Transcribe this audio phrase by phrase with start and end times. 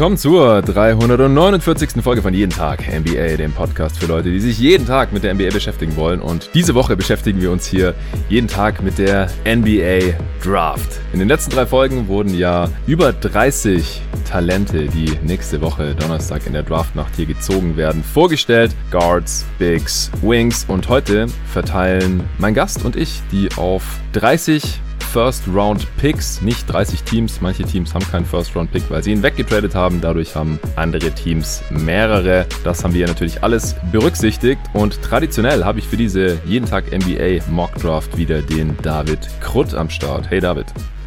[0.00, 2.02] willkommen zur 349.
[2.02, 5.34] Folge von Jeden Tag NBA, dem Podcast für Leute, die sich jeden Tag mit der
[5.34, 6.22] NBA beschäftigen wollen.
[6.22, 7.94] Und diese Woche beschäftigen wir uns hier
[8.30, 11.00] jeden Tag mit der NBA Draft.
[11.12, 16.54] In den letzten drei Folgen wurden ja über 30 Talente, die nächste Woche Donnerstag in
[16.54, 18.74] der Draftnacht hier gezogen werden, vorgestellt.
[18.90, 24.80] Guards, Bigs, Wings und heute verteilen mein Gast und ich die auf 30
[25.12, 27.40] First-Round-Picks, nicht 30 Teams.
[27.40, 30.00] Manche Teams haben keinen First-Round-Pick, weil sie ihn weggetradet haben.
[30.00, 32.46] Dadurch haben andere Teams mehrere.
[32.62, 34.60] Das haben wir natürlich alles berücksichtigt.
[34.72, 39.74] Und traditionell habe ich für diese jeden Tag NBA Mock Draft wieder den David Krutt
[39.74, 40.30] am Start.
[40.30, 40.66] Hey David.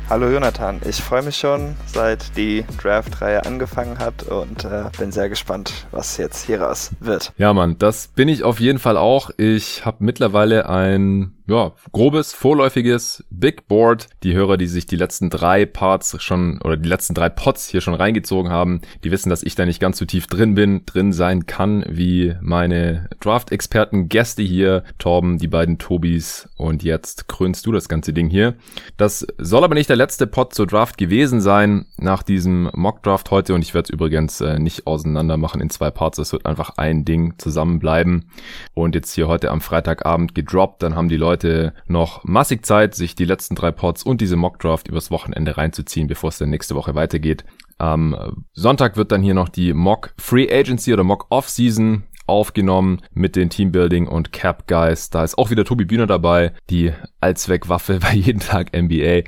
[0.09, 5.29] Hallo Jonathan, ich freue mich schon, seit die Draft-Reihe angefangen hat und äh, bin sehr
[5.29, 7.31] gespannt, was jetzt hieraus wird.
[7.37, 9.31] Ja, Mann, das bin ich auf jeden Fall auch.
[9.37, 14.07] Ich habe mittlerweile ein ja, grobes, vorläufiges Big Board.
[14.23, 17.81] Die Hörer, die sich die letzten drei Parts schon oder die letzten drei Pots hier
[17.81, 21.11] schon reingezogen haben, die wissen, dass ich da nicht ganz so tief drin bin, drin
[21.11, 27.73] sein kann, wie meine Draft-Experten Gäste hier, Torben, die beiden Tobis und jetzt krönst du
[27.73, 28.55] das ganze Ding hier.
[28.95, 33.53] Das soll aber nicht der letzte Pot zur Draft gewesen sein nach diesem Mock-Draft heute
[33.53, 36.19] und ich werde es übrigens äh, nicht auseinander machen in zwei Parts.
[36.19, 38.29] Es wird einfach ein Ding zusammenbleiben
[38.73, 42.93] und jetzt hier heute am Freitagabend gedroppt, dann haben die Leute Leute noch massig Zeit,
[42.93, 46.75] sich die letzten drei Pods und diese Mockdraft übers Wochenende reinzuziehen, bevor es dann nächste
[46.75, 47.43] Woche weitergeht.
[47.79, 53.01] Am Sonntag wird dann hier noch die Mock Free Agency oder Mock Off Season aufgenommen
[53.13, 55.09] mit den Teambuilding und Cap Guys.
[55.09, 59.21] Da ist auch wieder Tobi Bühner dabei, die Allzweckwaffe bei jeden Tag NBA.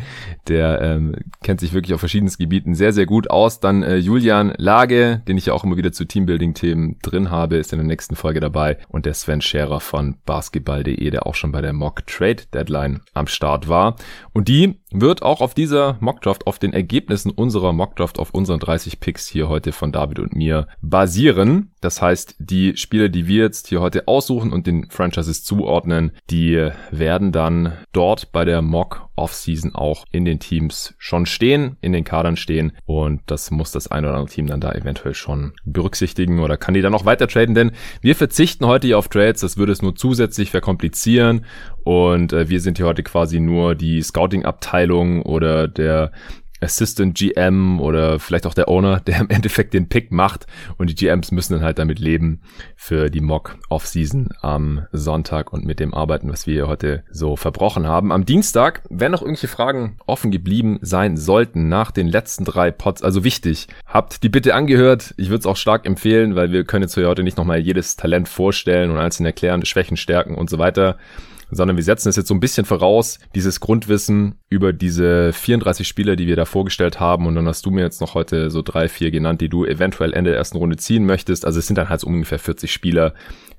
[0.47, 3.59] Der ähm, kennt sich wirklich auf verschiedenen Gebieten sehr, sehr gut aus.
[3.59, 7.73] Dann äh, Julian Lage, den ich ja auch immer wieder zu Teambuilding-Themen drin habe, ist
[7.73, 8.77] in der nächsten Folge dabei.
[8.89, 13.27] Und der Sven Scherer von basketball.de, der auch schon bei der Mock Trade Deadline am
[13.27, 13.95] Start war.
[14.33, 19.00] Und die wird auch auf dieser Mockdraft, auf den Ergebnissen unserer Mockdraft, auf unseren 30
[19.00, 21.72] Picks hier heute von David und mir basieren.
[21.82, 26.70] Das heißt, die Spieler, die wir jetzt hier heute aussuchen und den Franchises zuordnen, die
[26.92, 32.03] werden dann dort bei der Mock Offseason auch in den Teams schon stehen, in den
[32.03, 32.73] Kadern stehen.
[32.86, 36.73] Und das muss das ein oder andere Team dann da eventuell schon berücksichtigen oder kann
[36.73, 37.71] die dann auch weiter traden, denn
[38.02, 41.45] wir verzichten heute hier auf Trades, das würde es nur zusätzlich verkomplizieren.
[41.83, 46.11] Und äh, wir sind hier heute quasi nur die Scouting-Abteilung oder der
[46.61, 50.95] Assistant GM oder vielleicht auch der Owner, der im Endeffekt den Pick macht und die
[50.95, 52.42] GMs müssen dann halt damit leben
[52.76, 57.88] für die Mock Off-Season am Sonntag und mit dem Arbeiten, was wir heute so verbrochen
[57.88, 58.11] haben.
[58.11, 63.04] Am Dienstag, wenn noch irgendwelche Fragen offen geblieben sein sollten nach den letzten drei Pots,
[63.04, 65.14] also wichtig, habt die bitte angehört.
[65.17, 68.27] Ich würde es auch stark empfehlen, weil wir können jetzt heute nicht nochmal jedes Talent
[68.27, 70.98] vorstellen und einzeln erklären, Schwächen, Stärken und so weiter
[71.52, 76.16] sondern wir setzen es jetzt so ein bisschen voraus, dieses Grundwissen über diese 34 Spieler,
[76.16, 77.28] die wir da vorgestellt haben.
[77.28, 80.14] Und dann hast du mir jetzt noch heute so drei, vier genannt, die du eventuell
[80.14, 81.45] Ende der ersten Runde ziehen möchtest.
[81.45, 83.14] Also es sind dann halt so ungefähr 40 Spieler,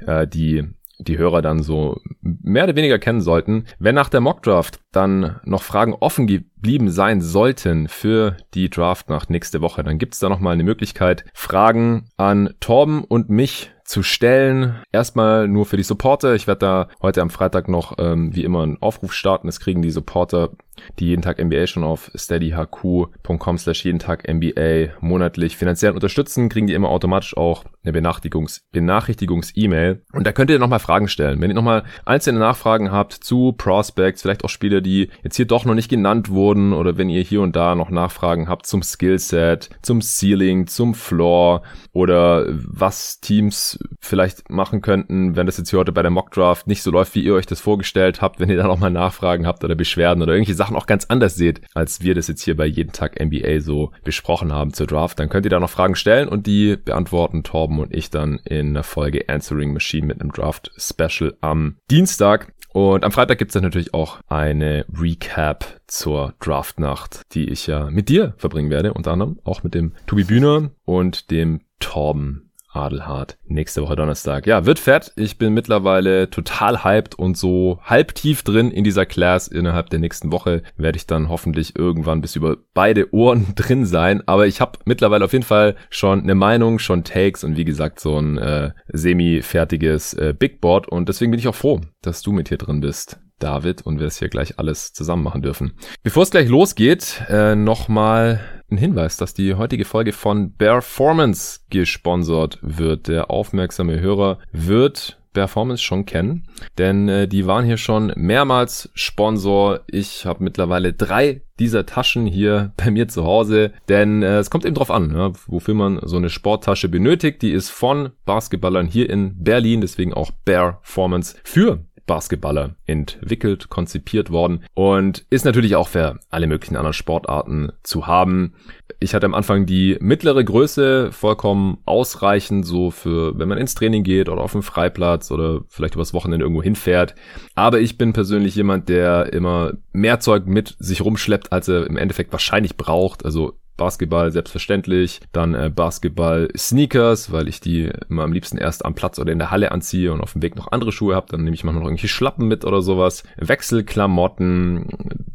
[0.06, 0.64] äh, die
[0.98, 3.66] die Hörer dann so mehr oder weniger kennen sollten.
[3.78, 9.28] Wenn nach der Mockdraft dann noch Fragen offen geblieben sein sollten für die Draft nach
[9.28, 14.02] nächste Woche, dann gibt es da nochmal eine Möglichkeit, Fragen an Torben und mich zu
[14.02, 14.76] stellen.
[14.92, 16.34] Erstmal nur für die Supporter.
[16.34, 19.46] Ich werde da heute am Freitag noch ähm, wie immer einen Aufruf starten.
[19.46, 20.50] Das kriegen die Supporter,
[20.98, 26.66] die jeden Tag NBA schon auf steadyhq.com slash jeden Tag NBA monatlich finanziell unterstützen, kriegen
[26.66, 30.02] die immer automatisch auch eine Benachrichtigungs Benachrichtigungs-E-Mail.
[30.12, 31.40] Und da könnt ihr nochmal Fragen stellen.
[31.40, 35.64] Wenn ihr nochmal einzelne Nachfragen habt zu Prospects, vielleicht auch Spieler, die jetzt hier doch
[35.64, 39.70] noch nicht genannt wurden oder wenn ihr hier und da noch Nachfragen habt zum Skillset,
[39.82, 45.92] zum Ceiling, zum Floor oder was Teams vielleicht machen könnten, wenn das jetzt hier heute
[45.92, 48.66] bei der Mockdraft nicht so läuft, wie ihr euch das vorgestellt habt, wenn ihr da
[48.66, 52.28] nochmal Nachfragen habt oder Beschwerden oder irgendwelche Sachen auch ganz anders seht, als wir das
[52.28, 55.60] jetzt hier bei jeden Tag NBA so besprochen haben zur Draft, dann könnt ihr da
[55.60, 60.06] noch Fragen stellen und die beantworten Torben und ich dann in der Folge Answering Machine
[60.06, 62.52] mit einem Draft Special am Dienstag.
[62.76, 67.88] Und am Freitag gibt es dann natürlich auch eine Recap zur Draftnacht, die ich ja
[67.88, 72.45] mit dir verbringen werde, unter anderem auch mit dem Tobi Bühner und dem Torben
[72.76, 74.46] Adelhard nächste Woche Donnerstag.
[74.46, 75.12] Ja, wird fett.
[75.16, 79.48] Ich bin mittlerweile total hyped und so halb tief drin in dieser Class.
[79.48, 84.22] Innerhalb der nächsten Woche werde ich dann hoffentlich irgendwann bis über beide Ohren drin sein.
[84.26, 88.00] Aber ich habe mittlerweile auf jeden Fall schon eine Meinung, schon Takes und wie gesagt
[88.00, 90.88] so ein äh, semi-fertiges äh, Big Board.
[90.88, 93.18] Und deswegen bin ich auch froh, dass du mit hier drin bist.
[93.38, 95.74] David und wir es hier gleich alles zusammen machen dürfen.
[96.02, 98.40] Bevor es gleich losgeht, äh, nochmal
[98.70, 103.08] ein Hinweis, dass die heutige Folge von Performance gesponsert wird.
[103.08, 106.48] Der aufmerksame Hörer wird Performance schon kennen,
[106.78, 109.80] denn äh, die waren hier schon mehrmals Sponsor.
[109.86, 114.64] Ich habe mittlerweile drei dieser Taschen hier bei mir zu Hause, denn äh, es kommt
[114.64, 117.42] eben drauf an, ja, wofür man so eine Sporttasche benötigt.
[117.42, 124.64] Die ist von Basketballern hier in Berlin, deswegen auch Performance für Basketballer entwickelt, konzipiert worden
[124.74, 128.54] und ist natürlich auch für alle möglichen anderen Sportarten zu haben.
[129.00, 134.04] Ich hatte am Anfang die mittlere Größe vollkommen ausreichend, so für, wenn man ins Training
[134.04, 137.14] geht oder auf dem Freiplatz oder vielleicht übers Wochenende irgendwo hinfährt.
[137.54, 141.96] Aber ich bin persönlich jemand, der immer mehr Zeug mit sich rumschleppt, als er im
[141.96, 143.24] Endeffekt wahrscheinlich braucht.
[143.24, 148.94] Also Basketball selbstverständlich, dann äh, Basketball Sneakers, weil ich die immer am liebsten erst am
[148.94, 151.44] Platz oder in der Halle anziehe und auf dem Weg noch andere Schuhe habe, dann
[151.44, 154.86] nehme ich manchmal noch irgendwelche Schlappen mit oder sowas, Wechselklamotten,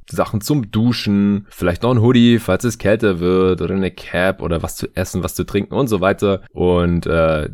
[0.09, 4.63] Sachen zum Duschen, vielleicht noch ein Hoodie, falls es kälter wird oder eine Cap oder
[4.63, 7.49] was zu essen, was zu trinken und so weiter und äh,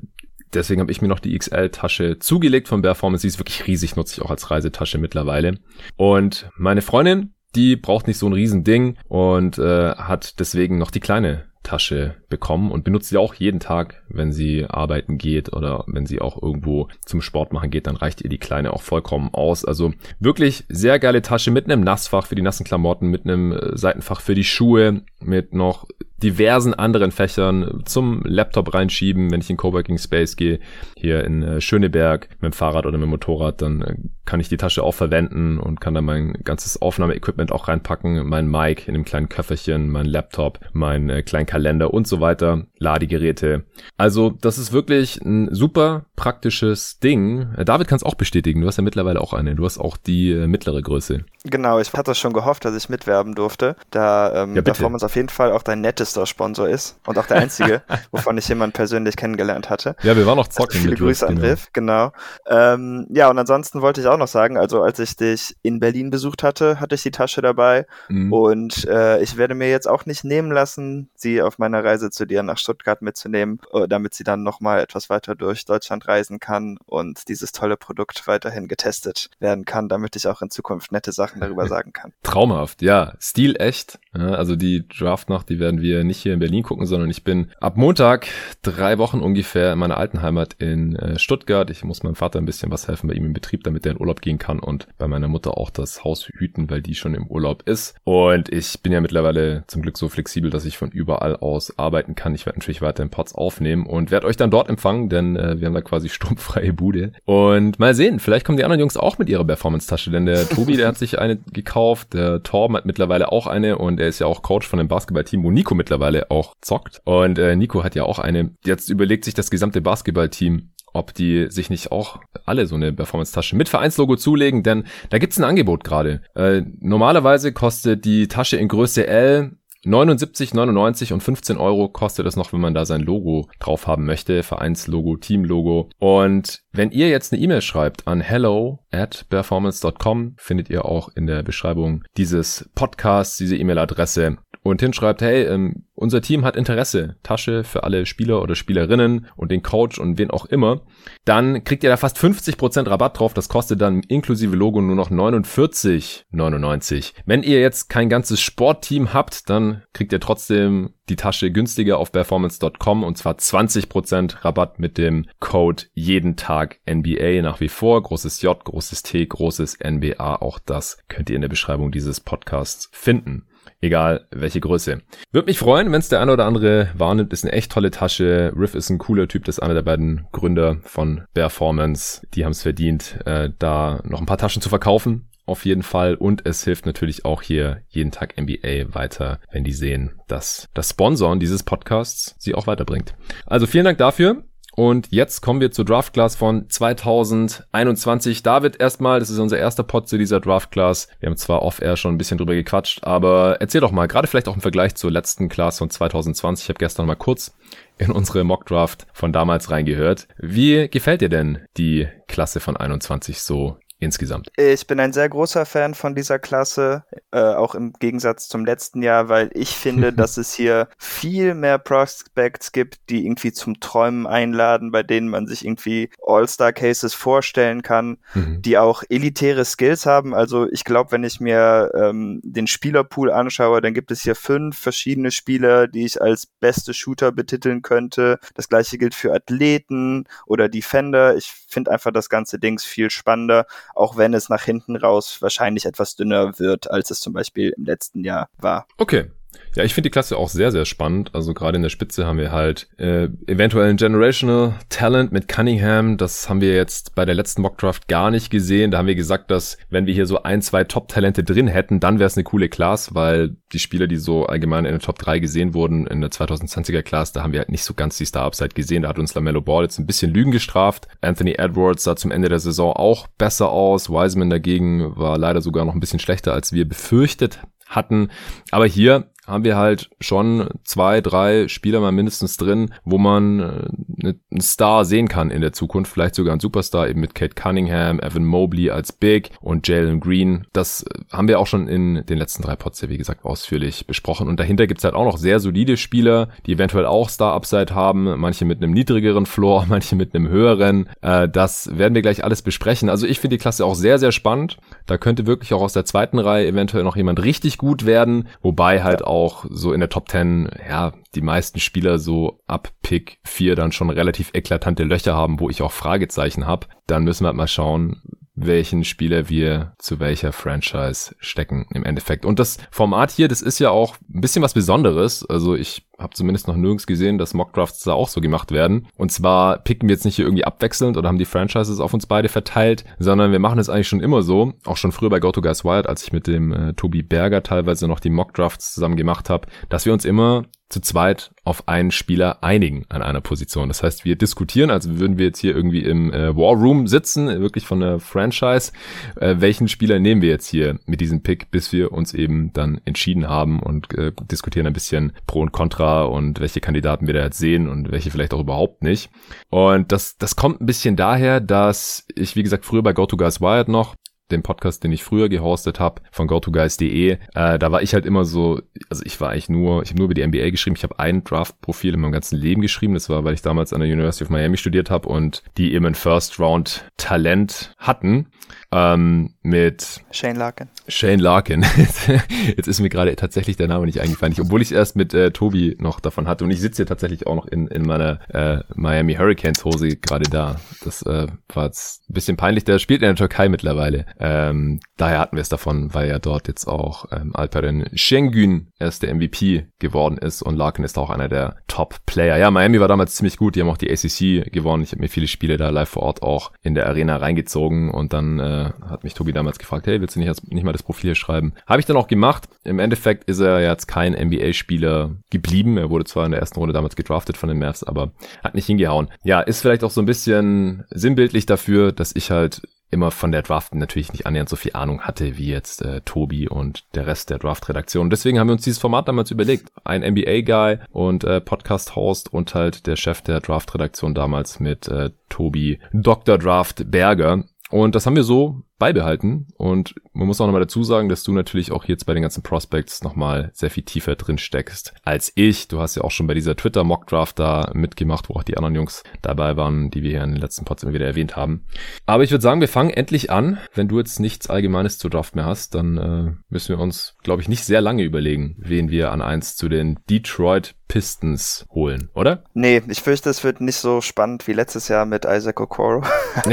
[0.54, 3.24] Deswegen habe ich mir noch die XL-Tasche zugelegt von Performance.
[3.24, 5.60] Die ist wirklich riesig, nutze ich auch als Reisetasche mittlerweile.
[5.98, 11.00] Und meine Freundin, die braucht nicht so ein Riesending und äh, hat deswegen noch die
[11.00, 16.06] kleine Tasche bekommen und benutzt sie auch jeden Tag, wenn sie arbeiten geht oder wenn
[16.06, 19.66] sie auch irgendwo zum Sport machen geht, dann reicht ihr die kleine auch vollkommen aus.
[19.66, 23.78] Also wirklich sehr geile Tasche mit einem Nassfach für die nassen Klamotten, mit einem äh,
[23.78, 25.88] Seitenfach für die Schuhe, mit noch
[26.24, 30.60] diversen anderen Fächern zum Laptop reinschieben, wenn ich in Coworking Space gehe,
[30.96, 34.50] hier in äh, Schöneberg mit dem Fahrrad oder mit dem Motorrad, dann äh, kann ich
[34.50, 38.96] die Tasche auch verwenden und kann da mein ganzes Aufnahmeequipment auch reinpacken, mein Mic in
[38.96, 43.66] einem kleinen Köfferchen, mein Laptop, mein äh, kleinen Kalender und so weiter, Ladegeräte.
[43.96, 47.48] Also das ist wirklich ein super praktisches Ding.
[47.64, 50.34] David kann es auch bestätigen, du hast ja mittlerweile auch eine, du hast auch die
[50.34, 51.26] mittlere Größe.
[51.44, 55.30] Genau, ich hatte schon gehofft, dass ich mitwerben durfte, da ähm, ja, Performance auf jeden
[55.30, 57.82] Fall auch dein nettester Sponsor ist und auch der einzige,
[58.12, 59.96] wovon ich jemanden persönlich kennengelernt hatte.
[60.04, 60.76] Ja, wir waren noch zocken.
[60.76, 61.48] Also viele Grüße Riff, an genau.
[61.48, 62.12] Riff, genau.
[62.48, 66.10] Ähm, ja, und ansonsten wollte ich auch noch sagen, also als ich dich in Berlin
[66.10, 68.32] besucht hatte, hatte ich die Tasche dabei mhm.
[68.32, 72.26] und äh, ich werde mir jetzt auch nicht nehmen lassen, sie auf meiner Reise zu
[72.26, 76.78] dir nach Stuttgart mitzunehmen, äh, damit sie dann nochmal etwas weiter durch Deutschland reisen kann
[76.86, 81.42] und dieses tolle Produkt weiterhin getestet werden kann, damit ich auch in Zukunft nette Sachen
[81.42, 82.14] darüber sagen kann.
[82.24, 83.14] Traumhaft, ja.
[83.20, 84.00] Stil echt.
[84.16, 87.48] Ja, also die Draftnacht, die werden wir nicht hier in Berlin gucken, sondern ich bin
[87.60, 88.28] ab Montag
[88.62, 91.70] drei Wochen ungefähr in meiner alten Heimat in äh, Stuttgart.
[91.70, 94.00] Ich muss meinem Vater ein bisschen was helfen bei ihm im Betrieb, damit er in
[94.00, 97.28] Urlaub gehen kann und bei meiner Mutter auch das Haus hüten, weil die schon im
[97.28, 97.96] Urlaub ist.
[98.04, 102.16] Und ich bin ja mittlerweile zum Glück so flexibel, dass ich von überall aus arbeiten
[102.16, 102.36] kann.
[102.36, 105.60] Ich werde natürlich weiter in Pots aufnehmen und werde euch dann dort empfangen, denn äh,
[105.60, 107.12] wir haben da quasi sturmfreie Bude.
[107.26, 110.78] Und mal sehen, vielleicht kommen die anderen Jungs auch mit ihrer Performance-Tasche, denn der Tobi,
[110.78, 112.14] der hat sich eine gekauft.
[112.14, 115.44] Der Torben hat mittlerweile auch eine und er ist ja auch Coach von dem Basketballteam,
[115.44, 117.02] wo Nico mittlerweile auch zockt.
[117.06, 118.52] Und äh, Nico hat ja auch eine.
[118.66, 123.56] Jetzt überlegt sich das gesamte Basketballteam, ob die sich nicht auch alle so eine Performance-Tasche
[123.56, 126.22] mit Vereinslogo zulegen, denn da gibt's ein Angebot gerade.
[126.36, 132.52] Äh, normalerweise kostet die Tasche in Größe L 79,99 und 15 Euro kostet es noch,
[132.52, 135.90] wenn man da sein Logo drauf haben möchte, Vereinslogo, Teamlogo.
[136.00, 141.28] Und wenn ihr jetzt eine E-Mail schreibt an hello at performance.com, findet ihr auch in
[141.28, 144.38] der Beschreibung dieses Podcasts diese E-Mail-Adresse
[144.68, 149.52] und hinschreibt, hey, ähm, unser Team hat Interesse, Tasche für alle Spieler oder Spielerinnen und
[149.52, 150.82] den Coach und wen auch immer,
[151.26, 153.34] dann kriegt ihr da fast 50% Rabatt drauf.
[153.34, 157.14] Das kostet dann inklusive Logo nur noch 49,99.
[157.26, 162.12] Wenn ihr jetzt kein ganzes Sportteam habt, dann kriegt ihr trotzdem die Tasche günstiger auf
[162.12, 168.04] performance.com und zwar 20% Rabatt mit dem Code jeden Tag NBA nach wie vor.
[168.04, 170.42] Großes J, großes T, großes NBA.
[170.42, 173.48] Auch das könnt ihr in der Beschreibung dieses Podcasts finden
[173.82, 175.02] egal welche Größe.
[175.32, 177.34] Würde mich freuen, wenn es der eine oder andere wahrnimmt.
[177.34, 178.52] Ist eine echt tolle Tasche.
[178.56, 182.26] Riff ist ein cooler Typ, das ist einer der beiden Gründer von Performance.
[182.34, 185.30] Die haben es verdient, äh, da noch ein paar Taschen zu verkaufen.
[185.46, 186.16] Auf jeden Fall.
[186.16, 190.90] Und es hilft natürlich auch hier jeden Tag NBA weiter, wenn die sehen, dass das
[190.90, 193.16] Sponsoren dieses Podcasts sie auch weiterbringt.
[193.46, 194.44] Also vielen Dank dafür.
[194.80, 198.44] Und jetzt kommen wir zur Draft Class von 2021.
[198.44, 201.08] David, erstmal, das ist unser erster Pod zu dieser Draft Class.
[201.20, 204.48] Wir haben zwar off-air schon ein bisschen drüber gequatscht, aber erzähl doch mal, gerade vielleicht
[204.48, 206.66] auch im Vergleich zur letzten Class von 2020.
[206.66, 207.58] Ich habe gestern mal kurz
[207.98, 210.28] in unsere Mock Draft von damals reingehört.
[210.38, 214.50] Wie gefällt dir denn die Klasse von 21 so insgesamt?
[214.58, 219.02] Ich bin ein sehr großer Fan von dieser Klasse, äh, auch im Gegensatz zum letzten
[219.02, 224.28] Jahr, weil ich finde, dass es hier viel mehr Prospects gibt, die irgendwie zum Träumen
[224.28, 228.62] einladen, bei denen man sich irgendwie All-Star-Cases vorstellen kann, mhm.
[228.62, 230.36] die auch elitäre Skills haben.
[230.36, 234.78] Also ich glaube, wenn ich mir ähm, den Spielerpool anschaue, dann gibt es hier fünf
[234.78, 238.40] verschiedene Spieler, die ich als beste Shooter betiteln könnte.
[238.54, 241.36] Das gleiche gilt für Athleten oder Defender.
[241.36, 243.66] Ich finde einfach das ganze Dings viel spannender
[243.98, 247.86] auch wenn es nach hinten raus wahrscheinlich etwas dünner wird, als es zum Beispiel im
[247.86, 248.88] letzten Jahr war.
[248.98, 249.32] Okay,
[249.76, 251.32] ja, ich finde die Klasse auch sehr, sehr spannend.
[251.34, 256.18] Also gerade in der Spitze haben wir halt äh, eventuell ein Generational Talent mit Cunningham.
[256.18, 258.92] Das haben wir jetzt bei der letzten Mockdraft gar nicht gesehen.
[258.92, 262.20] Da haben wir gesagt, dass wenn wir hier so ein, zwei Top-Talente drin hätten, dann
[262.20, 265.40] wäre es eine coole Class, weil die Spieler, die so allgemein in der Top 3
[265.40, 268.70] gesehen wurden, in der 2020er Class, da haben wir halt nicht so ganz die Star-Upside
[268.70, 269.04] gesehen.
[269.04, 271.08] Da hat uns LaMelo Ball jetzt ein bisschen Lügen gestraft.
[271.22, 274.10] Anthony Edwards sah zum Ende der Saison auch besser aus.
[274.10, 278.30] Wiseman dagegen war leider sogar noch ein bisschen schlechter, als wir befürchtet hatten.
[278.72, 284.34] Aber hier haben wir halt schon zwei, drei Spieler mal mindestens drin, wo man äh,
[284.52, 288.20] einen Star sehen kann in der Zukunft, vielleicht sogar ein Superstar, eben mit Kate Cunningham,
[288.20, 290.68] Evan Mobley als Big und Jalen Green.
[290.74, 294.06] Das äh, haben wir auch schon in den letzten drei Pods ja, wie gesagt, ausführlich
[294.06, 294.50] besprochen.
[294.50, 298.66] Und dahinter gibt's halt auch noch sehr solide Spieler, die eventuell auch Star-Upside haben, manche
[298.66, 301.08] mit einem niedrigeren Floor, manche mit einem höheren.
[301.22, 303.10] Äh, das werden wir gleich alles besprechen.
[303.10, 304.78] Also ich finde die Klasse auch sehr, sehr spannend.
[305.06, 309.04] Da könnte wirklich auch aus der zweiten Reihe eventuell noch jemand richtig gut werden, wobei
[309.04, 313.40] halt auch auch so in der Top 10, ja, die meisten Spieler so ab Pick
[313.46, 316.88] 4 dann schon relativ eklatante Löcher haben, wo ich auch Fragezeichen habe.
[317.06, 318.22] Dann müssen wir halt mal schauen,
[318.56, 322.44] welchen Spieler wir zu welcher Franchise stecken im Endeffekt.
[322.44, 325.46] Und das Format hier, das ist ja auch ein bisschen was Besonderes.
[325.46, 329.08] Also ich habe zumindest noch nirgends gesehen, dass Mockdrafts da auch so gemacht werden.
[329.18, 332.26] Und zwar picken wir jetzt nicht hier irgendwie abwechselnd oder haben die Franchises auf uns
[332.26, 335.86] beide verteilt, sondern wir machen es eigentlich schon immer so, auch schon früher bei GoToGuys
[335.86, 339.68] Wild, als ich mit dem äh, Tobi Berger teilweise noch die Mockdrafts zusammen gemacht habe,
[339.90, 343.90] dass wir uns immer zu zweit auf einen Spieler einigen an einer Position.
[343.90, 347.48] Das heißt, wir diskutieren, also würden wir jetzt hier irgendwie im äh, War Room sitzen,
[347.60, 348.94] wirklich von der Franchise,
[349.36, 353.02] äh, welchen Spieler nehmen wir jetzt hier mit diesem Pick, bis wir uns eben dann
[353.04, 357.44] entschieden haben und äh, diskutieren ein bisschen Pro und Contra und welche Kandidaten wir da
[357.44, 359.30] jetzt sehen und welche vielleicht auch überhaupt nicht.
[359.70, 363.88] Und das, das kommt ein bisschen daher, dass ich, wie gesagt, früher bei GoToGuys Wired
[363.88, 364.16] noch
[364.52, 368.46] dem Podcast, den ich früher gehostet habe, von GoToGuys.de, äh, da war ich halt immer
[368.46, 371.20] so, also ich war eigentlich nur, ich habe nur über die NBA geschrieben, ich habe
[371.20, 374.46] ein Draft-Profil in meinem ganzen Leben geschrieben, das war, weil ich damals an der University
[374.46, 378.48] of Miami studiert habe und die eben ein First-Round-Talent hatten
[378.92, 380.88] ähm, mit Shane Larkin.
[381.08, 381.86] Shane Larkin.
[382.76, 385.34] Jetzt ist mir gerade tatsächlich der Name nicht eingefallen, ich, obwohl ich es erst mit
[385.34, 388.40] äh, Tobi noch davon hatte und ich sitze hier tatsächlich auch noch in, in meiner
[388.54, 390.80] äh, Miami Hurricanes Hose gerade da.
[391.04, 394.26] Das äh, war jetzt ein bisschen peinlich, der spielt in der Türkei mittlerweile.
[394.40, 399.24] Ähm, daher hatten wir es davon, weil ja dort jetzt auch ähm, Alperen Şengün erst
[399.24, 402.58] der MVP geworden ist und Larkin ist auch einer der Top-Player.
[402.58, 405.04] Ja, Miami war damals ziemlich gut, die haben auch die ACC gewonnen.
[405.04, 408.34] Ich habe mir viele Spiele da live vor Ort auch in der Arena reingezogen und
[408.34, 411.36] dann äh, hat mich Tobi damals gefragt, hey, willst du nicht, nicht mal das Profil
[411.36, 411.74] schreiben?
[411.86, 412.70] Habe ich dann auch gemacht.
[412.84, 415.98] Im Endeffekt ist er jetzt kein NBA-Spieler geblieben.
[415.98, 418.32] Er wurde zwar in der ersten Runde damals gedraftet von den Mavs, aber
[418.64, 419.30] hat nicht hingehauen.
[419.44, 423.62] Ja, ist vielleicht auch so ein bisschen sinnbildlich dafür, dass ich halt immer von der
[423.62, 427.50] Draft natürlich nicht annähernd so viel Ahnung hatte wie jetzt äh, Tobi und der Rest
[427.50, 428.30] der Draft-Redaktion.
[428.30, 429.92] Deswegen haben wir uns dieses Format damals überlegt.
[430.04, 436.00] Ein NBA-Guy und äh, Podcast-Host und halt der Chef der Draft-Redaktion damals mit äh, Tobi
[436.12, 436.58] Dr.
[436.58, 437.64] Draft Berger.
[437.90, 439.68] Und das haben wir so beibehalten.
[439.78, 442.64] Und man muss auch nochmal dazu sagen, dass du natürlich auch jetzt bei den ganzen
[442.64, 445.88] Prospects nochmal sehr viel tiefer drin steckst als ich.
[445.88, 449.24] Du hast ja auch schon bei dieser Twitter-Mock-Draft da mitgemacht, wo auch die anderen Jungs
[449.42, 451.84] dabei waren, die wir hier in den letzten Pods immer wieder erwähnt haben.
[452.26, 453.78] Aber ich würde sagen, wir fangen endlich an.
[453.94, 457.62] Wenn du jetzt nichts Allgemeines zur Draft mehr hast, dann äh, müssen wir uns, glaube
[457.62, 462.64] ich, nicht sehr lange überlegen, wen wir an eins zu den Detroit Pistons holen, oder?
[462.74, 466.24] Nee, ich fürchte, es wird nicht so spannend wie letztes Jahr mit Isaac Okoro.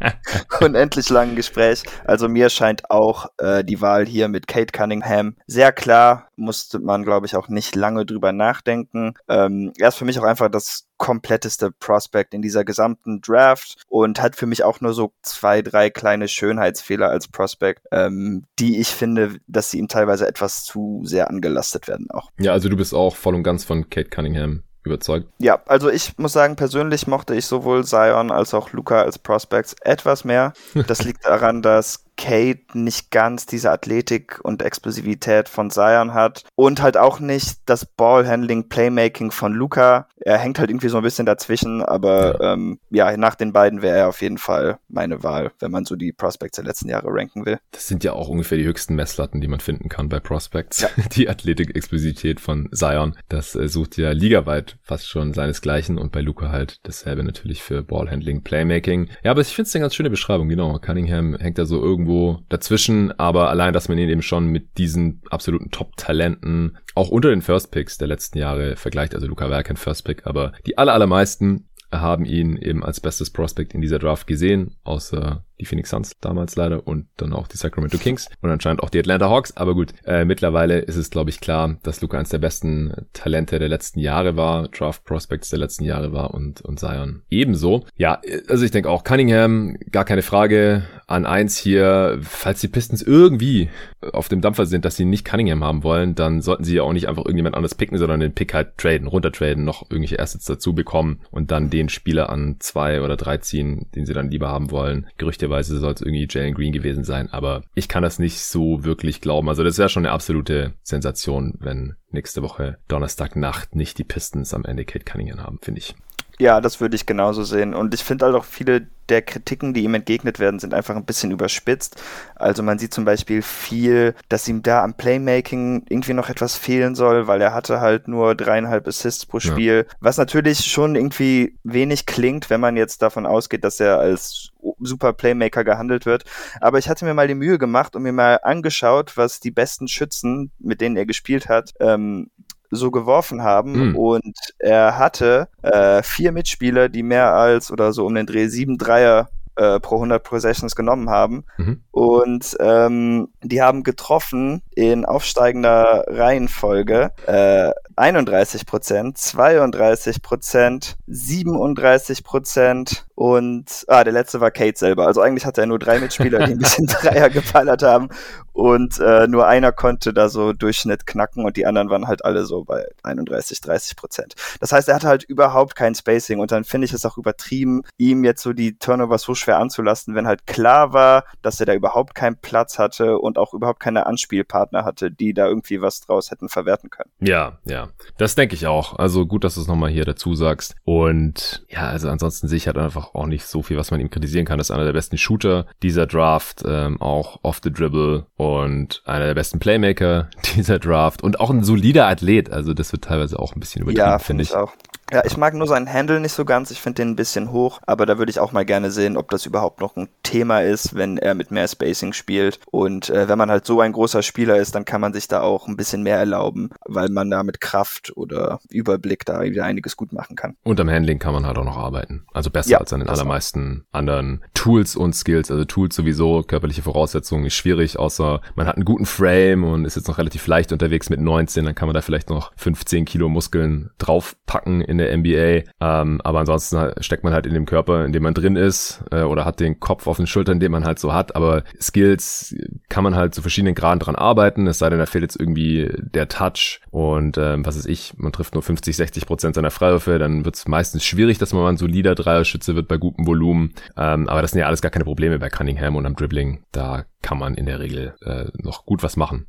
[0.60, 1.82] Unendlich langen Gespräch.
[2.04, 6.28] Also mir scheint auch äh, die Wahl hier mit Kate Cunningham sehr klar.
[6.36, 9.14] Musste man, glaube ich, auch nicht lange drüber nachdenken.
[9.28, 14.20] Ähm, er ist für mich auch einfach das kompletteste Prospect in dieser gesamten Draft und
[14.20, 18.88] hat für mich auch nur so zwei, drei kleine Schönheitsfehler als Prospect, ähm, die ich
[18.88, 22.30] finde, dass sie ihm teilweise etwas zu sehr angelastet werden auch.
[22.38, 25.28] Ja, also du bist auch voll und ganz von Kate Cunningham überzeugt.
[25.38, 29.74] Ja, also ich muss sagen, persönlich mochte ich sowohl Zion als auch Luca als Prospects
[29.82, 30.52] etwas mehr.
[30.86, 36.82] Das liegt daran, dass Kate nicht ganz diese Athletik und Explosivität von Zion hat und
[36.82, 40.06] halt auch nicht das Ballhandling, Playmaking von Luca.
[40.20, 43.80] Er hängt halt irgendwie so ein bisschen dazwischen, aber ja, ähm, ja nach den beiden
[43.80, 47.08] wäre er auf jeden Fall meine Wahl, wenn man so die Prospects der letzten Jahre
[47.08, 47.58] ranken will.
[47.70, 50.82] Das sind ja auch ungefähr die höchsten Messlatten, die man finden kann bei Prospects.
[50.82, 50.88] Ja.
[51.12, 56.50] Die Athletik-Explosivität von Zion, das äh, sucht ja ligaweit fast schon seinesgleichen und bei Luca
[56.50, 59.08] halt dasselbe natürlich für Ballhandling, Playmaking.
[59.22, 60.78] Ja, aber ich finde es eine ganz schöne Beschreibung, genau.
[60.78, 62.09] Cunningham hängt da so irgendwo
[62.48, 67.42] dazwischen, aber allein, dass man ihn eben schon mit diesen absoluten Top-Talenten auch unter den
[67.42, 70.92] First Picks der letzten Jahre vergleicht, also Luca war kein First Pick, aber die aller,
[70.92, 76.16] allermeisten haben ihn eben als bestes Prospect in dieser Draft gesehen, außer die Phoenix Suns
[76.20, 79.56] damals leider und dann auch die Sacramento Kings und anscheinend auch die Atlanta Hawks.
[79.56, 83.58] Aber gut, äh, mittlerweile ist es, glaube ich, klar, dass Luca eines der besten Talente
[83.58, 87.84] der letzten Jahre war, Draft Prospects der letzten Jahre war und, und Zion ebenso.
[87.96, 90.84] Ja, also ich denke auch Cunningham, gar keine Frage.
[91.06, 93.68] An eins hier, falls die Pistons irgendwie
[94.12, 96.92] auf dem Dampfer sind, dass sie nicht Cunningham haben wollen, dann sollten sie ja auch
[96.92, 100.72] nicht einfach irgendjemand anderes picken, sondern den Pick halt traden, runtertraden, noch irgendwelche Assets dazu
[100.72, 104.70] bekommen und dann den Spieler an zwei oder drei ziehen, den sie dann lieber haben
[104.70, 105.08] wollen.
[105.18, 108.84] Gerüchte Gerüchteweise soll es irgendwie Jalen Green gewesen sein, aber ich kann das nicht so
[108.84, 109.48] wirklich glauben.
[109.48, 114.64] Also das wäre schon eine absolute Sensation, wenn nächste Woche Donnerstagnacht nicht die Pistons am
[114.64, 115.94] Ende Kate Cunningham haben, finde ich.
[116.40, 117.74] Ja, das würde ich genauso sehen.
[117.74, 121.04] Und ich finde halt auch viele der Kritiken, die ihm entgegnet werden, sind einfach ein
[121.04, 122.00] bisschen überspitzt.
[122.34, 126.94] Also man sieht zum Beispiel viel, dass ihm da am Playmaking irgendwie noch etwas fehlen
[126.94, 129.96] soll, weil er hatte halt nur dreieinhalb Assists pro Spiel, ja.
[130.00, 135.12] was natürlich schon irgendwie wenig klingt, wenn man jetzt davon ausgeht, dass er als super
[135.12, 136.24] Playmaker gehandelt wird.
[136.62, 139.88] Aber ich hatte mir mal die Mühe gemacht und mir mal angeschaut, was die besten
[139.88, 142.30] Schützen, mit denen er gespielt hat, ähm,
[142.70, 143.90] so geworfen haben.
[143.90, 143.96] Mhm.
[143.96, 148.78] Und er hatte äh, vier Mitspieler, die mehr als oder so um den Dreh sieben
[148.78, 151.44] Dreier äh, pro 100 Possessions genommen haben.
[151.58, 151.82] Mhm.
[151.90, 163.06] Und ähm, die haben getroffen in aufsteigender Reihenfolge äh, 31 Prozent, 32 Prozent, 37 Prozent
[163.14, 165.06] und ah, der letzte war Kate selber.
[165.06, 168.08] Also eigentlich hatte er nur drei Mitspieler, die ein bisschen Dreier geballert haben
[168.54, 172.46] und äh, nur einer konnte da so Durchschnitt knacken und die anderen waren halt alle
[172.46, 174.34] so bei 31, 30 Prozent.
[174.60, 177.82] Das heißt, er hatte halt überhaupt kein Spacing und dann finde ich es auch übertrieben,
[177.98, 181.74] ihm jetzt so die Turnover so schwer anzulassen, wenn halt klar war, dass er da
[181.74, 186.30] überhaupt keinen Platz hatte und auch überhaupt keine Anspielpartner hatte, die da irgendwie was draus
[186.30, 187.10] hätten verwerten können.
[187.20, 187.89] Ja, ja.
[188.18, 188.98] Das denke ich auch.
[188.98, 190.74] Also gut, dass du es nochmal hier dazu sagst.
[190.84, 194.10] Und ja, also ansonsten sehe ich halt einfach auch nicht so viel, was man ihm
[194.10, 194.58] kritisieren kann.
[194.58, 199.26] Das ist einer der besten Shooter dieser Draft, ähm, auch off the dribble und einer
[199.26, 202.50] der besten Playmaker dieser Draft und auch ein solider Athlet.
[202.50, 204.54] Also das wird teilweise auch ein bisschen übertrieben, ja, finde ich.
[204.54, 204.72] Auch.
[205.12, 206.70] Ja, ich mag nur seinen Handle nicht so ganz.
[206.70, 209.28] Ich finde den ein bisschen hoch, aber da würde ich auch mal gerne sehen, ob
[209.30, 212.60] das überhaupt noch ein Thema ist, wenn er mit mehr Spacing spielt.
[212.70, 215.40] Und äh, wenn man halt so ein großer Spieler ist, dann kann man sich da
[215.40, 219.96] auch ein bisschen mehr erlauben, weil man da mit Kraft oder Überblick da wieder einiges
[219.96, 220.54] gut machen kann.
[220.62, 222.24] Und am Handling kann man halt auch noch arbeiten.
[222.32, 223.98] Also besser ja, als an den allermeisten auch.
[223.98, 225.50] anderen Tools und Skills.
[225.50, 229.96] Also Tools sowieso, körperliche Voraussetzungen ist schwierig, außer man hat einen guten Frame und ist
[229.96, 233.28] jetzt noch relativ leicht unterwegs mit 19, dann kann man da vielleicht noch 15 Kilo
[233.28, 235.70] Muskeln draufpacken in der NBA.
[235.80, 239.22] Ähm, aber ansonsten steckt man halt in dem Körper, in dem man drin ist, äh,
[239.22, 241.36] oder hat den Kopf auf den Schultern, den man halt so hat.
[241.36, 242.54] Aber Skills
[242.88, 244.66] kann man halt zu verschiedenen Graden dran arbeiten.
[244.66, 248.32] Es sei denn, da fehlt jetzt irgendwie der Touch und ähm, was ist ich, man
[248.32, 251.70] trifft nur 50, 60 Prozent seiner Freiwürfe, dann wird es meistens schwierig, dass man mal
[251.70, 253.74] ein solider Dreierschütze wird bei gutem Volumen.
[253.96, 256.64] Ähm, aber das sind ja alles gar keine Probleme bei Cunningham und am Dribbling.
[256.72, 259.46] Da kann man in der Regel äh, noch gut was machen.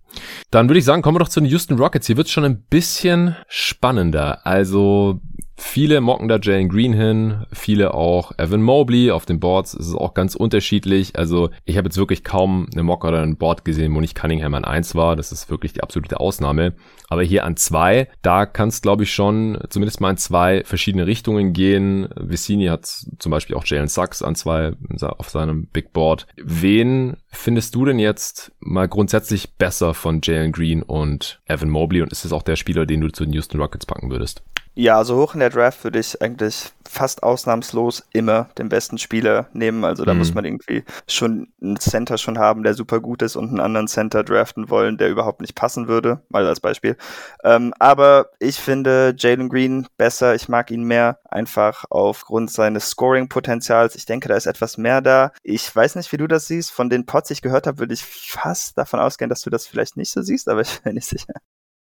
[0.50, 2.08] Dann würde ich sagen, kommen wir doch zu den Houston Rockets.
[2.08, 4.46] Hier wird es schon ein bisschen spannender.
[4.46, 5.22] Also
[5.64, 9.12] Viele mocken da Jalen Green hin, viele auch Evan Mobley.
[9.12, 11.16] Auf den Boards ist es auch ganz unterschiedlich.
[11.16, 14.56] Also ich habe jetzt wirklich kaum eine Mock oder ein Board gesehen, wo nicht Cunningham
[14.56, 15.16] an eins war.
[15.16, 16.74] Das ist wirklich die absolute Ausnahme.
[17.10, 21.06] Aber hier an zwei, da kann es glaube ich schon zumindest mal in zwei verschiedene
[21.06, 22.10] Richtungen gehen.
[22.20, 26.26] Vicini hat zum Beispiel auch Jalen Sachs an zwei auf seinem Big Board.
[26.38, 32.02] Wen findest du denn jetzt mal grundsätzlich besser von Jalen Green und Evan Mobley?
[32.02, 34.44] Und ist es auch der Spieler, den du zu den Houston Rockets packen würdest?
[34.74, 39.48] Ja, also hoch in der Draft würde ich eigentlich fast ausnahmslos immer den besten Spieler
[39.54, 39.86] nehmen.
[39.86, 40.20] Also da mhm.
[40.20, 43.88] muss man irgendwie schon einen Center schon haben, der super gut ist und einen anderen
[43.88, 46.98] Center draften wollen, der überhaupt nicht passen würde, mal als Beispiel.
[47.44, 50.36] Ähm, aber ich finde Jalen Green besser.
[50.36, 53.96] Ich mag ihn mehr, einfach aufgrund seines Scoring-Potenzials.
[53.96, 55.32] Ich denke, da ist etwas mehr da.
[55.44, 56.72] Ich weiß nicht, wie du das siehst.
[56.72, 59.68] Von den Pots, die ich gehört habe, würde ich fast davon ausgehen, dass du das
[59.68, 61.34] vielleicht nicht so siehst, aber ich bin nicht sicher.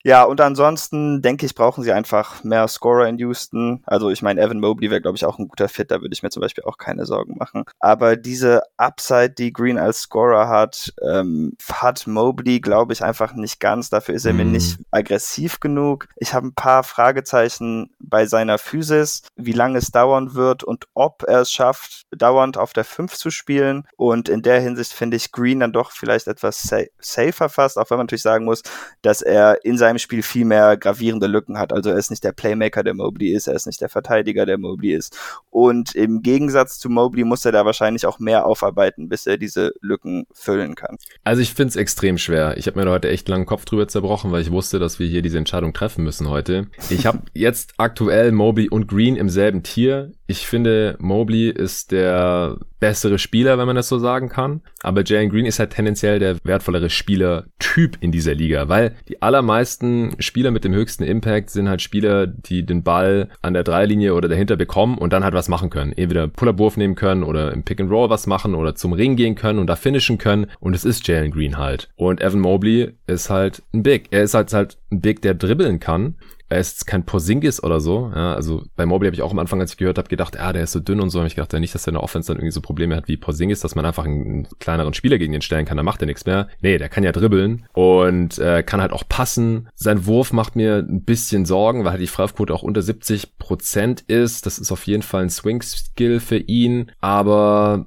[0.04, 3.84] Ja, und ansonsten denke ich, brauchen sie einfach mehr Scorer in Houston.
[3.86, 6.24] Also ich meine, Evan Mobley wäre, glaube ich, auch ein guter Fit, da würde ich
[6.24, 7.66] mir zum Beispiel auch keine Sorgen machen.
[7.80, 13.60] Aber diese Upside, die Green als Scorer hat, ähm, hat Mobley, glaube ich, einfach nicht
[13.60, 13.90] ganz.
[13.90, 14.54] Dafür ist er mir mhm.
[14.54, 16.08] nicht aggressiv genug.
[16.16, 21.24] Ich habe ein paar Fragezeichen bei seiner Physis, wie lange es dauern wird und ob
[21.28, 23.86] er es schafft, dauernd auf der 5 zu spielen.
[23.98, 27.90] Und in der Hinsicht finde ich Green dann doch vielleicht etwas sa safer fast, auch
[27.90, 28.64] wenn man natürlich sagen muss,
[29.02, 31.74] dass er in seinem Spiel viel mehr gravierende Lücken hat.
[31.74, 34.58] Also er ist nicht der Playmaker, der Mobley ist, er ist nicht der Verteidiger, der
[34.58, 35.18] Mobley ist.
[35.50, 39.74] Und im Gegensatz zu Mobley muss er da wahrscheinlich auch mehr aufarbeiten, bis er diese
[39.82, 40.98] Lücken füllen kann.
[41.24, 42.58] Also ich finde es extrem schwer.
[42.58, 45.22] Ich habe mir heute echt langen Kopf drüber zerbrochen, weil ich wusste, dass wir hier
[45.22, 46.68] diese Entscheidung treffen müssen heute.
[46.90, 50.12] Ich habe jetzt aktuell Mobley und Green im selben Tier.
[50.30, 54.62] Ich finde, Mobley ist der bessere Spieler, wenn man das so sagen kann.
[54.84, 60.16] Aber Jalen Green ist halt tendenziell der wertvollere Spielertyp in dieser Liga, weil die allermeisten
[60.20, 64.30] Spieler mit dem höchsten Impact sind halt Spieler, die den Ball an der Dreilinie oder
[64.30, 65.94] dahinter bekommen und dann halt was machen können.
[65.94, 69.66] Entweder Pull-Up-Wurf nehmen können oder im Pick-and-Roll was machen oder zum Ring gehen können und
[69.66, 70.46] da finishen können.
[70.60, 71.90] Und es ist Jalen Green halt.
[71.96, 74.10] Und Evan Mobley ist halt ein Big.
[74.12, 76.18] Er ist halt, halt ein Big, der dribbeln kann
[76.50, 78.12] er ist kein Porzingis oder so.
[78.14, 80.52] Ja, also bei Mobley habe ich auch am Anfang, als ich gehört habe, gedacht, ja,
[80.52, 81.20] der ist so dünn und so.
[81.20, 83.08] Hab ich gedacht, ja, nicht, dass er in der Offense dann irgendwie so Probleme hat
[83.08, 86.08] wie Porzingis, dass man einfach einen kleineren Spieler gegen den stellen kann, da macht er
[86.08, 86.48] nichts mehr.
[86.62, 89.70] Nee, der kann ja dribbeln und äh, kann halt auch passen.
[89.76, 94.02] Sein Wurf macht mir ein bisschen Sorgen, weil halt die Freiwurfquote auch unter 70 Prozent
[94.02, 94.46] ist.
[94.46, 97.86] Das ist auf jeden Fall ein Swing-Skill für ihn, aber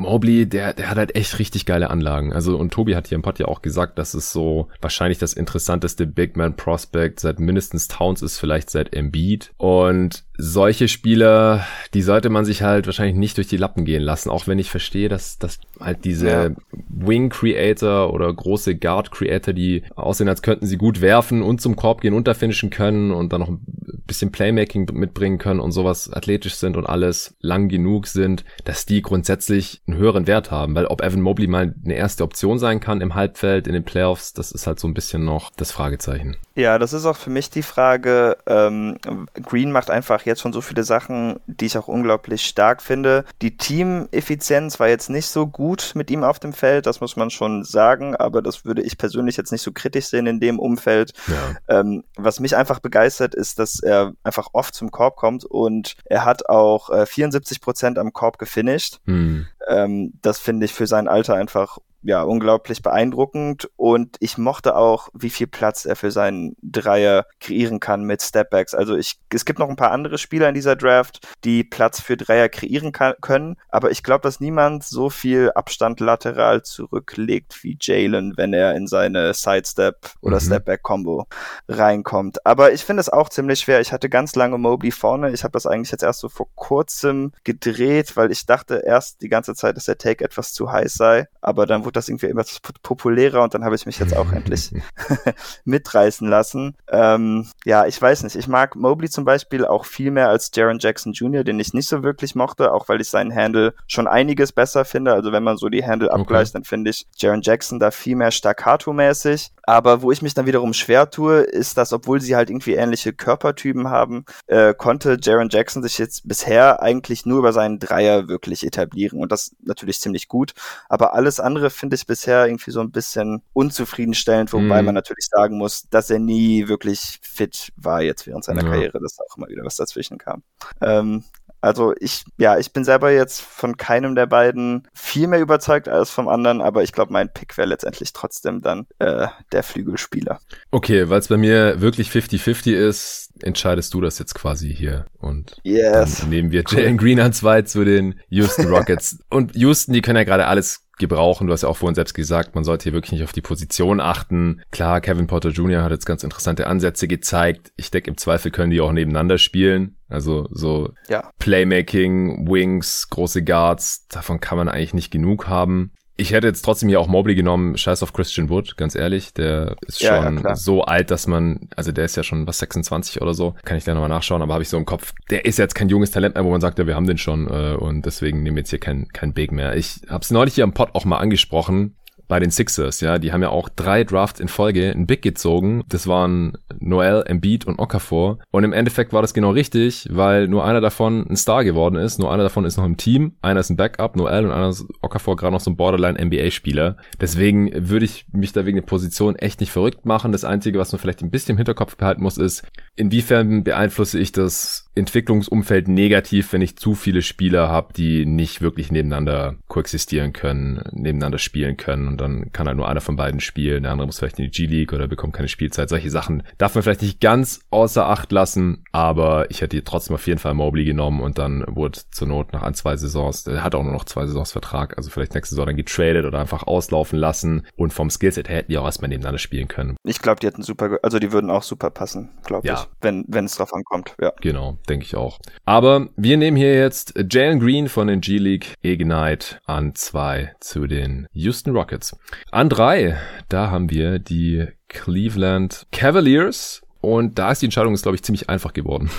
[0.00, 2.32] Mobley, der, der hat halt echt richtig geile Anlagen.
[2.32, 5.34] Also, und Tobi hat hier im Pod ja auch gesagt, dass es so wahrscheinlich das
[5.34, 9.52] interessanteste Big Man Prospect seit mindestens Towns ist, vielleicht seit Embiid.
[9.58, 14.30] Und solche Spieler, die sollte man sich halt wahrscheinlich nicht durch die Lappen gehen lassen,
[14.30, 16.50] auch wenn ich verstehe, dass, dass halt diese ja.
[16.88, 21.76] Wing Creator oder große Guard Creator, die aussehen, als könnten sie gut werfen und zum
[21.76, 23.60] Korb gehen, unterfinishen können und dann noch ein
[24.06, 29.02] bisschen Playmaking mitbringen können und sowas athletisch sind und alles lang genug sind, dass die
[29.02, 33.00] grundsätzlich einen höheren Wert haben, weil ob Evan Mobley mal eine erste Option sein kann
[33.00, 36.36] im Halbfeld, in den Playoffs, das ist halt so ein bisschen noch das Fragezeichen.
[36.54, 38.36] Ja, das ist auch für mich die Frage.
[38.46, 38.98] Ähm,
[39.34, 43.24] Green macht einfach jetzt schon so viele Sachen, die ich auch unglaublich stark finde.
[43.42, 47.30] Die Teameffizienz war jetzt nicht so gut mit ihm auf dem Feld, das muss man
[47.30, 51.12] schon sagen, aber das würde ich persönlich jetzt nicht so kritisch sehen in dem Umfeld.
[51.26, 51.80] Ja.
[51.80, 56.24] Ähm, was mich einfach begeistert, ist, dass er einfach oft zum Korb kommt und er
[56.24, 59.00] hat auch äh, 74 Prozent am Korb gefinisht.
[59.06, 59.46] Hm.
[59.68, 65.08] Ähm, das finde ich für sein Alter einfach ja, unglaublich beeindruckend und ich mochte auch,
[65.12, 68.74] wie viel Platz er für seinen Dreier kreieren kann mit Stepbacks.
[68.74, 72.16] Also ich, es gibt noch ein paar andere Spieler in dieser Draft, die Platz für
[72.16, 77.76] Dreier kreieren kann, können, aber ich glaube, dass niemand so viel Abstand lateral zurücklegt wie
[77.80, 80.44] Jalen, wenn er in seine Sidestep oder mhm.
[80.44, 81.26] Stepback-Combo
[81.68, 82.44] reinkommt.
[82.46, 83.80] Aber ich finde es auch ziemlich schwer.
[83.80, 85.32] Ich hatte ganz lange Mobley vorne.
[85.32, 89.28] Ich habe das eigentlich jetzt erst so vor kurzem gedreht, weil ich dachte erst die
[89.28, 92.26] ganze Zeit, dass der Take etwas zu heiß sei, aber dann wurde wurde das irgendwie
[92.26, 92.44] immer
[92.82, 94.72] populärer und dann habe ich mich jetzt auch endlich
[95.64, 96.76] mitreißen lassen.
[96.88, 98.36] Ähm, ja, ich weiß nicht.
[98.36, 101.88] Ich mag Mobley zum Beispiel auch viel mehr als Jaron Jackson Jr., den ich nicht
[101.88, 105.12] so wirklich mochte, auch weil ich seinen Handle schon einiges besser finde.
[105.12, 106.52] Also wenn man so die Handle abgleicht, okay.
[106.52, 109.50] dann finde ich Jaron Jackson da viel mehr staccato-mäßig.
[109.62, 113.12] Aber wo ich mich dann wiederum schwer tue, ist, dass obwohl sie halt irgendwie ähnliche
[113.12, 118.66] Körpertypen haben, äh, konnte Jaron Jackson sich jetzt bisher eigentlich nur über seinen Dreier wirklich
[118.66, 119.20] etablieren.
[119.20, 120.54] Und das natürlich ziemlich gut.
[120.88, 124.84] Aber alles andere finde ich bisher irgendwie so ein bisschen unzufriedenstellend, wobei mm.
[124.84, 128.68] man natürlich sagen muss, dass er nie wirklich fit war jetzt während seiner ja.
[128.68, 130.42] Karriere, dass da auch immer wieder was dazwischen kam.
[130.82, 131.24] Ähm,
[131.62, 136.10] also ich, ja, ich bin selber jetzt von keinem der beiden viel mehr überzeugt als
[136.10, 140.40] vom anderen, aber ich glaube, mein Pick wäre letztendlich trotzdem dann äh, der Flügelspieler.
[140.70, 145.06] Okay, weil es bei mir wirklich 50-50 ist, entscheidest du das jetzt quasi hier.
[145.18, 146.20] Und yes.
[146.20, 149.18] dann nehmen wir Jalen Green an zwei zu den Houston Rockets.
[149.30, 151.48] Und Houston, die können ja gerade alles gebrauchen.
[151.48, 154.00] Du hast ja auch vorhin selbst gesagt, man sollte hier wirklich nicht auf die Position
[154.00, 154.62] achten.
[154.70, 155.82] Klar, Kevin Porter Jr.
[155.82, 157.72] hat jetzt ganz interessante Ansätze gezeigt.
[157.76, 159.96] Ich denke, im Zweifel können die auch nebeneinander spielen.
[160.08, 161.30] Also so ja.
[161.38, 165.92] Playmaking, Wings, große Guards, davon kann man eigentlich nicht genug haben.
[166.20, 169.32] Ich hätte jetzt trotzdem hier auch Mobley genommen, scheiß auf Christian Wood, ganz ehrlich.
[169.32, 173.22] Der ist schon ja, so alt, dass man, also der ist ja schon was 26
[173.22, 175.58] oder so, kann ich da nochmal nachschauen, aber habe ich so im Kopf, der ist
[175.58, 178.04] jetzt kein junges Talent mehr, wo man sagt, ja, wir haben den schon äh, und
[178.04, 179.76] deswegen nehmen wir jetzt hier kein, kein Big mehr.
[179.76, 181.96] Ich habe es neulich hier am Pod auch mal angesprochen,
[182.30, 185.82] bei den Sixers, ja, die haben ja auch drei Drafts in Folge ein Big gezogen.
[185.88, 188.38] Das waren Noel, Embiid und Okafor.
[188.52, 192.20] Und im Endeffekt war das genau richtig, weil nur einer davon ein Star geworden ist.
[192.20, 193.32] Nur einer davon ist noch im Team.
[193.42, 196.98] Einer ist ein Backup, Noel, und einer ist Okafor gerade noch so ein Borderline-NBA-Spieler.
[197.20, 200.30] Deswegen würde ich mich da wegen der Position echt nicht verrückt machen.
[200.30, 202.62] Das Einzige, was man vielleicht ein bisschen im Hinterkopf behalten muss, ist,
[202.94, 208.90] inwiefern beeinflusse ich das Entwicklungsumfeld negativ, wenn ich zu viele Spieler habe, die nicht wirklich
[208.90, 213.84] nebeneinander koexistieren können, nebeneinander spielen können und dann kann halt nur einer von beiden spielen,
[213.84, 215.88] der andere muss vielleicht in die G-League oder bekommt keine Spielzeit.
[215.88, 220.26] Solche Sachen darf man vielleicht nicht ganz außer Acht lassen, aber ich hätte trotzdem auf
[220.26, 223.74] jeden Fall Mobley genommen und dann wurde zur Not nach ein, zwei Saisons, der hat
[223.74, 227.18] auch nur noch zwei Saisons Vertrag, also vielleicht nächste Saison dann getradet oder einfach auslaufen
[227.18, 229.96] lassen und vom Skillset her hätten die auch erstmal nebeneinander spielen können.
[230.04, 232.74] Ich glaube, die hätten super, also die würden auch super passen, glaube ja.
[232.74, 234.32] ich, wenn wenn es drauf ankommt, ja.
[234.40, 235.38] Genau, denke ich auch.
[235.64, 241.26] Aber wir nehmen hier jetzt Jalen Green von den G-League Ignite an zwei zu den
[241.32, 242.16] Houston Rockets.
[242.50, 246.82] An drei, da haben wir die Cleveland Cavaliers.
[247.02, 249.10] Und da ist die Entscheidung, ist, glaube ich, ziemlich einfach geworden.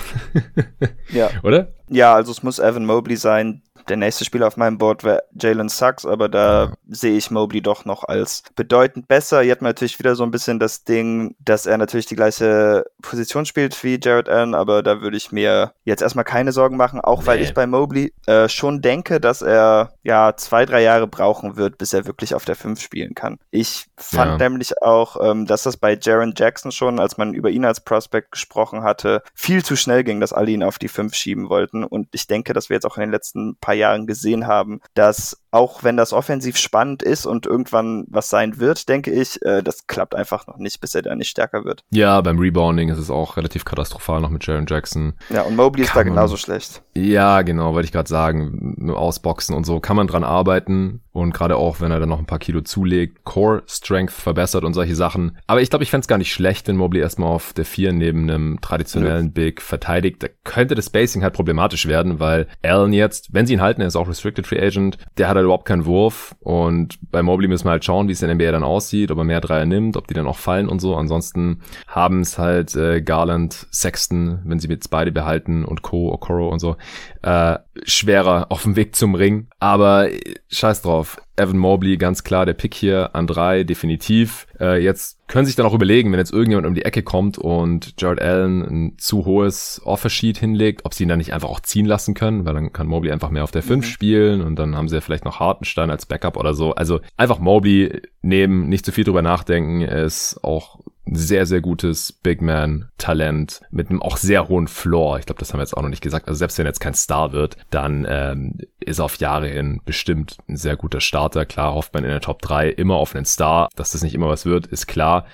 [1.12, 1.30] ja.
[1.42, 1.74] Oder?
[1.88, 5.68] Ja, also es muss Evan Mobley sein, der nächste Spieler auf meinem Board wäre Jalen
[5.68, 6.72] Sachs, aber da ja.
[6.88, 9.42] sehe ich Mobley doch noch als bedeutend besser.
[9.42, 12.84] Hier hat man natürlich wieder so ein bisschen das Ding, dass er natürlich die gleiche
[13.02, 17.00] Position spielt wie Jared Allen, aber da würde ich mir jetzt erstmal keine Sorgen machen,
[17.00, 17.26] auch nee.
[17.26, 21.78] weil ich bei Mobley äh, schon denke, dass er ja zwei, drei Jahre brauchen wird,
[21.78, 23.38] bis er wirklich auf der 5 spielen kann.
[23.50, 24.48] Ich fand ja.
[24.48, 28.32] nämlich auch, ähm, dass das bei Jaron Jackson schon, als man über ihn als Prospect
[28.32, 31.84] gesprochen hatte, viel zu schnell ging, dass alle ihn auf die 5 schieben wollten.
[31.84, 35.42] Und ich denke, dass wir jetzt auch in den letzten paar Jahren gesehen haben, dass
[35.50, 39.86] auch wenn das offensiv spannend ist und irgendwann was sein wird, denke ich, äh, das
[39.86, 41.84] klappt einfach noch nicht, bis er da nicht stärker wird.
[41.90, 45.12] Ja, beim Rebounding ist es auch relativ katastrophal noch mit Jaron Jackson.
[45.28, 46.82] Ja, und Mobley ist da genauso schlecht.
[46.94, 48.90] Ja, genau, wollte ich gerade sagen.
[48.94, 51.02] Ausboxen und so kann man dran arbeiten.
[51.12, 54.72] Und gerade auch, wenn er dann noch ein paar Kilo zulegt, Core Strength verbessert und
[54.72, 55.36] solche Sachen.
[55.46, 57.92] Aber ich glaube, ich fände es gar nicht schlecht, wenn Mobley erstmal auf der 4
[57.92, 59.32] neben einem traditionellen ja.
[59.32, 60.22] Big verteidigt.
[60.22, 63.88] Da könnte das Spacing halt problematisch werden, weil Allen jetzt, wenn sie ihn halten, er
[63.88, 66.34] ist auch Restricted Free Agent, der hat halt überhaupt keinen Wurf.
[66.40, 69.18] Und bei Mobley müssen wir halt schauen, wie es in der NBA dann aussieht, ob
[69.18, 70.96] er mehr Dreier nimmt, ob die dann auch fallen und so.
[70.96, 76.48] Ansonsten haben es halt äh, Garland, Sexton, wenn sie jetzt beide behalten und Co, Okoro
[76.48, 76.76] und so,
[77.22, 79.48] äh, schwerer auf dem Weg zum Ring.
[79.58, 84.46] Aber äh, scheiß drauf auf Evan Mobley, ganz klar der Pick hier an drei, definitiv.
[84.60, 87.94] Äh, jetzt können sich dann auch überlegen, wenn jetzt irgendjemand um die Ecke kommt und
[87.98, 91.86] Jared Allen ein zu hohes Offersheet hinlegt, ob sie ihn dann nicht einfach auch ziehen
[91.86, 93.88] lassen können, weil dann kann Mobley einfach mehr auf der 5 mhm.
[93.88, 96.74] spielen und dann haben sie ja vielleicht noch Hartenstein als Backup oder so.
[96.74, 99.80] Also einfach Mobley nehmen, nicht zu viel drüber nachdenken.
[99.80, 105.18] Er ist auch sehr, sehr gutes Big Man-Talent mit einem auch sehr hohen Floor.
[105.18, 106.28] Ich glaube, das haben wir jetzt auch noch nicht gesagt.
[106.28, 109.80] Also selbst wenn er jetzt kein Star wird, dann ähm, ist er auf Jahre hin
[109.84, 111.46] bestimmt ein sehr guter Starter.
[111.46, 113.68] Klar hofft man in der Top 3 immer auf einen Star.
[113.76, 115.24] Dass das nicht immer was wird, ist klar.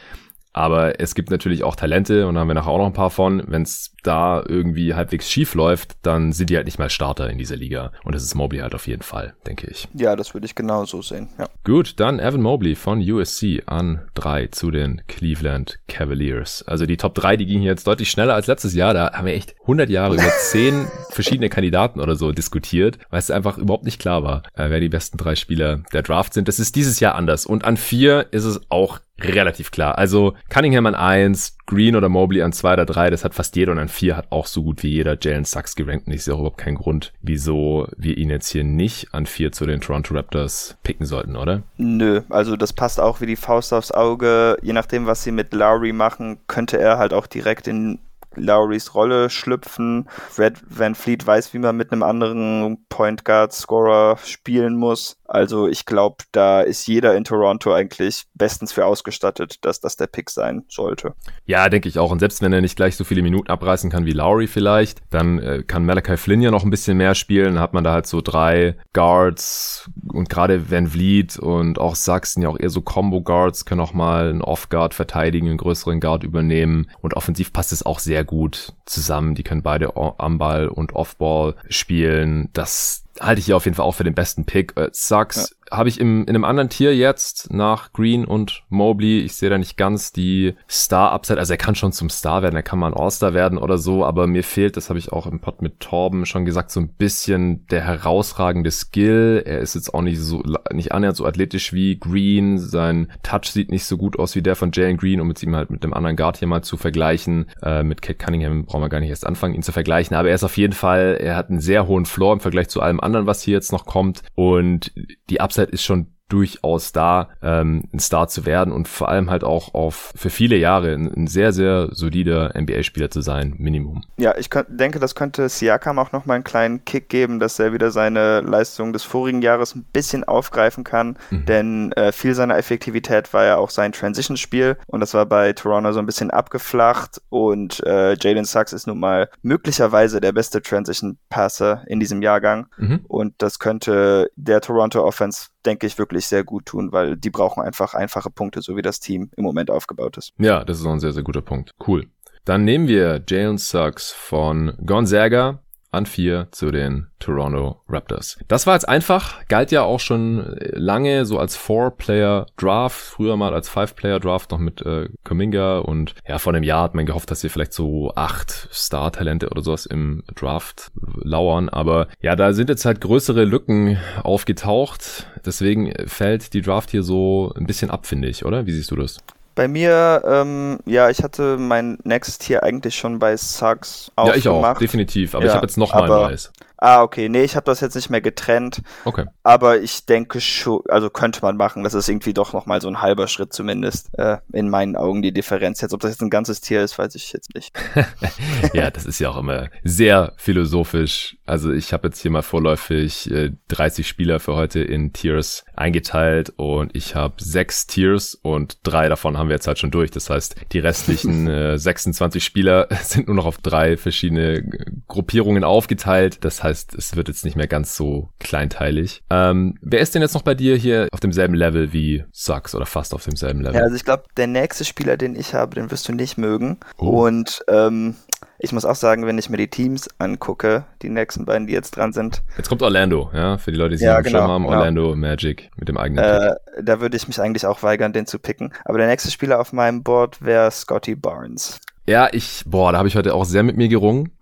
[0.58, 3.10] Aber es gibt natürlich auch Talente und da haben wir nachher auch noch ein paar
[3.10, 3.44] von.
[3.46, 7.38] Wenn es da irgendwie halbwegs schief läuft, dann sind die halt nicht mal Starter in
[7.38, 7.92] dieser Liga.
[8.02, 9.86] Und das ist Mobley halt auf jeden Fall, denke ich.
[9.94, 11.28] Ja, das würde ich genauso sehen.
[11.38, 11.46] Ja.
[11.62, 16.64] Gut, dann Evan Mobley von USC an drei zu den Cleveland Cavaliers.
[16.66, 18.94] Also die Top 3, die gingen jetzt deutlich schneller als letztes Jahr.
[18.94, 23.30] Da haben wir echt 100 Jahre über 10 verschiedene Kandidaten oder so diskutiert, weil es
[23.30, 26.48] einfach überhaupt nicht klar war, äh, wer die besten drei Spieler der Draft sind.
[26.48, 27.46] Das ist dieses Jahr anders.
[27.46, 29.98] Und an vier ist es auch relativ klar.
[29.98, 33.72] Also Cunningham an eins, Green oder Mobley an zwei oder drei, das hat fast jeder
[33.72, 36.34] und an vier hat auch so gut wie jeder Jalen Sachs gerankt und ich sehe
[36.34, 40.14] auch überhaupt keinen Grund, wieso wir ihn jetzt hier nicht an vier zu den Toronto
[40.14, 41.62] Raptors picken sollten, oder?
[41.76, 44.56] Nö, also das passt auch wie die Faust aufs Auge.
[44.62, 47.98] Je nachdem, was sie mit Lowry machen, könnte er halt auch direkt in
[48.34, 50.08] Lowrys Rolle schlüpfen.
[50.38, 55.17] Red Van Fleet weiß, wie man mit einem anderen Point Guard Scorer spielen muss.
[55.28, 60.06] Also ich glaube, da ist jeder in Toronto eigentlich bestens für ausgestattet, dass das der
[60.06, 61.14] Pick sein sollte.
[61.44, 62.10] Ja, denke ich auch.
[62.10, 65.38] Und selbst wenn er nicht gleich so viele Minuten abreißen kann wie Lowry vielleicht, dann
[65.38, 67.54] äh, kann Malachi Flynn ja noch ein bisschen mehr spielen.
[67.54, 72.42] Dann hat man da halt so drei Guards und gerade Van Vliet und auch Sachsen
[72.42, 76.24] ja auch eher so Combo Guards können auch mal einen Off-Guard verteidigen, einen größeren Guard
[76.24, 76.88] übernehmen.
[77.02, 79.34] Und offensiv passt es auch sehr gut zusammen.
[79.34, 82.48] Die können beide am Ball und Off-Ball spielen.
[82.54, 84.76] Das halte ich hier auf jeden Fall auch für den besten Pick.
[84.76, 89.20] Äh, Sucks habe ich im, in einem anderen Tier jetzt nach Green und Mobley.
[89.20, 91.38] Ich sehe da nicht ganz die Star-Upside.
[91.38, 94.04] Also er kann schon zum Star werden, er kann mal ein All-Star werden oder so,
[94.04, 96.88] aber mir fehlt, das habe ich auch im Pod mit Torben schon gesagt, so ein
[96.88, 99.42] bisschen der herausragende Skill.
[99.44, 102.58] Er ist jetzt auch nicht so, nicht annähernd so athletisch wie Green.
[102.58, 105.54] Sein Touch sieht nicht so gut aus wie der von Jalen Green, um jetzt ihm
[105.54, 107.46] halt mit dem anderen Guard hier mal zu vergleichen.
[107.62, 110.34] Äh, mit Kate Cunningham brauchen wir gar nicht erst anfangen, ihn zu vergleichen, aber er
[110.34, 113.26] ist auf jeden Fall, er hat einen sehr hohen Floor im Vergleich zu allem anderen,
[113.26, 114.92] was hier jetzt noch kommt und
[115.30, 119.44] die Upside ist schon durchaus da, ähm, ein Star zu werden und vor allem halt
[119.44, 124.04] auch auf für viele Jahre ein, ein sehr, sehr solider NBA-Spieler zu sein, Minimum.
[124.18, 127.90] Ja, ich denke, das könnte Siakam auch nochmal einen kleinen Kick geben, dass er wieder
[127.90, 131.46] seine Leistung des vorigen Jahres ein bisschen aufgreifen kann, mhm.
[131.46, 135.92] denn äh, viel seiner Effektivität war ja auch sein Transition-Spiel und das war bei Toronto
[135.92, 141.84] so ein bisschen abgeflacht und äh, Jalen Sachs ist nun mal möglicherweise der beste Transition-Passer
[141.86, 143.00] in diesem Jahrgang mhm.
[143.08, 147.62] und das könnte der Toronto Offense denke ich, wirklich sehr gut tun, weil die brauchen
[147.62, 150.32] einfach einfache Punkte, so wie das Team im Moment aufgebaut ist.
[150.38, 151.74] Ja, das ist auch ein sehr, sehr guter Punkt.
[151.86, 152.06] Cool.
[152.44, 158.38] Dann nehmen wir Jalen Suggs von Gonzaga an vier zu den Toronto Raptors.
[158.46, 163.68] Das war jetzt einfach, galt ja auch schon lange so als Four-Player-Draft, früher mal als
[163.68, 167.50] Five-Player-Draft noch mit äh, Kuminga und ja, vor einem Jahr hat man gehofft, dass hier
[167.50, 170.90] vielleicht so acht Star-Talente oder sowas im Draft
[171.22, 177.02] lauern, aber ja, da sind jetzt halt größere Lücken aufgetaucht, deswegen fällt die Draft hier
[177.02, 178.66] so ein bisschen ab, finde ich, oder?
[178.66, 179.18] Wie siehst du das?
[179.58, 184.36] Bei mir, ähm, ja, ich hatte mein Next hier eigentlich schon bei Sucks auch Ja,
[184.36, 185.34] ich auch, definitiv.
[185.34, 186.52] Aber ja, ich habe jetzt noch mal ein neues.
[186.78, 187.28] Ah, okay.
[187.28, 188.82] Nee, ich habe das jetzt nicht mehr getrennt.
[189.04, 189.26] Okay.
[189.42, 191.82] Aber ich denke schon, also könnte man machen.
[191.82, 194.10] Das ist irgendwie doch nochmal so ein halber Schritt zumindest.
[194.16, 195.80] Äh, in meinen Augen die Differenz.
[195.80, 197.76] Jetzt, ob das jetzt ein ganzes Tier ist, weiß ich jetzt nicht.
[198.72, 201.36] ja, das ist ja auch immer sehr philosophisch.
[201.46, 206.52] Also ich habe jetzt hier mal vorläufig äh, 30 Spieler für heute in Tiers eingeteilt
[206.56, 210.10] und ich habe sechs Tiers und drei davon haben wir jetzt halt schon durch.
[210.10, 214.62] Das heißt, die restlichen äh, 26 Spieler sind nur noch auf drei verschiedene
[215.08, 216.44] Gruppierungen aufgeteilt.
[216.44, 219.22] Das heißt, heißt, es wird jetzt nicht mehr ganz so kleinteilig.
[219.30, 222.86] Ähm, wer ist denn jetzt noch bei dir hier auf demselben Level wie Sucks oder
[222.86, 223.76] fast auf demselben Level?
[223.76, 226.78] Ja, also ich glaube, der nächste Spieler, den ich habe, den wirst du nicht mögen.
[226.98, 227.26] Oh.
[227.26, 228.16] Und ähm,
[228.60, 231.92] ich muss auch sagen, wenn ich mir die Teams angucke, die nächsten beiden, die jetzt
[231.92, 232.42] dran sind.
[232.56, 234.76] Jetzt kommt Orlando, ja, für die Leute, die ja, genau, haben, genau.
[234.76, 238.38] Orlando Magic mit dem eigenen äh, Da würde ich mich eigentlich auch weigern, den zu
[238.38, 238.72] picken.
[238.84, 241.78] Aber der nächste Spieler auf meinem Board wäre Scotty Barnes.
[242.08, 244.32] Ja, ich, boah, da habe ich heute auch sehr mit mir gerungen.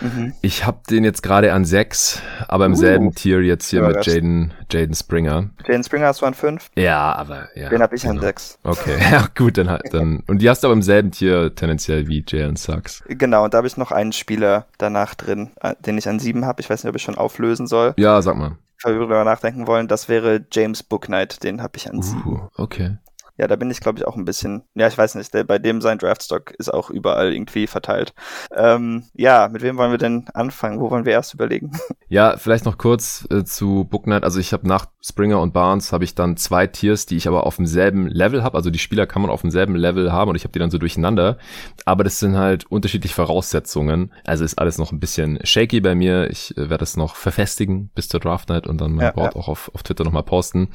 [0.00, 0.32] Mhm.
[0.42, 4.06] Ich habe den jetzt gerade an sechs, aber im uh, selben Tier jetzt hier mit
[4.06, 5.50] Jaden, Jaden Springer.
[5.66, 6.70] Jaden Springer hast du an fünf?
[6.76, 7.68] Ja, aber ja.
[7.68, 8.14] Den habe ich genau.
[8.14, 8.60] an sechs.
[8.62, 10.22] Okay, ja gut, dann halt dann.
[10.28, 13.02] Und die hast du aber im selben Tier tendenziell wie Jalen Sucks.
[13.08, 16.46] Genau, und da habe ich noch einen Spieler danach drin, äh, den ich an sieben
[16.46, 16.60] habe.
[16.60, 17.94] Ich weiß nicht, ob ich schon auflösen soll.
[17.96, 18.56] Ja, sag mal.
[18.84, 19.88] Darüber nachdenken wollen.
[19.88, 22.48] Das wäre James Booknight, den habe ich an uh, sieben.
[22.54, 22.98] Okay
[23.38, 25.58] ja, da bin ich, glaube ich, auch ein bisschen, ja, ich weiß nicht, der, bei
[25.58, 28.14] dem sein Draftstock ist auch überall irgendwie verteilt.
[28.54, 30.80] Ähm, ja, mit wem wollen wir denn anfangen?
[30.80, 31.72] Wo wollen wir erst überlegen?
[32.08, 34.22] Ja, vielleicht noch kurz äh, zu Booknight.
[34.22, 37.44] Also ich habe nach Springer und Barnes habe ich dann zwei Tiers, die ich aber
[37.44, 38.56] auf demselben Level habe.
[38.56, 40.78] Also die Spieler kann man auf demselben Level haben und ich habe die dann so
[40.78, 41.36] durcheinander.
[41.84, 44.12] Aber das sind halt unterschiedliche Voraussetzungen.
[44.24, 46.30] Also ist alles noch ein bisschen shaky bei mir.
[46.30, 49.34] Ich äh, werde es noch verfestigen bis zur Draft Night und dann mein ja, Board
[49.34, 49.40] ja.
[49.40, 50.68] auch auf, auf Twitter nochmal posten.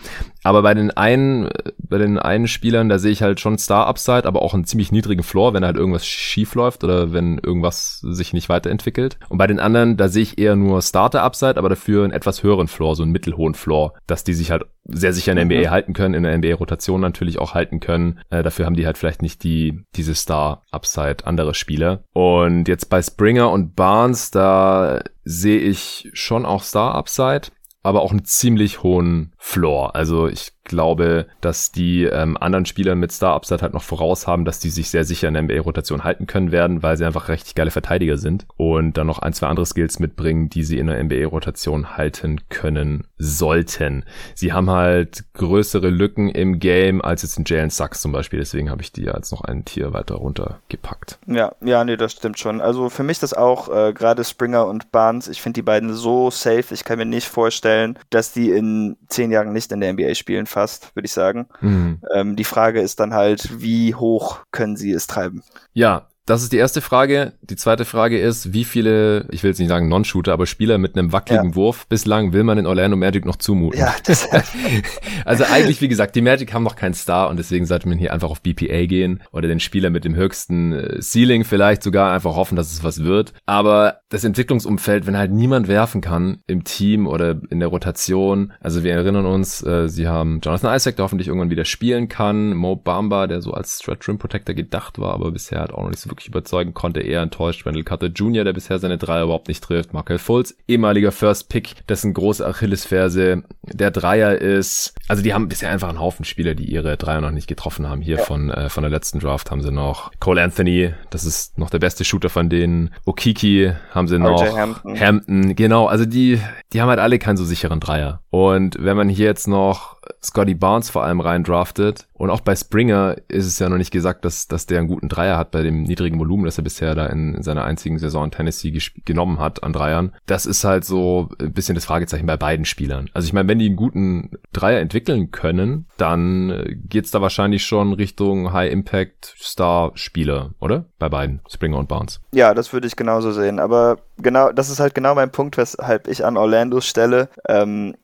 [0.44, 4.42] Aber bei den einen, bei den einen Spielern, da sehe ich halt schon Star-Upside, aber
[4.42, 8.50] auch einen ziemlich niedrigen Floor, wenn halt irgendwas schief läuft oder wenn irgendwas sich nicht
[8.50, 9.18] weiterentwickelt.
[9.30, 12.68] Und bei den anderen, da sehe ich eher nur Starter-Upside, aber dafür einen etwas höheren
[12.68, 15.72] Floor, so einen mittelhohen Floor, dass die sich halt sehr sicher in der NBA mhm.
[15.72, 18.20] halten können, in der NBA-Rotation natürlich auch halten können.
[18.30, 22.04] Äh, dafür haben die halt vielleicht nicht die diese Star-Upside andere Spieler.
[22.14, 27.50] Und jetzt bei Springer und Barnes, da sehe ich schon auch Star-Upside
[27.84, 29.96] aber auch einen ziemlich hohen Floor.
[29.96, 34.46] Also ich glaube, dass die ähm, anderen Spieler mit Star Upside halt noch voraus haben,
[34.46, 37.56] dass die sich sehr sicher in der NBA-Rotation halten können werden, weil sie einfach richtig
[37.56, 41.04] geile Verteidiger sind und dann noch ein, zwei andere Skills mitbringen, die sie in der
[41.04, 44.06] NBA-Rotation halten können sollten.
[44.34, 48.70] Sie haben halt größere Lücken im Game als jetzt in Jalen Sachs zum Beispiel, deswegen
[48.70, 51.20] habe ich die als noch ein Tier weiter runtergepackt.
[51.28, 52.62] Ja, ja, nee, das stimmt schon.
[52.62, 56.32] Also für mich das auch, äh, gerade Springer und Barnes, ich finde die beiden so
[56.32, 60.16] safe, ich kann mir nicht vorstellen, dass die in zehn Jahren nicht in der NBA
[60.16, 61.48] spielen fast, würde ich sagen.
[61.60, 62.02] Mhm.
[62.14, 65.44] Ähm, die Frage ist dann halt, wie hoch können sie es treiben?
[65.74, 67.34] Ja, das ist die erste Frage.
[67.42, 70.96] Die zweite Frage ist, wie viele, ich will jetzt nicht sagen Non-Shooter, aber Spieler mit
[70.96, 71.56] einem wackeligen ja.
[71.56, 73.80] Wurf bislang will man in Orlando Magic noch zumuten?
[73.80, 74.30] Ja, das
[75.26, 78.14] also eigentlich, wie gesagt, die Magic haben noch keinen Star und deswegen sollte man hier
[78.14, 82.36] einfach auf BPA gehen oder den Spieler mit dem höchsten äh, Ceiling vielleicht sogar einfach
[82.36, 83.34] hoffen, dass es was wird.
[83.48, 88.84] Aber das Entwicklungsumfeld, wenn halt niemand werfen kann im Team oder in der Rotation, also
[88.84, 92.76] wir erinnern uns, äh, sie haben Jonathan Isaac, der hoffentlich irgendwann wieder spielen kann, Mo
[92.76, 96.00] Bamba, der so als Stretch Rim Protector gedacht war, aber bisher hat auch noch nicht
[96.00, 97.66] so wirklich überzeugen konnte, eher enttäuscht.
[97.66, 99.94] Wendell Carter Jr., der bisher seine Dreier überhaupt nicht trifft.
[99.94, 104.94] Markel Fultz, ehemaliger First Pick, dessen große Achillesferse der Dreier ist.
[105.08, 108.02] Also die haben bisher einfach einen Haufen Spieler, die ihre Dreier noch nicht getroffen haben.
[108.02, 108.24] Hier ja.
[108.24, 111.80] von, äh, von der letzten Draft haben sie noch Cole Anthony, das ist noch der
[111.80, 112.94] beste Shooter von denen.
[113.06, 114.42] Okiki haben sie noch.
[114.56, 115.00] Hampton.
[115.00, 115.88] Hampton, genau.
[115.88, 116.40] Also die,
[116.74, 118.21] die haben halt alle keinen so sicheren Dreier.
[118.32, 122.08] Und wenn man hier jetzt noch Scotty Barnes vor allem rein draftet.
[122.14, 125.10] Und auch bei Springer ist es ja noch nicht gesagt, dass, dass der einen guten
[125.10, 128.26] Dreier hat bei dem niedrigen Volumen, das er bisher da in, in seiner einzigen Saison
[128.26, 130.14] in Tennessee genommen hat an Dreiern.
[130.26, 133.10] Das ist halt so ein bisschen das Fragezeichen bei beiden Spielern.
[133.14, 137.94] Also ich meine, wenn die einen guten Dreier entwickeln können, dann geht's da wahrscheinlich schon
[137.94, 140.86] Richtung High-Impact-Star-Spieler, oder?
[141.00, 142.22] Bei beiden, Springer und Barnes.
[142.32, 143.60] Ja, das würde ich genauso sehen.
[143.60, 147.30] Aber genau, das ist halt genau mein Punkt, weshalb ich an Orlando stelle.
[147.48, 147.96] Ähm,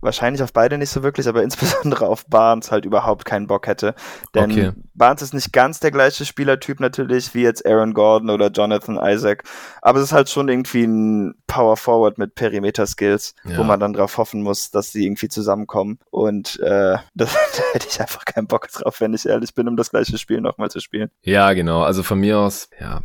[0.00, 3.94] wahrscheinlich auf beide nicht so wirklich, aber insbesondere auf Barnes halt überhaupt keinen Bock hätte.
[4.34, 4.72] Denn okay.
[4.94, 9.44] Barnes ist nicht ganz der gleiche Spielertyp natürlich wie jetzt Aaron Gordon oder Jonathan Isaac,
[9.82, 13.58] aber es ist halt schon irgendwie ein Power Forward mit Perimeter-Skills, ja.
[13.58, 15.98] wo man dann drauf hoffen muss, dass sie irgendwie zusammenkommen.
[16.10, 19.76] Und äh, das, da hätte ich einfach keinen Bock drauf, wenn ich ehrlich bin, um
[19.76, 21.10] das gleiche Spiel nochmal zu spielen.
[21.22, 21.82] Ja, genau.
[21.82, 23.00] Also von mir aus, ja,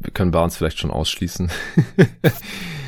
[0.00, 1.50] wir können Barnes vielleicht schon ausschließen.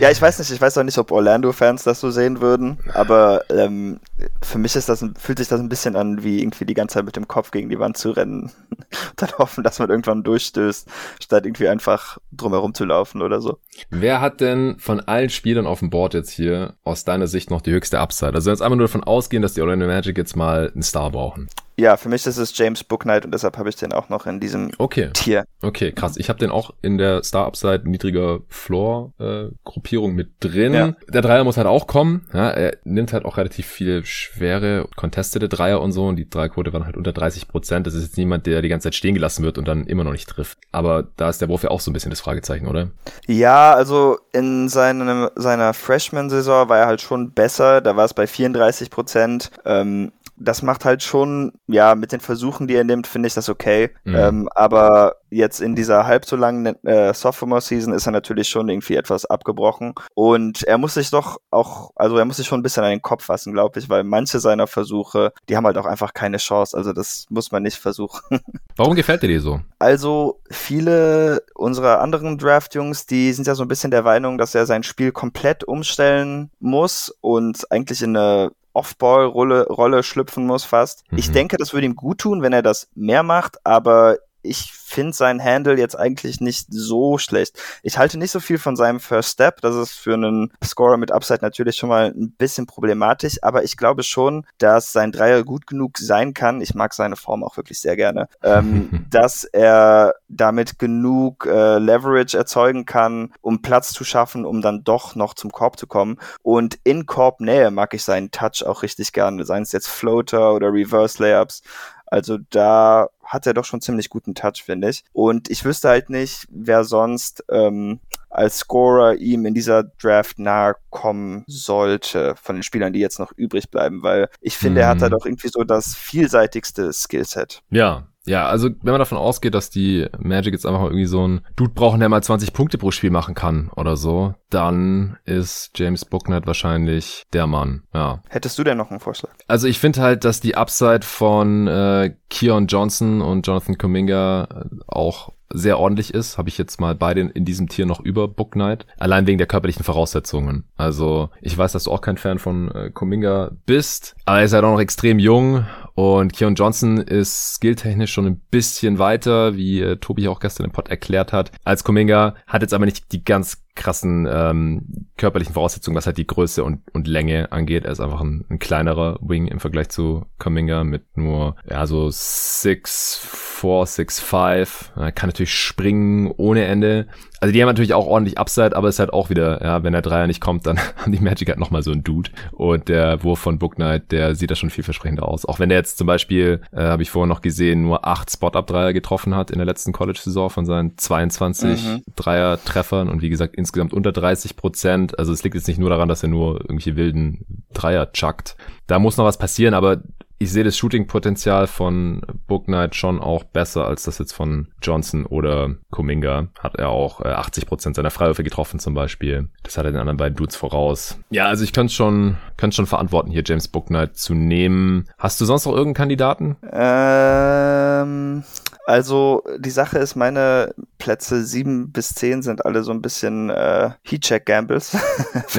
[0.01, 3.45] ja, ich weiß nicht, ich weiß auch nicht, ob Orlando-Fans das so sehen würden, aber
[3.51, 4.01] ähm,
[4.43, 7.05] für mich ist das, fühlt sich das ein bisschen an, wie irgendwie die ganze Zeit
[7.05, 8.83] mit dem Kopf gegen die Wand zu rennen und
[9.17, 10.89] dann hoffen, dass man irgendwann durchstößt,
[11.21, 13.59] statt irgendwie einfach drumherum zu laufen oder so.
[13.91, 17.61] Wer hat denn von allen Spielern auf dem Board jetzt hier aus deiner Sicht noch
[17.61, 18.35] die höchste Upside?
[18.35, 21.49] Also jetzt einfach nur davon ausgehen, dass die Orlando Magic jetzt mal einen Star brauchen.
[21.81, 24.39] Ja, für mich ist es James Booknight und deshalb habe ich den auch noch in
[24.39, 25.09] diesem okay.
[25.15, 25.47] Tier.
[25.63, 26.19] Okay, krass.
[26.19, 30.75] Ich habe den auch in der Star Upside niedriger Floor äh, Gruppierung mit drin.
[30.75, 30.93] Ja.
[31.09, 32.27] Der Dreier muss halt auch kommen.
[32.35, 36.75] Ja, er nimmt halt auch relativ viele schwere contestete Dreier und so und die Dreierquote
[36.75, 37.87] waren halt unter 30 Prozent.
[37.87, 40.13] Das ist jetzt niemand, der die ganze Zeit stehen gelassen wird und dann immer noch
[40.13, 40.59] nicht trifft.
[40.73, 42.91] Aber da ist der Wurf ja auch so ein bisschen das Fragezeichen, oder?
[43.27, 47.81] Ja, also in seinem, seiner Freshman-Saison war er halt schon besser.
[47.81, 49.51] Da war es bei 34 Prozent.
[49.65, 53.49] Ähm, das macht halt schon, ja, mit den Versuchen, die er nimmt, finde ich das
[53.49, 53.91] okay.
[54.05, 54.15] Mhm.
[54.17, 58.97] Ähm, aber jetzt in dieser halb so langen äh, Sophomore-Season ist er natürlich schon irgendwie
[58.97, 59.95] etwas abgebrochen.
[60.15, 63.03] Und er muss sich doch auch, also er muss sich schon ein bisschen an den
[63.03, 66.77] Kopf fassen, glaube ich, weil manche seiner Versuche, die haben halt auch einfach keine Chance.
[66.77, 68.41] Also das muss man nicht versuchen.
[68.77, 69.61] Warum gefällt dir so?
[69.79, 74.65] Also viele unserer anderen Draft-Jungs, die sind ja so ein bisschen der Meinung, dass er
[74.65, 81.05] sein Spiel komplett umstellen muss und eigentlich in eine Off-Ball-Rolle Rolle schlüpfen muss fast.
[81.11, 81.19] Mhm.
[81.19, 85.13] Ich denke, das würde ihm gut tun, wenn er das mehr macht, aber ich finde
[85.13, 87.61] sein Handle jetzt eigentlich nicht so schlecht.
[87.83, 89.61] Ich halte nicht so viel von seinem First Step.
[89.61, 93.77] Das ist für einen Scorer mit Upside natürlich schon mal ein bisschen problematisch, aber ich
[93.77, 96.61] glaube schon, dass sein Dreier gut genug sein kann.
[96.61, 102.37] Ich mag seine Form auch wirklich sehr gerne, ähm, dass er damit genug äh, Leverage
[102.37, 106.19] erzeugen kann, um Platz zu schaffen, um dann doch noch zum Korb zu kommen.
[106.43, 110.73] Und in Korbnähe mag ich seinen Touch auch richtig gerne, seien es jetzt Floater oder
[110.73, 111.63] Reverse Layups.
[112.11, 115.05] Also da hat er doch schon ziemlich guten Touch, finde ich.
[115.13, 120.75] Und ich wüsste halt nicht, wer sonst ähm, als Scorer ihm in dieser Draft nahe
[120.91, 124.83] kommen sollte von den Spielern, die jetzt noch übrig bleiben, weil ich finde, mhm.
[124.83, 125.13] er hat da mhm.
[125.13, 127.63] doch irgendwie so das vielseitigste Skillset.
[127.71, 131.27] Ja, ja, also wenn man davon ausgeht, dass die Magic jetzt einfach mal irgendwie so
[131.27, 135.71] ein Dude brauchen, der mal 20 Punkte pro Spiel machen kann oder so, dann ist
[135.75, 138.23] James Booknet wahrscheinlich der Mann, ja.
[138.29, 139.31] Hättest du denn noch einen Vorschlag?
[139.49, 144.77] Also ich finde halt, dass die Upside von äh, Keon Johnson und Jonathan Kuminga äh,
[144.87, 148.53] auch sehr ordentlich ist, habe ich jetzt mal beide in diesem Tier noch über Book
[148.53, 148.87] Knight.
[148.99, 150.65] Allein wegen der körperlichen Voraussetzungen.
[150.77, 154.53] Also ich weiß, dass du auch kein Fan von äh, Kuminga bist, aber er ist
[154.53, 159.81] halt auch noch extrem jung und Keon Johnson ist skilltechnisch schon ein bisschen weiter, wie
[159.81, 163.25] äh, Tobi auch gestern im Pod erklärt hat, als Kuminga, hat jetzt aber nicht die
[163.25, 167.85] ganz krassen ähm, körperlichen Voraussetzungen, was halt die Größe und, und Länge angeht.
[167.85, 172.07] Er ist einfach ein, ein kleinerer Wing im Vergleich zu Kuminga mit nur ja so
[172.07, 173.21] 6'4,
[173.63, 175.01] 6'5.
[175.01, 177.07] Er kann natürlich springen ohne Ende.
[177.41, 179.93] Also die haben natürlich auch ordentlich Upside, aber es ist halt auch wieder, ja, wenn
[179.93, 182.31] der Dreier nicht kommt, dann haben die Magic halt nochmal so einen Dude.
[182.53, 185.47] Und der Wurf von Book Knight, der sieht da schon vielversprechender aus.
[185.47, 188.93] Auch wenn der jetzt zum Beispiel, äh, habe ich vorher noch gesehen, nur acht Spot-Up-Dreier
[188.93, 192.03] getroffen hat in der letzten College-Saison von seinen 22 mhm.
[192.17, 195.19] Dreier-Treffern und wie gesagt insgesamt unter 30 Prozent.
[195.19, 198.57] Also es liegt jetzt nicht nur daran, dass er nur irgendwelche wilden Dreier chuckt.
[198.87, 200.03] Da muss noch was passieren, aber
[200.43, 205.27] ich sehe das Shooting-Potenzial von Book Knight schon auch besser als das jetzt von Johnson
[205.27, 206.49] oder Kuminga.
[206.59, 209.51] Hat er auch äh, 80% seiner Freiwürfe getroffen zum Beispiel.
[209.63, 211.19] Das hat er den anderen beiden Dudes voraus.
[211.29, 215.07] Ja, also ich könnte schon, könnte schon verantworten, hier James Book Knight zu nehmen.
[215.19, 216.57] Hast du sonst noch irgendeinen Kandidaten?
[216.73, 218.43] Ähm,
[218.87, 223.91] also die Sache ist, meine Plätze sieben bis zehn sind alle so ein bisschen äh,
[224.03, 224.97] Heatcheck-Gambles.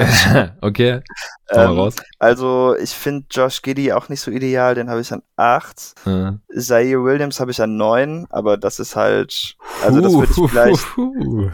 [0.60, 1.00] okay.
[1.50, 5.94] Ähm, also ich finde Josh Giddy auch nicht so ideal, den habe ich an acht.
[6.04, 6.40] Mhm.
[6.56, 10.86] Zaire Williams habe ich an neun, aber das ist halt, also das würde ich vielleicht,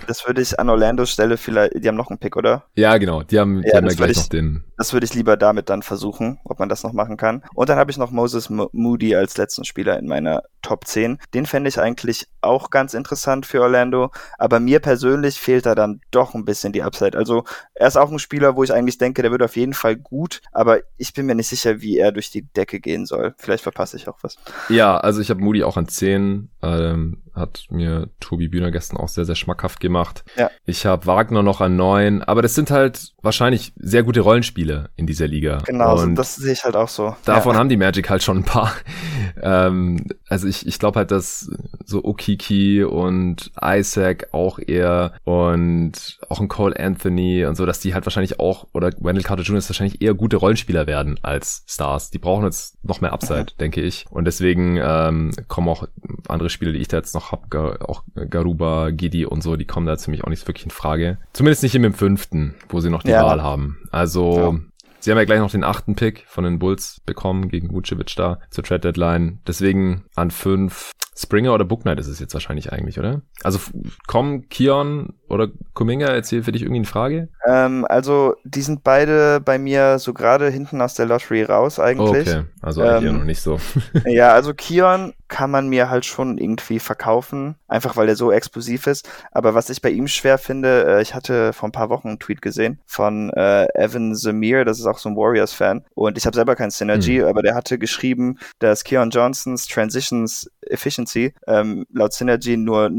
[0.06, 2.64] das würde ich an Orlandos Stelle vielleicht, die haben noch einen Pick, oder?
[2.74, 4.64] Ja, genau, die haben, die ja, haben ja gleich ich, noch den.
[4.76, 7.42] Das würde ich lieber damit dann versuchen, ob man das noch machen kann.
[7.54, 11.18] Und dann habe ich noch Moses Moody als letzten Spieler in meiner Top 10.
[11.34, 16.01] Den fände ich eigentlich auch ganz interessant für Orlando, aber mir persönlich fehlt da dann
[16.11, 17.16] doch ein bisschen die Upside.
[17.16, 19.97] Also er ist auch ein Spieler, wo ich eigentlich denke, der wird auf jeden Fall
[19.97, 23.34] gut, aber ich bin mir nicht sicher, wie er durch die Decke gehen soll.
[23.39, 24.36] Vielleicht verpasse ich auch was.
[24.68, 26.51] Ja, also ich habe Moody auch an 10.
[26.62, 30.24] Ähm, hat mir Tobi Bühner gestern auch sehr, sehr schmackhaft gemacht.
[30.36, 30.51] Ja.
[30.66, 35.07] Ich habe Wagner noch an neun, aber das sind halt wahrscheinlich sehr gute Rollenspiele in
[35.07, 35.59] dieser Liga.
[35.66, 37.16] Genau, und das sehe ich halt auch so.
[37.24, 37.59] Davon ja.
[37.59, 38.72] haben die Magic halt schon ein paar.
[39.43, 41.51] ähm, also ich, ich glaube halt, dass
[41.84, 47.95] so Okiki und Isaac auch eher und auch ein Cole Anthony und so, dass die
[47.95, 49.62] halt wahrscheinlich auch, oder Wendell Carter Jr.
[49.62, 52.11] wahrscheinlich eher gute Rollenspieler werden als Stars.
[52.11, 53.59] Die brauchen jetzt noch mehr Upside, mhm.
[53.61, 54.07] denke ich.
[54.11, 55.86] Und deswegen ähm, kommen auch
[56.28, 59.87] andere Spiele, die ich da jetzt noch hab, auch Garuba, Gidi und so, die kommen
[59.87, 61.18] da ziemlich auch nicht wirklich in Frage.
[61.33, 63.24] Zumindest nicht im fünften, wo sie noch die ja.
[63.24, 63.79] Wahl haben.
[63.91, 64.59] Also ja.
[65.01, 68.41] Sie haben ja gleich noch den achten Pick von den Bulls bekommen gegen Vucevic da
[68.51, 69.39] zur Trade Deadline.
[69.47, 73.22] Deswegen an fünf Springer oder Book Knight ist es jetzt wahrscheinlich eigentlich, oder?
[73.43, 73.59] Also
[74.07, 77.29] kommen Kion oder Kuminga jetzt hier für dich irgendwie in Frage?
[77.45, 82.29] Ähm, also die sind beide bei mir so gerade hinten aus der Lottery raus eigentlich.
[82.29, 83.59] Okay, also ähm, hier noch nicht so.
[84.05, 88.87] ja, also Kion kann man mir halt schon irgendwie verkaufen, einfach weil er so explosiv
[88.87, 89.09] ist.
[89.31, 92.18] Aber was ich bei ihm schwer finde, äh, ich hatte vor ein paar Wochen einen
[92.18, 95.85] Tweet gesehen von äh, Evan Zamir, das ist auch so ein Warriors-Fan.
[95.95, 97.26] Und ich habe selber kein Synergy, mhm.
[97.26, 102.91] aber der hatte geschrieben, dass Keon Johnsons Transitions Efficiency ähm, laut Synergy nur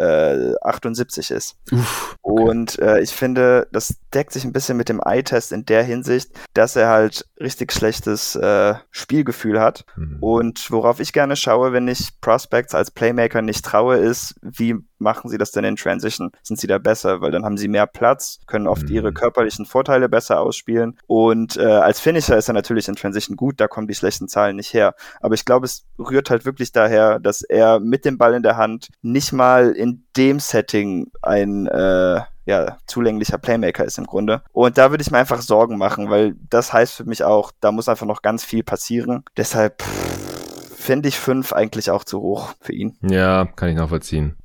[0.00, 1.56] 0,78 ist.
[1.72, 2.42] Uff, okay.
[2.42, 6.30] Und äh, ich finde, das deckt sich ein bisschen mit dem Eye-Test in der Hinsicht,
[6.54, 9.84] dass er halt richtig schlechtes äh, Spielgefühl hat.
[9.96, 10.18] Mhm.
[10.20, 15.30] Und worauf ich gerne schaue, wenn ich Prospects als Playmaker nicht traue, ist, wie machen
[15.30, 16.32] sie das denn in Transition?
[16.42, 17.20] Sind sie da besser?
[17.20, 18.94] Weil dann haben sie mehr Platz, können oft mhm.
[18.94, 20.98] ihre körperlichen Vorteile besser ausspielen.
[21.06, 24.56] Und äh, als Finisher ist er natürlich in Transition gut, da kommen die schlechten Zahlen
[24.56, 24.94] nicht her.
[25.20, 28.56] Aber ich glaube, es rührt halt wirklich daher, dass er mit dem Ball in der
[28.56, 32.20] Hand nicht mal in dem Setting ein äh,
[32.50, 34.42] ja, zulänglicher Playmaker ist im Grunde.
[34.52, 37.70] Und da würde ich mir einfach Sorgen machen, weil das heißt für mich auch, da
[37.72, 39.24] muss einfach noch ganz viel passieren.
[39.36, 42.96] Deshalb fände ich fünf eigentlich auch zu hoch für ihn.
[43.02, 44.36] Ja, kann ich nachvollziehen.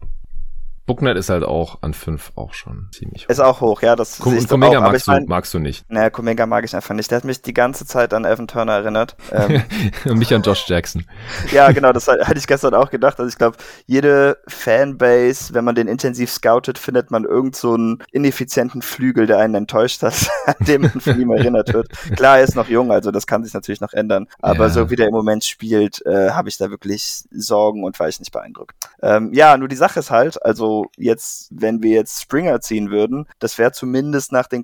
[0.85, 3.29] Booknet ist halt auch an 5 auch schon ziemlich hoch.
[3.29, 3.95] Ist auch hoch, ja.
[3.95, 5.89] Das Kum Kuminga magst, du, mein, magst du nicht.
[5.89, 7.09] Naja, Kuminga mag ich einfach nicht.
[7.09, 9.15] Der hat mich die ganze Zeit an Evan Turner erinnert.
[9.31, 9.63] Ähm,
[10.17, 11.05] mich an Josh Jackson.
[11.51, 13.19] ja, genau, das hatte ich gestern auch gedacht.
[13.19, 13.57] Also ich glaube,
[13.87, 19.39] jede Fanbase, wenn man den intensiv scoutet, findet man irgend so einen ineffizienten Flügel, der
[19.39, 21.89] einen enttäuscht hat, an dem man von ihm erinnert wird.
[22.15, 24.27] Klar, er ist noch jung, also das kann sich natürlich noch ändern.
[24.39, 24.69] Aber ja.
[24.69, 28.19] so wie der im Moment spielt, äh, habe ich da wirklich Sorgen und war ich
[28.19, 28.75] nicht beeindruckt.
[29.01, 33.27] Ähm, ja, nur die Sache ist halt, also jetzt, wenn wir jetzt Springer ziehen würden,
[33.39, 34.63] das wäre zumindest nach den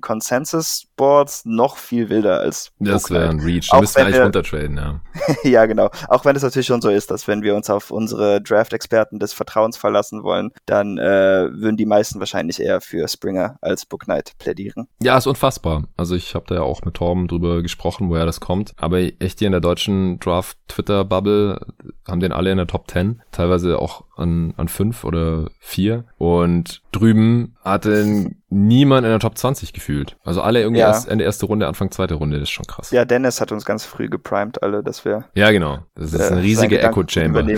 [1.02, 3.68] Consensus-Boards noch viel wilder als Das wäre ein Reach.
[3.70, 5.00] Du müssten eigentlich runtertraden, ja.
[5.44, 5.90] ja, genau.
[6.08, 9.32] Auch wenn es natürlich schon so ist, dass wenn wir uns auf unsere Draft-Experten des
[9.32, 14.32] Vertrauens verlassen wollen, dann äh, würden die meisten wahrscheinlich eher für Springer als Book Knight
[14.38, 14.88] plädieren.
[15.02, 15.84] Ja, ist unfassbar.
[15.96, 18.72] Also ich habe da ja auch mit Torben drüber gesprochen, woher das kommt.
[18.76, 21.66] Aber echt hier in der deutschen Draft-Twitter-Bubble
[22.06, 26.04] haben den alle in der Top 10, teilweise auch an, an fünf oder vier.
[26.18, 30.16] Und drüben hatte niemand in der Top 20 gefühlt.
[30.24, 30.88] Also alle irgendwie ja.
[30.88, 32.90] erst Ende erste Runde, Anfang zweite Runde, das ist schon krass.
[32.90, 35.24] Ja, Dennis hat uns ganz früh geprimed, alle, dass wir.
[35.34, 35.78] Ja, genau.
[35.94, 37.42] Das ist äh, eine riesige Echo-Chamber.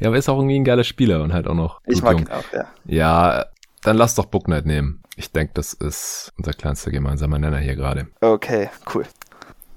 [0.00, 1.80] ja, aber ist auch irgendwie ein geiler Spieler und halt auch noch.
[1.86, 2.22] Ich mag jung.
[2.22, 2.66] ihn auch, ja.
[2.84, 3.46] Ja,
[3.82, 5.02] dann lass doch Book Knight nehmen.
[5.16, 8.06] Ich denke, das ist unser kleinster gemeinsamer Nenner hier gerade.
[8.20, 9.04] Okay, cool.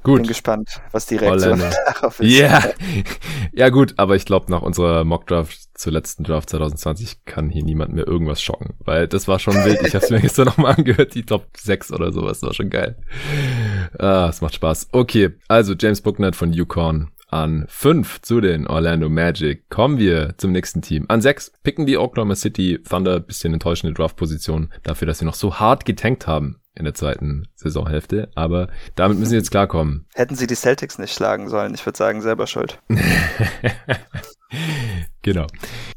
[0.04, 0.18] Gut.
[0.18, 2.32] Bin gespannt, was die Reaktion darauf ist.
[2.32, 2.74] Ja, yeah.
[3.54, 7.94] ja gut, aber ich glaube, nach unserer Mockdraft zur letzten Draft 2020 kann hier niemand
[7.94, 9.82] mehr irgendwas schocken, weil das war schon wild.
[9.82, 12.70] Ich habe es mir gestern nochmal angehört, die Top 6 oder sowas, das war schon
[12.70, 12.98] geil.
[13.98, 14.90] Ah, es macht Spaß.
[14.92, 19.70] Okay, also James Booknet von Yukon an 5 zu den Orlando Magic.
[19.70, 21.06] Kommen wir zum nächsten Team.
[21.08, 25.56] An 6 picken die Oklahoma City Thunder, bisschen enttäuschende Draftposition dafür, dass sie noch so
[25.60, 28.30] hart getankt haben in der zweiten Saisonhälfte.
[28.36, 30.06] Aber damit müssen sie jetzt klarkommen.
[30.14, 31.74] Hätten sie die Celtics nicht schlagen sollen.
[31.74, 32.80] Ich würde sagen, selber schuld.
[35.22, 35.48] genau.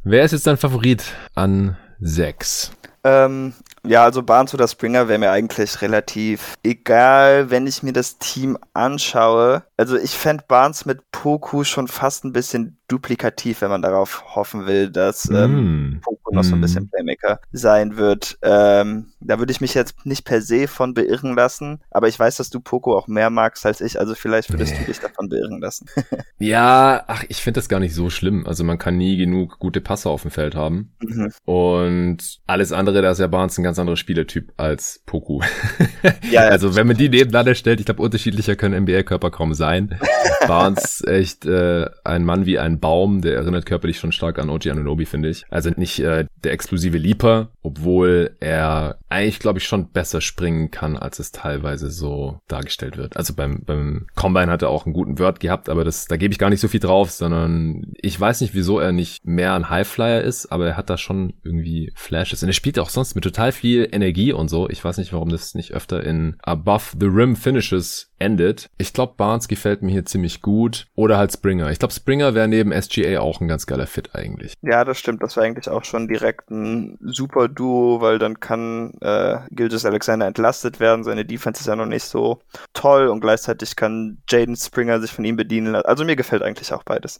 [0.02, 2.72] Wer ist jetzt dein Favorit an sechs?
[3.06, 3.52] Ähm,
[3.86, 8.56] ja, also Barnes oder Springer wäre mir eigentlich relativ egal, wenn ich mir das Team
[8.72, 9.62] anschaue.
[9.76, 14.66] Also ich fände Barnes mit Poku schon fast ein bisschen duplikativ, wenn man darauf hoffen
[14.66, 16.00] will, dass ähm, mm.
[16.00, 16.46] Poku noch mm.
[16.46, 16.90] so ein bisschen mm.
[16.90, 18.38] Playmaker sein wird.
[18.42, 22.36] Ähm, da würde ich mich jetzt nicht per se von beirren lassen, aber ich weiß,
[22.36, 24.80] dass du Poco auch mehr magst als ich, also vielleicht würdest nee.
[24.80, 25.86] du dich davon beirren lassen.
[26.38, 28.46] ja, ach, ich finde das gar nicht so schlimm.
[28.46, 30.92] Also man kann nie genug gute Passer auf dem Feld haben.
[31.00, 31.32] Mhm.
[31.44, 35.40] Und alles andere, da ist ja Barnes ein ganz anderer Spielertyp als Poku.
[36.30, 39.98] ja, also wenn man die nebeneinander stellt, ich glaube, unterschiedlicher können NBA-Körper kaum sein.
[40.46, 44.66] Barnes echt äh, ein Mann wie ein Baum, der erinnert körperlich schon stark an OG
[44.66, 45.44] Anunobi, finde ich.
[45.50, 50.96] Also nicht äh, der explosive Leaper, obwohl er eigentlich, glaube ich, schon besser springen kann,
[50.96, 53.16] als es teilweise so dargestellt wird.
[53.16, 56.32] Also beim, beim Combine hat er auch einen guten Word gehabt, aber das, da gebe
[56.32, 59.70] ich gar nicht so viel drauf, sondern ich weiß nicht, wieso er nicht mehr ein
[59.70, 62.42] Highflyer ist, aber er hat da schon irgendwie Flashes.
[62.42, 64.68] Und er spielt auch sonst mit total viel Energie und so.
[64.68, 68.70] Ich weiß nicht, warum das nicht öfter in Above the Rim Finishes endet.
[68.78, 70.86] Ich glaube, Barnes gefällt mir hier ziemlich gut.
[70.94, 71.70] Oder halt Springer.
[71.70, 74.54] Ich glaube, Springer wäre neben SGA auch ein ganz geiler Fit eigentlich.
[74.62, 75.22] Ja, das stimmt.
[75.22, 80.26] Das wäre eigentlich auch schon direkt ein super Duo, weil dann kann äh, Gilgis Alexander
[80.26, 81.02] entlastet werden.
[81.02, 82.38] Seine Defense ist ja noch nicht so
[82.72, 85.86] toll und gleichzeitig kann Jaden Springer sich von ihm bedienen lassen.
[85.86, 87.18] Also mir gefällt eigentlich auch beides.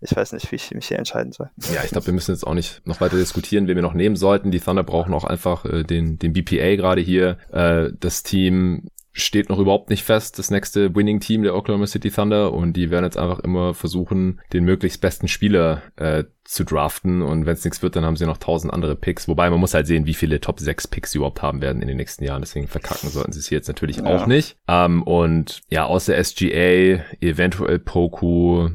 [0.00, 1.48] Ich weiß nicht, wie ich mich hier entscheiden soll.
[1.72, 4.16] Ja, ich glaube, wir müssen jetzt auch nicht noch weiter diskutieren, wen wir noch nehmen
[4.16, 4.50] sollten.
[4.50, 7.38] Die Thunder brauchen auch einfach äh, den, den BPA gerade hier.
[7.52, 12.52] Äh, das Team steht noch überhaupt nicht fest, das nächste Winning-Team der Oklahoma City Thunder
[12.52, 17.46] und die werden jetzt einfach immer versuchen, den möglichst besten Spieler äh, zu draften und
[17.46, 19.86] wenn es nichts wird, dann haben sie noch tausend andere Picks, wobei man muss halt
[19.86, 22.66] sehen, wie viele Top 6 Picks sie überhaupt haben werden in den nächsten Jahren, deswegen
[22.66, 24.04] verkacken sollten sie es hier jetzt natürlich ja.
[24.04, 24.56] auch nicht.
[24.66, 28.68] Ähm, und ja, außer SGA, eventuell Poku,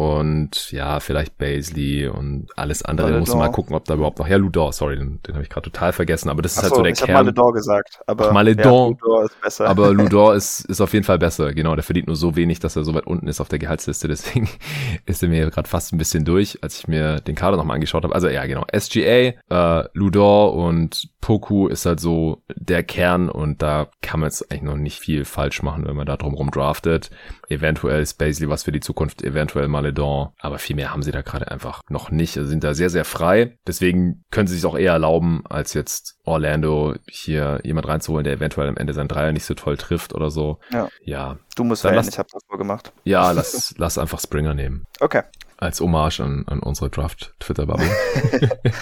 [0.00, 3.08] und ja, vielleicht Baisley und alles andere.
[3.08, 3.20] Maledor.
[3.20, 4.26] Muss mal gucken, ob da überhaupt noch.
[4.26, 6.30] Ja, Ludor, sorry, den, den habe ich gerade total vergessen.
[6.30, 7.10] Aber das ist Ach halt so der ich Kern.
[7.10, 8.00] Ich habe Maledor gesagt.
[8.06, 9.68] Aber Ach, Maledor, ja, Ludor ist besser.
[9.68, 11.52] Aber Ludor ist, ist auf jeden Fall besser.
[11.52, 14.08] Genau, der verdient nur so wenig, dass er so weit unten ist auf der Gehaltsliste.
[14.08, 14.48] Deswegen
[15.04, 18.02] ist er mir gerade fast ein bisschen durch, als ich mir den Kader nochmal angeschaut
[18.02, 18.14] habe.
[18.14, 18.64] Also ja, genau.
[18.74, 24.50] SGA, äh, Ludor und Poku ist halt so der Kern und da kann man jetzt
[24.50, 27.10] eigentlich noch nicht viel falsch machen, wenn man da drumherum draftet.
[27.50, 31.22] Eventuell ist Baisley was für die Zukunft, eventuell Maledon, aber viel mehr haben sie da
[31.22, 32.36] gerade einfach noch nicht.
[32.36, 33.58] Also sind da sehr, sehr frei.
[33.66, 38.68] Deswegen können sie sich auch eher erlauben, als jetzt Orlando hier jemand reinzuholen, der eventuell
[38.68, 40.58] am Ende seinen Dreier nicht so toll trifft oder so.
[40.72, 40.88] Ja.
[41.02, 41.38] ja.
[41.56, 42.92] Du musst ja, ich habe das so gemacht.
[43.04, 44.86] Ja, lass, lass einfach Springer nehmen.
[45.00, 45.22] Okay
[45.60, 47.86] als Hommage an, an unsere Draft-Twitter-Bubble.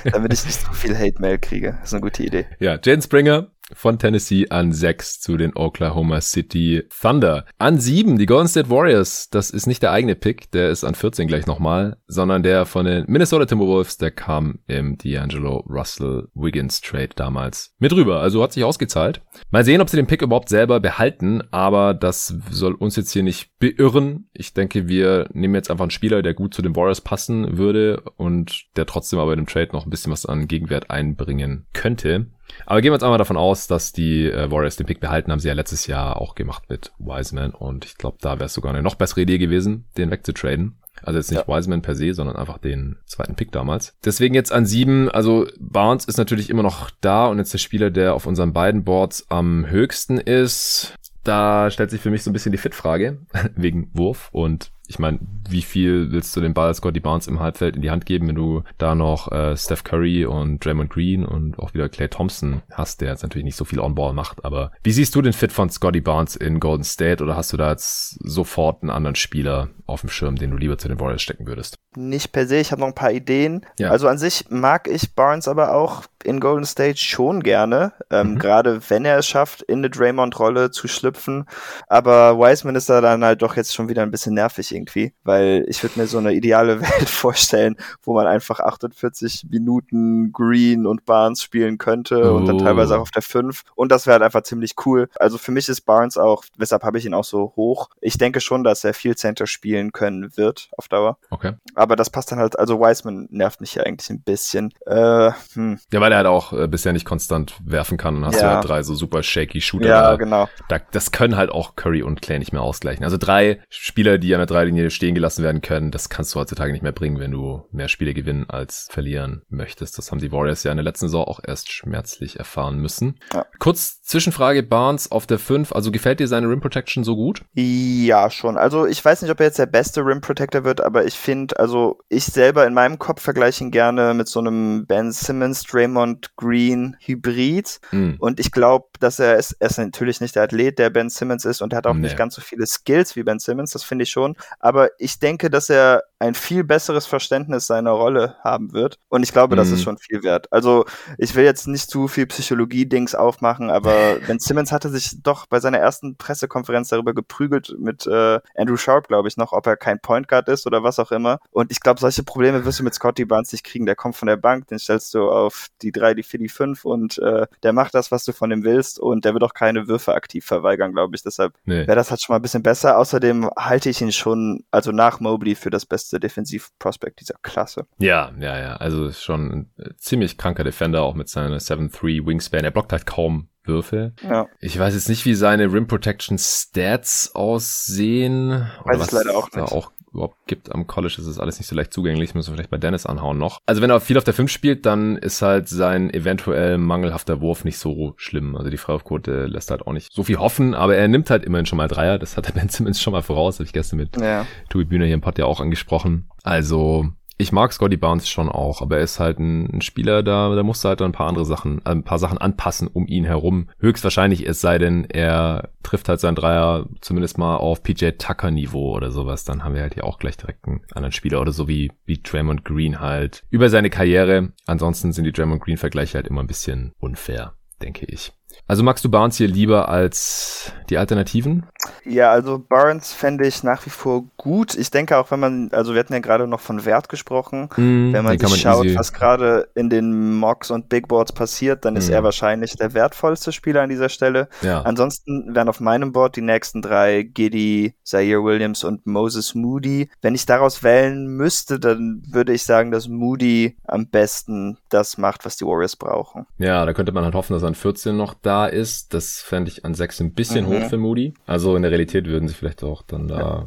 [0.12, 1.72] Damit ich nicht so viel Hate-Mail kriege.
[1.72, 2.46] Das ist eine gute Idee.
[2.60, 7.44] Ja, Jane Springer von Tennessee an 6 zu den Oklahoma City Thunder.
[7.58, 9.28] An 7 die Golden State Warriors.
[9.30, 12.86] Das ist nicht der eigene Pick, der ist an 14 gleich nochmal, sondern der von
[12.86, 18.20] den Minnesota Timberwolves, der kam im D'Angelo Russell Wiggins Trade damals mit rüber.
[18.20, 19.22] Also hat sich ausgezahlt.
[19.50, 23.22] Mal sehen, ob sie den Pick überhaupt selber behalten, aber das soll uns jetzt hier
[23.22, 24.28] nicht beirren.
[24.32, 28.02] Ich denke, wir nehmen jetzt einfach einen Spieler, der gut zu den Warriors passen würde
[28.16, 32.26] und der trotzdem aber in dem Trade noch ein bisschen was an Gegenwert einbringen könnte.
[32.66, 35.40] Aber gehen wir jetzt einmal davon aus, dass die äh, Warriors den Pick behalten, haben
[35.40, 38.72] sie ja letztes Jahr auch gemacht mit Wiseman und ich glaube, da wäre es sogar
[38.72, 40.78] eine noch bessere Idee gewesen, den wegzutraden.
[41.02, 41.56] Also jetzt nicht ja.
[41.56, 43.96] Wiseman per se, sondern einfach den zweiten Pick damals.
[44.04, 47.90] Deswegen jetzt an sieben, also Barnes ist natürlich immer noch da und jetzt der Spieler,
[47.90, 50.94] der auf unseren beiden Boards am höchsten ist.
[51.24, 53.20] Da stellt sich für mich so ein bisschen die Fit-Frage
[53.54, 55.18] wegen Wurf und ich meine,
[55.48, 58.34] wie viel willst du den Ball Scotty Barnes im Halbfeld in die Hand geben, wenn
[58.34, 63.02] du da noch äh, Steph Curry und Draymond Green und auch wieder Clay Thompson hast,
[63.02, 64.44] der jetzt natürlich nicht so viel On-Ball macht.
[64.46, 67.58] Aber wie siehst du den Fit von Scotty Barnes in Golden State oder hast du
[67.58, 71.22] da jetzt sofort einen anderen Spieler auf dem Schirm, den du lieber zu den Warriors
[71.22, 71.78] stecken würdest?
[71.96, 73.64] Nicht per se, ich habe noch ein paar Ideen.
[73.78, 73.90] Ja.
[73.90, 78.38] Also an sich mag ich Barnes aber auch in Golden State schon gerne, ähm, mhm.
[78.38, 81.46] gerade wenn er es schafft, in eine Draymond-Rolle zu schlüpfen.
[81.86, 85.64] Aber Wiseman ist da dann halt doch jetzt schon wieder ein bisschen nervig irgendwie, weil
[85.68, 91.04] ich würde mir so eine ideale Welt vorstellen, wo man einfach 48 Minuten Green und
[91.04, 92.36] Barnes spielen könnte oh.
[92.36, 93.02] und dann teilweise auch oh.
[93.02, 95.08] auf der 5 und das wäre halt einfach ziemlich cool.
[95.16, 97.90] Also für mich ist Barnes auch, weshalb habe ich ihn auch so hoch.
[98.00, 99.46] Ich denke schon, dass er viel Center
[99.78, 101.18] spielen können wird auf Dauer.
[101.30, 101.52] Okay.
[101.74, 104.72] Aber das passt dann halt, also Wiseman nervt mich ja eigentlich ein bisschen.
[104.86, 105.78] Äh, hm.
[105.92, 108.48] Ja, weil er halt auch äh, bisher nicht konstant werfen kann und hast ja.
[108.48, 109.88] du halt drei so super shaky Shooter.
[109.88, 110.48] Ja, genau.
[110.68, 113.04] Da, das können halt auch Curry und Clay nicht mehr ausgleichen.
[113.04, 116.72] Also drei Spieler, die an der Dreilinie stehen gelassen werden können, das kannst du heutzutage
[116.72, 119.98] nicht mehr bringen, wenn du mehr Spiele gewinnen als verlieren möchtest.
[119.98, 123.18] Das haben die Warriors ja in der letzten Saison auch erst schmerzlich erfahren müssen.
[123.32, 123.46] Ja.
[123.58, 125.72] Kurz Zwischenfrage Barnes auf der 5.
[125.72, 127.42] Also gefällt dir seine Rim Protection so gut?
[127.54, 128.56] Ja, schon.
[128.56, 131.58] Also ich weiß nicht, ob er jetzt der beste Rim Protector wird, aber ich finde,
[131.58, 136.36] also ich selber in meinem Kopf vergleiche ihn gerne mit so einem Ben Simmons, Draymond
[136.36, 137.80] Green Hybrid.
[137.92, 138.16] Mhm.
[138.18, 141.44] Und ich glaube, dass er ist, er ist natürlich nicht der Athlet, der Ben Simmons
[141.44, 142.00] ist und er hat auch nee.
[142.00, 144.36] nicht ganz so viele Skills wie Ben Simmons, das finde ich schon.
[144.58, 148.98] Aber ich denke, dass er ein viel besseres Verständnis seiner Rolle haben wird.
[149.08, 149.58] Und ich glaube, mhm.
[149.58, 149.84] das ist mhm.
[149.84, 150.52] schon viel wert.
[150.52, 150.84] Also
[151.16, 155.60] ich will jetzt nicht zu viel Psychologie-Dings aufmachen, aber Ben Simmons hatte sich doch bei
[155.60, 159.98] seiner ersten Pressekonferenz darüber geprügelt mit äh, Andrew Sharp, glaube ich, noch ob er kein
[160.00, 161.40] Point Guard ist oder was auch immer.
[161.50, 163.86] Und ich glaube, solche Probleme wirst du mit Scotty Barnes nicht kriegen.
[163.86, 166.84] Der kommt von der Bank, den stellst du auf die drei, die vier, die fünf
[166.84, 169.88] und äh, der macht das, was du von ihm willst und der wird auch keine
[169.88, 171.22] Würfe aktiv verweigern, glaube ich.
[171.22, 171.86] Deshalb nee.
[171.86, 172.98] wäre das halt schon mal ein bisschen besser.
[172.98, 177.86] Außerdem halte ich ihn schon, also nach Mobley, für das beste Defensivprospekt dieser Klasse.
[177.98, 178.76] Ja, ja, ja.
[178.76, 182.64] Also schon ein ziemlich kranker Defender, auch mit seiner 7-3 Wingspan.
[182.64, 184.14] Er blockt halt kaum Würfel.
[184.22, 184.48] Ja.
[184.60, 188.68] Ich weiß jetzt nicht, wie seine Rim Protection Stats aussehen.
[188.84, 189.72] Weiß ich leider auch nicht.
[189.72, 192.70] Auch überhaupt gibt am College, ist es alles nicht so leicht zugänglich, müssen wir vielleicht
[192.70, 193.60] bei Dennis anhauen noch.
[193.66, 197.64] Also wenn er viel auf der 5 spielt, dann ist halt sein eventuell mangelhafter Wurf
[197.64, 198.56] nicht so schlimm.
[198.56, 201.66] Also die Freiwurfquote lässt halt auch nicht so viel hoffen, aber er nimmt halt immerhin
[201.66, 202.18] schon mal Dreier.
[202.18, 204.46] Das hat der Ben Simmons schon mal voraus, habe ich gestern mit ja.
[204.68, 206.28] Tobi Bühner hier im Pod ja auch angesprochen.
[206.42, 207.08] Also
[207.40, 210.62] ich mag Scotty Barnes schon auch, aber er ist halt ein, ein Spieler, da, da
[210.64, 213.70] musst du halt ein paar andere Sachen, äh, ein paar Sachen anpassen um ihn herum.
[213.78, 218.94] Höchstwahrscheinlich es sei denn, er trifft halt seinen Dreier zumindest mal auf PJ Tucker Niveau
[218.94, 219.44] oder sowas.
[219.44, 222.20] Dann haben wir halt hier auch gleich direkt einen anderen Spieler oder so wie, wie
[222.20, 224.52] Draymond Green halt über seine Karriere.
[224.66, 228.32] Ansonsten sind die Draymond Green Vergleiche halt immer ein bisschen unfair, denke ich.
[228.68, 231.64] Also magst du Barnes hier lieber als die Alternativen?
[232.04, 234.74] Ja, also Barnes fände ich nach wie vor gut.
[234.74, 238.12] Ich denke auch, wenn man, also wir hatten ja gerade noch von Wert gesprochen, mm,
[238.12, 238.98] wenn man sich man schaut, easy.
[238.98, 241.96] was gerade in den Mocks und Big Boards passiert, dann mm.
[241.96, 244.48] ist er wahrscheinlich der wertvollste Spieler an dieser Stelle.
[244.60, 244.82] Ja.
[244.82, 250.10] Ansonsten wären auf meinem Board die nächsten drei Giddy, Zaire Williams und Moses Moody.
[250.20, 255.46] Wenn ich daraus wählen müsste, dann würde ich sagen, dass Moody am besten das macht,
[255.46, 256.46] was die Warriors brauchen.
[256.58, 259.14] Ja, da könnte man halt hoffen, dass er an 14 noch da ist.
[259.14, 260.68] Das fände ich an 6 ein bisschen mhm.
[260.68, 261.34] hoch für Moody.
[261.46, 263.66] Also in der Realität würden sie vielleicht auch dann da ja,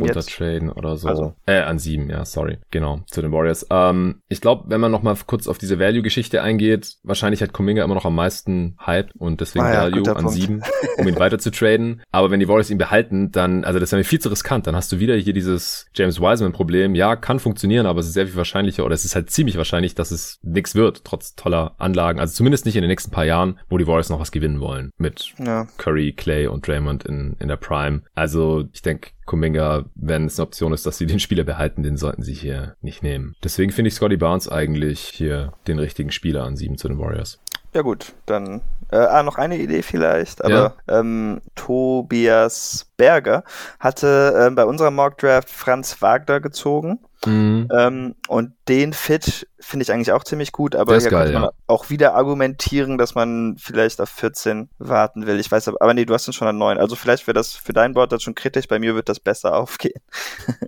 [0.00, 1.08] runter traden oder so.
[1.08, 1.34] Also.
[1.46, 2.58] Äh, an 7, ja, sorry.
[2.70, 3.66] Genau, zu den Warriors.
[3.70, 7.84] Ähm, ich glaube, wenn man noch mal kurz auf diese Value-Geschichte eingeht, wahrscheinlich hat Kuminga
[7.84, 10.62] immer noch am meisten Hype und deswegen ah, ja, Value an 7,
[10.98, 12.02] um ihn weiter zu traden.
[12.10, 14.66] Aber wenn die Warriors ihn behalten, dann, also das wäre mir viel zu riskant.
[14.66, 16.94] Dann hast du wieder hier dieses James Wiseman-Problem.
[16.94, 19.94] Ja, kann funktionieren, aber es ist sehr viel wahrscheinlicher oder es ist halt ziemlich wahrscheinlich,
[19.94, 22.20] dass es nichts wird, trotz toller Anlagen.
[22.20, 24.90] Also zumindest nicht in den nächsten paar Jahren, wo die Warriors noch was gewinnen wollen
[24.98, 25.66] mit ja.
[25.76, 28.02] Curry, Clay und Draymond in, in der Prime.
[28.14, 31.96] Also ich denke, Kuminga, wenn es eine Option ist, dass sie den Spieler behalten, den
[31.96, 33.34] sollten sie hier nicht nehmen.
[33.44, 37.38] Deswegen finde ich Scotty Barnes eigentlich hier den richtigen Spieler an sieben zu den Warriors.
[37.74, 41.00] Ja gut, dann äh, ah, noch eine Idee vielleicht, aber ja.
[41.00, 43.44] ähm, Tobias Berger
[43.78, 46.98] hatte äh, bei unserem Mock Draft Franz Wagner gezogen.
[47.26, 47.68] Mhm.
[47.76, 51.42] Ähm, und den Fit finde ich eigentlich auch ziemlich gut, aber hier geil, kann man
[51.42, 51.50] ja.
[51.66, 55.40] auch wieder argumentieren, dass man vielleicht auf 14 warten will.
[55.40, 56.78] Ich weiß aber, aber nee, du hast ihn schon an 9.
[56.78, 59.54] Also vielleicht wäre das für dein Board das schon kritisch, bei mir wird das besser
[59.56, 60.00] aufgehen.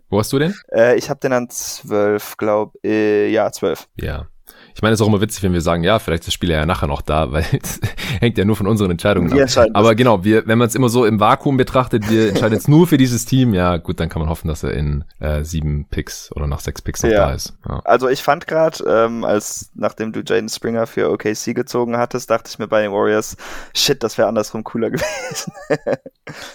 [0.09, 0.55] Wo hast du den?
[0.73, 3.89] äh, ich habe den an 12, glaube äh, ja, 12.
[3.97, 4.27] Ja.
[4.75, 6.51] Ich meine, es ist auch immer witzig, wenn wir sagen, ja, vielleicht ist das Spiel
[6.51, 7.81] ja nachher noch da, weil es
[8.21, 9.69] hängt ja nur von unseren Entscheidungen wir ab.
[9.75, 12.87] Aber genau, wir, wenn man es immer so im Vakuum betrachtet, wir entscheiden jetzt nur
[12.87, 16.31] für dieses Team, ja gut, dann kann man hoffen, dass er in äh, sieben Picks
[16.35, 17.27] oder nach sechs Picks noch ja.
[17.27, 17.55] da ist.
[17.69, 17.81] Ja.
[17.85, 22.51] Also ich fand gerade, ähm, als nachdem du Jaden Springer für OKC gezogen hattest, dachte
[22.53, 23.37] ich mir bei den Warriors,
[23.75, 25.53] shit, das wäre andersrum cooler gewesen.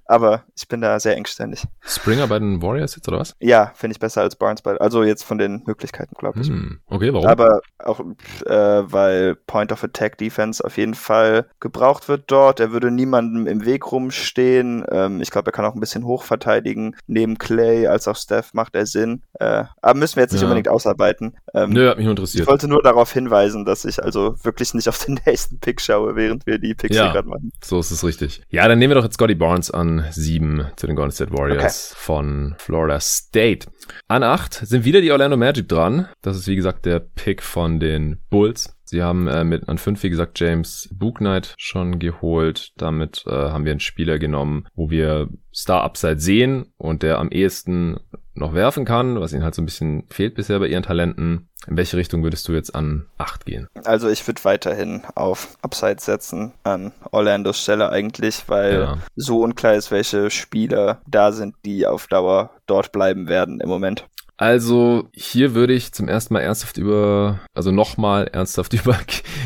[0.05, 1.63] Aber ich bin da sehr engständig.
[1.81, 3.35] Springer bei den Warriors jetzt oder was?
[3.39, 6.47] Ja, finde ich besser als Barnes bei, also jetzt von den Möglichkeiten, glaube ich.
[6.47, 7.27] Hm, okay, warum?
[7.27, 7.99] Aber auch
[8.45, 12.59] äh, weil Point of Attack Defense auf jeden Fall gebraucht wird dort.
[12.59, 14.85] Er würde niemandem im Weg rumstehen.
[14.91, 16.95] Ähm, ich glaube, er kann auch ein bisschen hoch verteidigen.
[17.07, 19.21] Neben Clay als auch Steph macht er Sinn.
[19.39, 20.47] Äh, aber müssen wir jetzt nicht ja.
[20.47, 21.35] unbedingt ausarbeiten.
[21.53, 22.43] Ähm, Nö, hat mich interessiert.
[22.43, 26.15] Ich wollte nur darauf hinweisen, dass ich also wirklich nicht auf den nächsten Pick schaue,
[26.15, 27.51] während wir die Picks ja, hier gerade machen.
[27.63, 28.41] So ist es richtig.
[28.49, 31.91] Ja, dann nehmen wir doch jetzt Scotty Barnes an sieben zu den Golden State Warriors
[31.91, 32.01] okay.
[32.01, 33.67] von Florida State.
[34.07, 36.07] An acht sind wieder die Orlando Magic dran.
[36.21, 37.94] Das ist wie gesagt der Pick von den
[38.29, 38.75] Bulls.
[38.83, 42.71] Sie haben äh, mit an fünf, wie gesagt, James Booknight schon geholt.
[42.77, 47.29] Damit äh, haben wir einen Spieler genommen, wo wir Star Upside sehen und der am
[47.29, 47.97] ehesten
[48.35, 51.47] noch werfen kann, was ihnen halt so ein bisschen fehlt bisher bei ihren Talenten.
[51.67, 53.67] In welche Richtung würdest du jetzt an 8 gehen?
[53.85, 58.97] Also ich würde weiterhin auf Upside setzen, an Orlandos Stelle eigentlich, weil ja.
[59.15, 64.05] so unklar ist, welche Spieler da sind, die auf Dauer dort bleiben werden im Moment.
[64.37, 68.97] Also hier würde ich zum ersten Mal ernsthaft über, also nochmal ernsthaft über,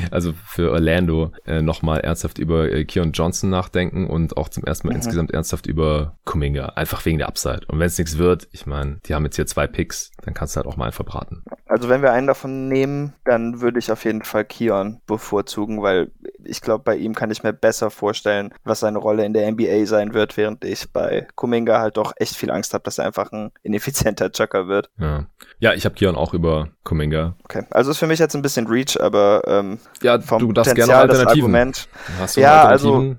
[0.09, 4.87] also für Orlando äh, nochmal ernsthaft über äh, Keon Johnson nachdenken und auch zum ersten
[4.87, 4.97] Mal mhm.
[4.97, 7.61] insgesamt ernsthaft über Kuminga, einfach wegen der Upside.
[7.67, 10.55] Und wenn es nichts wird, ich meine, die haben jetzt hier zwei Picks, dann kannst
[10.55, 11.43] du halt auch mal einen verbraten.
[11.65, 16.11] Also wenn wir einen davon nehmen, dann würde ich auf jeden Fall Keon bevorzugen, weil
[16.43, 19.85] ich glaube, bei ihm kann ich mir besser vorstellen, was seine Rolle in der NBA
[19.85, 23.31] sein wird, während ich bei Kuminga halt doch echt viel Angst habe, dass er einfach
[23.31, 24.89] ein ineffizienter Chucker wird.
[24.99, 25.25] Ja,
[25.59, 27.35] ja ich habe Kion auch über Kuminga.
[27.43, 30.75] Okay, also ist für mich jetzt ein bisschen Reach, aber ähm, ja, du darfst Potenzial,
[30.75, 31.55] gerne Alternativen.
[31.55, 31.87] Argument.
[32.19, 33.15] Hast du ja, also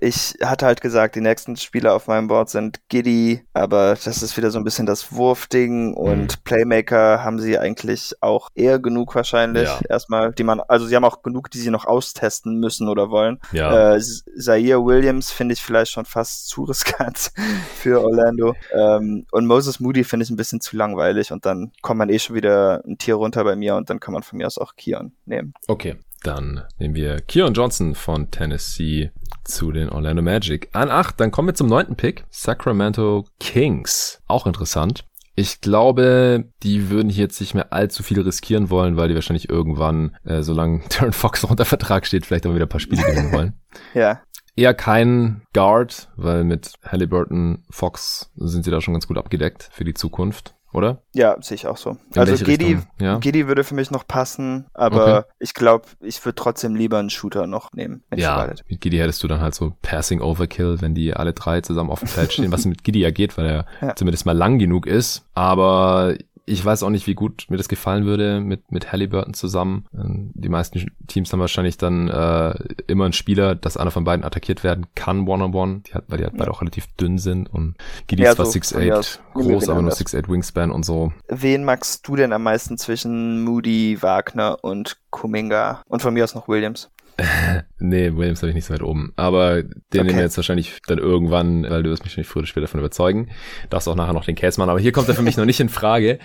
[0.00, 4.36] ich hatte halt gesagt, die nächsten Spieler auf meinem Board sind Giddy, aber das ist
[4.36, 6.44] wieder so ein bisschen das Wurfding und mhm.
[6.44, 9.68] Playmaker haben sie eigentlich auch eher genug wahrscheinlich.
[9.68, 9.80] Ja.
[9.88, 13.38] Erstmal, die man, also sie haben auch genug, die sie noch austesten müssen oder wollen.
[13.52, 13.94] Ja.
[13.94, 17.32] Äh, Zaire Williams finde ich vielleicht schon fast zu riskant
[17.76, 18.54] für Orlando.
[18.72, 22.18] Ähm, und Moses Moody finde ich ein bisschen zu langweilig und dann kommt man eh
[22.18, 24.76] schon wieder ein Tier runter bei mir und dann kann man von mir aus auch
[24.76, 25.54] Kion nehmen.
[25.68, 29.10] Okay, dann nehmen wir Keon Johnson von Tennessee
[29.44, 30.68] zu den Orlando Magic.
[30.72, 32.24] An 8, dann kommen wir zum neunten Pick.
[32.30, 34.22] Sacramento Kings.
[34.26, 35.04] Auch interessant.
[35.34, 39.48] Ich glaube, die würden hier jetzt nicht mehr allzu viel riskieren wollen, weil die wahrscheinlich
[39.48, 43.02] irgendwann, äh, solange Darren Fox noch unter Vertrag steht, vielleicht auch wieder ein paar Spiele
[43.02, 43.54] gewinnen wollen.
[43.94, 44.20] ja.
[44.56, 49.84] Eher kein Guard, weil mit Halliburton, Fox sind sie da schon ganz gut abgedeckt für
[49.84, 51.02] die Zukunft oder?
[51.12, 51.96] Ja, sehe ich auch so.
[52.14, 53.18] In also Gedi, ja?
[53.18, 55.28] Gedi würde für mich noch passen, aber okay.
[55.38, 58.04] ich glaube, ich würde trotzdem lieber einen Shooter noch nehmen.
[58.14, 61.90] Ja, mit Gidi hättest du dann halt so Passing Overkill, wenn die alle drei zusammen
[61.90, 63.96] auf dem Feld stehen, was mit Gidi ja geht, weil er ja.
[63.96, 65.26] zumindest mal lang genug ist.
[65.34, 66.14] Aber
[66.50, 69.86] ich weiß auch nicht, wie gut mir das gefallen würde mit, mit Halliburton zusammen.
[69.94, 72.54] Ähm, die meisten Teams haben wahrscheinlich dann äh,
[72.88, 76.24] immer einen Spieler, dass einer von beiden attackiert werden kann, one-on-one, die hat, weil die
[76.24, 76.38] halt ja.
[76.38, 77.76] beide auch relativ dünn sind und
[78.08, 81.12] Gidi ja, ist zwar so, 6'8 groß, aber nur 6'8 Wingspan und so.
[81.28, 85.82] Wen magst du denn am meisten zwischen Moody, Wagner und Kuminga?
[85.86, 86.90] Und von mir aus noch Williams?
[87.80, 89.12] nee, Williams habe ich nicht so weit oben.
[89.16, 90.02] Aber den okay.
[90.02, 92.80] nehmen wir jetzt wahrscheinlich dann irgendwann, weil du wirst mich nicht früher oder später davon
[92.80, 93.30] überzeugen.
[93.68, 94.70] Darfst auch nachher noch den Case machen.
[94.70, 96.18] Aber hier kommt er für mich noch nicht in Frage.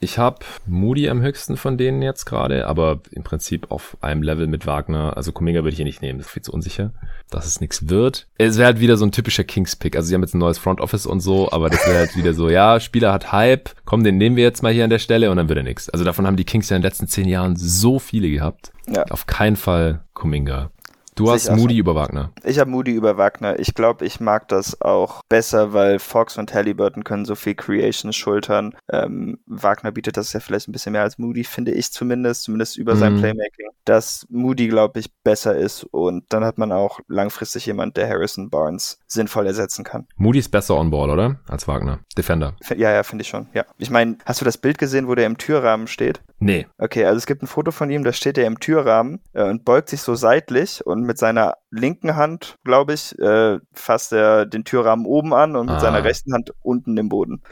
[0.00, 4.46] Ich habe Moody am höchsten von denen jetzt gerade, aber im Prinzip auf einem Level
[4.46, 5.16] mit Wagner.
[5.16, 6.92] Also Kuminga würde ich hier nicht nehmen, das ist viel zu unsicher,
[7.30, 8.26] dass es nichts wird.
[8.38, 9.96] Es wäre halt wieder so ein typischer Kings-Pick.
[9.96, 12.34] Also sie haben jetzt ein neues Front Office und so, aber das wäre halt wieder
[12.34, 15.30] so, ja, Spieler hat Hype, komm, den nehmen wir jetzt mal hier an der Stelle
[15.30, 15.88] und dann wird er nichts.
[15.90, 18.72] Also davon haben die Kings ja in den letzten zehn Jahren so viele gehabt.
[18.86, 19.04] Ja.
[19.04, 20.70] Auf keinen Fall Kuminga.
[21.18, 22.30] Du hast Moody über Wagner.
[22.44, 23.58] Ich habe Moody über Wagner.
[23.58, 28.12] Ich glaube, ich mag das auch besser, weil Fox und Halliburton können so viel Creation
[28.12, 28.76] schultern.
[28.88, 32.76] Ähm, Wagner bietet das ja vielleicht ein bisschen mehr als Moody, finde ich zumindest, zumindest
[32.78, 32.98] über mhm.
[33.00, 33.66] sein Playmaking.
[33.84, 38.48] Dass Moody, glaube ich, besser ist und dann hat man auch langfristig jemand, der Harrison
[38.48, 40.06] Barnes sinnvoll ersetzen kann.
[40.16, 41.40] Moody ist besser on ball, oder?
[41.48, 41.98] Als Wagner.
[42.16, 42.54] Defender.
[42.76, 43.48] Ja, ja, finde ich schon.
[43.54, 43.64] Ja.
[43.78, 46.20] Ich meine, hast du das Bild gesehen, wo der im Türrahmen steht?
[46.38, 46.66] Nee.
[46.78, 49.64] Okay, also es gibt ein Foto von ihm, da steht er im Türrahmen äh, und
[49.64, 54.64] beugt sich so seitlich und mit seiner linken Hand, glaube ich, äh, fasst er den
[54.64, 55.80] Türrahmen oben an und mit ah.
[55.80, 57.42] seiner rechten Hand unten im Boden.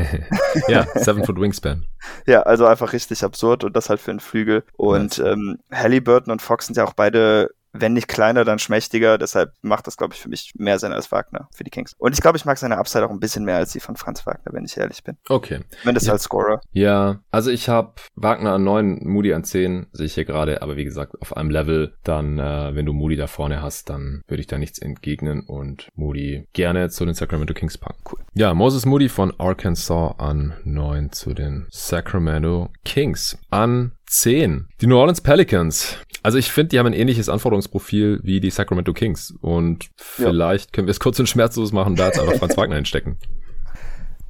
[0.68, 1.84] ja, Seven Foot Wingspan.
[2.26, 4.64] Ja, also einfach richtig absurd und das halt für einen Flügel.
[4.78, 9.18] Und ähm, Halliburton und Fox sind ja auch beide wenn nicht kleiner, dann schmächtiger.
[9.18, 11.94] Deshalb macht das, glaube ich, für mich mehr Sinn als Wagner für die Kings.
[11.98, 14.26] Und ich glaube, ich mag seine Upside auch ein bisschen mehr als die von Franz
[14.26, 15.16] Wagner, wenn ich ehrlich bin.
[15.28, 15.60] Okay.
[15.84, 16.12] Wenn das ja.
[16.12, 16.60] als Scorer.
[16.72, 20.76] Ja, also ich habe Wagner an 9, Moody an 10, sehe ich hier gerade, aber
[20.76, 24.40] wie gesagt, auf einem Level, dann, äh, wenn du Moody da vorne hast, dann würde
[24.40, 28.02] ich da nichts entgegnen und Moody gerne zu den Sacramento Kings packen.
[28.10, 28.20] Cool.
[28.34, 33.38] Ja, Moses Moody von Arkansas an 9 zu den Sacramento Kings.
[33.50, 34.66] An 10.
[34.80, 35.96] Die New Orleans Pelicans.
[36.22, 39.34] Also ich finde, die haben ein ähnliches Anforderungsprofil wie die Sacramento Kings.
[39.40, 40.72] Und vielleicht ja.
[40.72, 43.16] können wir es kurz und schmerzlos machen, da jetzt einfach Franz Wagner einstecken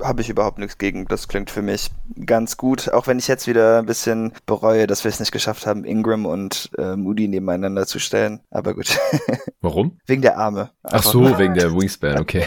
[0.03, 1.07] habe ich überhaupt nichts gegen.
[1.07, 1.91] Das klingt für mich
[2.27, 2.93] ganz gut.
[2.93, 6.27] Auch wenn ich jetzt wieder ein bisschen bereue, dass wir es nicht geschafft haben, Ingram
[6.27, 8.41] und äh, Moody nebeneinander zu stellen.
[8.51, 8.99] Aber gut.
[9.61, 9.99] Warum?
[10.07, 10.71] Wegen der Arme.
[10.83, 12.45] Ach so, wegen der Wingspan, okay.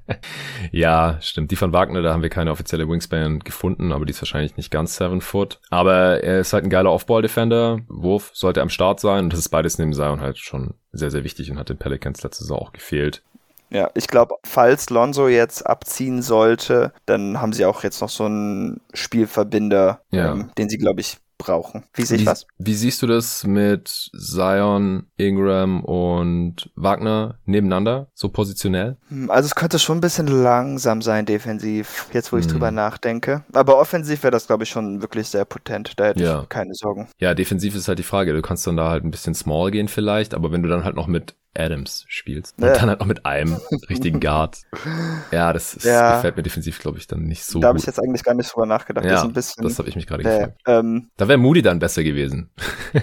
[0.72, 1.50] ja, stimmt.
[1.50, 4.70] Die von Wagner, da haben wir keine offizielle Wingspan gefunden, aber die ist wahrscheinlich nicht
[4.70, 5.60] ganz seven foot.
[5.70, 7.80] Aber er ist halt ein geiler Off-Ball-Defender.
[7.88, 11.24] Wurf sollte am Start sein und das ist beides neben Zion halt schon sehr, sehr
[11.24, 13.22] wichtig und hat den Pelicans letzte Saison auch gefehlt.
[13.70, 18.24] Ja, ich glaube, falls Lonzo jetzt abziehen sollte, dann haben sie auch jetzt noch so
[18.24, 20.32] einen Spielverbinder, ja.
[20.32, 21.84] ähm, den sie, glaube ich, brauchen.
[21.94, 22.46] Wie sehe ich was?
[22.58, 28.98] Wie siehst du das mit Zion, Ingram und Wagner nebeneinander, so positionell?
[29.08, 32.52] Hm, also es könnte schon ein bisschen langsam sein defensiv, jetzt wo ich hm.
[32.52, 33.42] drüber nachdenke.
[33.52, 35.98] Aber offensiv wäre das, glaube ich, schon wirklich sehr potent.
[35.98, 36.42] Da hätte ja.
[36.42, 37.08] ich keine Sorgen.
[37.18, 38.34] Ja, defensiv ist halt die Frage.
[38.34, 40.94] Du kannst dann da halt ein bisschen small gehen vielleicht, aber wenn du dann halt
[40.94, 42.58] noch mit Adams spielst.
[42.58, 42.72] Und ja.
[42.74, 44.58] dann halt noch mit einem richtigen Guard.
[45.30, 46.16] Ja, das ist, ja.
[46.16, 47.60] gefällt mir defensiv, glaube ich, dann nicht so.
[47.60, 49.04] Da habe ich jetzt eigentlich gar nicht drüber nachgedacht.
[49.04, 50.60] Ja, das, bisschen, das habe ich mich gerade gefragt.
[50.66, 52.50] Ähm, da wäre Moody dann besser gewesen.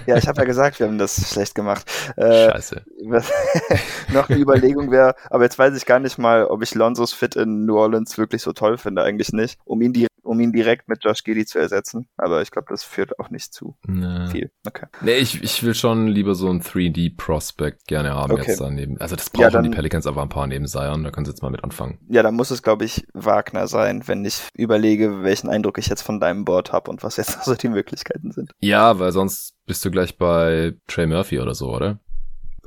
[0.06, 1.90] Ja, ich habe ja gesagt, wir haben das schlecht gemacht.
[2.16, 2.82] Äh, Scheiße.
[4.12, 7.36] noch eine Überlegung wäre, aber jetzt weiß ich gar nicht mal, ob ich Lonzos Fit
[7.36, 9.58] in New Orleans wirklich so toll finde, eigentlich nicht.
[9.64, 12.08] Um ihn die um ihn direkt mit Josh Giddy zu ersetzen.
[12.16, 14.28] Aber ich glaube, das führt auch nicht zu nee.
[14.28, 14.52] viel.
[14.66, 14.86] Okay.
[15.00, 18.44] Nee, ich, ich will schon lieber so ein 3D-Prospect gerne haben okay.
[18.46, 18.98] jetzt daneben.
[19.00, 21.32] Also das brauchen ja, dann, die Pelicans aber ein paar neben Zion, da können sie
[21.32, 21.98] jetzt mal mit anfangen.
[22.08, 26.02] Ja, dann muss es, glaube ich, Wagner sein, wenn ich überlege, welchen Eindruck ich jetzt
[26.02, 28.52] von deinem Board habe und was jetzt so die Möglichkeiten sind.
[28.60, 32.00] Ja, weil sonst bist du gleich bei Trey Murphy oder so, oder?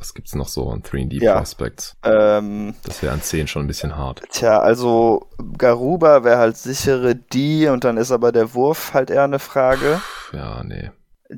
[0.02, 1.96] Was gibt's noch so an 3D-Prospects?
[2.04, 4.24] Ja, ähm, das wäre an 10 schon ein bisschen hart.
[4.32, 5.28] Tja, also
[5.60, 10.02] Garuba wäre halt sichere die und dann ist aber der Wurf halt eher eine Frage.
[10.34, 10.90] Ja, nee.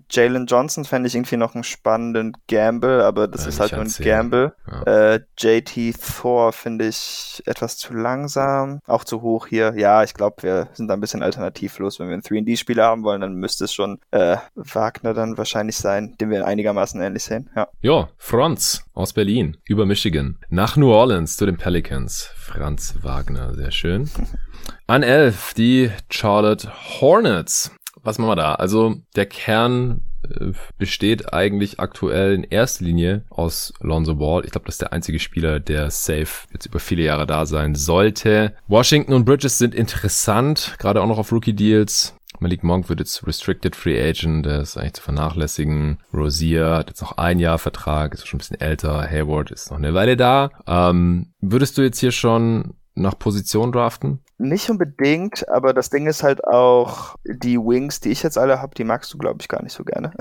[0.10, 3.82] Jalen Johnson fände ich irgendwie noch einen spannenden Gamble, aber das ja, ist halt nur
[3.82, 4.54] ein Gamble.
[4.70, 5.14] Ja.
[5.14, 9.74] Äh, JT Thor finde ich etwas zu langsam, auch zu hoch hier.
[9.76, 12.00] Ja, ich glaube, wir sind da ein bisschen alternativlos.
[12.00, 16.16] Wenn wir einen 3D-Spieler haben wollen, dann müsste es schon äh, Wagner dann wahrscheinlich sein,
[16.20, 17.50] den wir einigermaßen ähnlich sehen.
[17.56, 22.30] Ja, ja Franz aus Berlin über Michigan nach New Orleans zu den Pelicans.
[22.36, 24.10] Franz Wagner, sehr schön.
[24.88, 27.72] An 11 die Charlotte Hornets
[28.04, 28.56] was machen wir da?
[28.56, 34.46] Also der Kern äh, besteht eigentlich aktuell in erster Linie aus Lonzo Ball.
[34.46, 37.76] Ich glaube, das ist der einzige Spieler, der safe jetzt über viele Jahre da sein
[37.76, 38.54] sollte.
[38.68, 42.16] Washington und Bridges sind interessant, gerade auch noch auf Rookie-Deals.
[42.40, 46.00] Malik Monk wird jetzt Restricted Free Agent, der ist eigentlich zu vernachlässigen.
[46.14, 49.10] Rosier hat jetzt noch ein Jahr Vertrag, ist schon ein bisschen älter.
[49.10, 50.50] Hayward ist noch eine Weile da.
[50.68, 54.23] Ähm, würdest du jetzt hier schon nach Position draften?
[54.38, 58.74] Nicht unbedingt, aber das Ding ist halt auch, die Wings, die ich jetzt alle habe,
[58.76, 60.14] die magst du, glaube ich, gar nicht so gerne.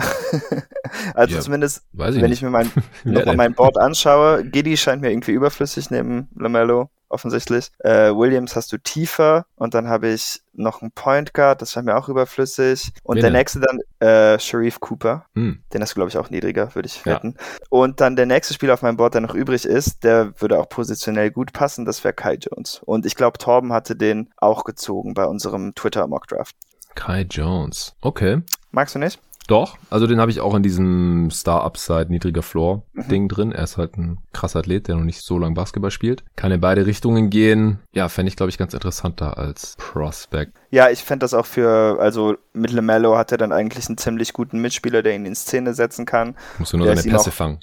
[1.15, 2.33] also ja, zumindest, ich wenn nicht.
[2.33, 2.71] ich mir mein,
[3.05, 7.71] nochmal mein Board anschaue, Giddy scheint mir irgendwie überflüssig neben Lamello offensichtlich.
[7.79, 11.83] Äh, Williams hast du tiefer und dann habe ich noch einen Point Guard, das war
[11.83, 12.93] mir auch überflüssig.
[13.03, 15.27] Und Wen der nächste dann äh, Sharif Cooper.
[15.35, 15.63] Hm.
[15.73, 17.37] Den hast du, glaube ich, auch niedriger, würde ich wetten.
[17.39, 17.67] Ja.
[17.71, 20.69] Und dann der nächste Spieler auf meinem Board, der noch übrig ist, der würde auch
[20.69, 22.81] positionell gut passen, das wäre Kai Jones.
[22.85, 26.57] Und ich glaube, Torben hatte den auch gezogen bei unserem Twitter Mock Draft.
[26.95, 27.95] Kai Jones.
[28.03, 28.43] Okay.
[28.71, 29.21] Magst du nicht?
[29.49, 33.28] Doch, also den habe ich auch in diesem Star Upside niedriger Floor Ding mhm.
[33.28, 33.53] drin.
[33.53, 36.24] Er ist halt ein krasser Athlet, der noch nicht so lange Basketball spielt.
[36.36, 37.80] Kann in beide Richtungen gehen.
[37.93, 40.57] Ja, fände ich glaube ich ganz interessant da als Prospect.
[40.73, 44.33] Ja, ich fände das auch für, also mit LeMelo hat er dann eigentlich einen ziemlich
[44.33, 46.35] guten Mitspieler, der ihn in Szene setzen kann.
[46.59, 47.59] Musst du nur seine Pässe fangen.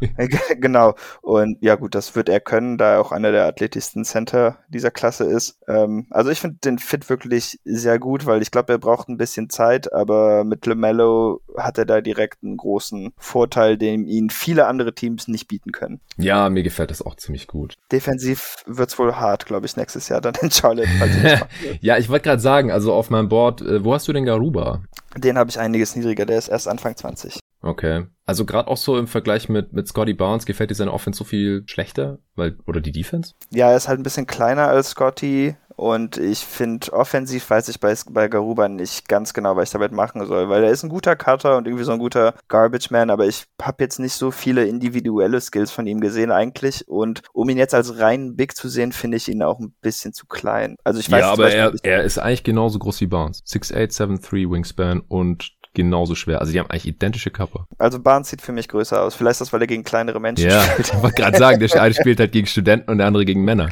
[0.58, 0.96] genau.
[1.22, 4.90] Und ja gut, das wird er können, da er auch einer der athletischsten Center dieser
[4.90, 5.60] Klasse ist.
[5.68, 9.18] Ähm, also ich finde den Fit wirklich sehr gut, weil ich glaube, er braucht ein
[9.18, 14.66] bisschen Zeit, aber mit LeMelo hat er da direkt einen großen Vorteil, den ihn viele
[14.66, 16.00] andere Teams nicht bieten können.
[16.16, 17.74] Ja, mir gefällt das auch ziemlich gut.
[17.92, 20.88] Defensiv wird's wohl hart, glaube ich, nächstes Jahr dann in Charlotte.
[21.80, 24.24] ja, ich wollte gerade sagen, sagen, also auf meinem Board, äh, wo hast du den
[24.24, 24.80] Garuba?
[25.14, 27.38] Den habe ich einiges niedriger, der ist erst Anfang 20.
[27.60, 28.06] Okay.
[28.24, 31.24] Also gerade auch so im Vergleich mit, mit Scotty Barnes, gefällt dir seine Offense so
[31.24, 32.18] viel schlechter?
[32.34, 33.34] Weil, oder die Defense?
[33.50, 37.78] Ja, er ist halt ein bisschen kleiner als Scotty, und ich finde, offensiv weiß ich
[37.78, 40.88] bei, bei Garuba nicht ganz genau, was ich damit machen soll, weil er ist ein
[40.88, 44.32] guter Cutter und irgendwie so ein guter Garbage Man, aber ich habe jetzt nicht so
[44.32, 46.88] viele individuelle Skills von ihm gesehen eigentlich.
[46.88, 50.12] Und um ihn jetzt als reinen Big zu sehen, finde ich ihn auch ein bisschen
[50.12, 50.74] zu klein.
[50.82, 53.44] Also ich weiß Ja, aber er, er ist eigentlich genauso groß wie Barnes.
[53.46, 56.40] 6'8, 7'3 Wingspan und genauso schwer.
[56.40, 57.66] Also die haben eigentlich identische Körper.
[57.78, 59.14] Also Barnes sieht für mich größer aus.
[59.14, 60.92] Vielleicht ist das, weil er gegen kleinere Menschen ja, spielt.
[60.92, 63.70] ich wollte gerade sagen, der eine spielt halt gegen Studenten und der andere gegen Männer.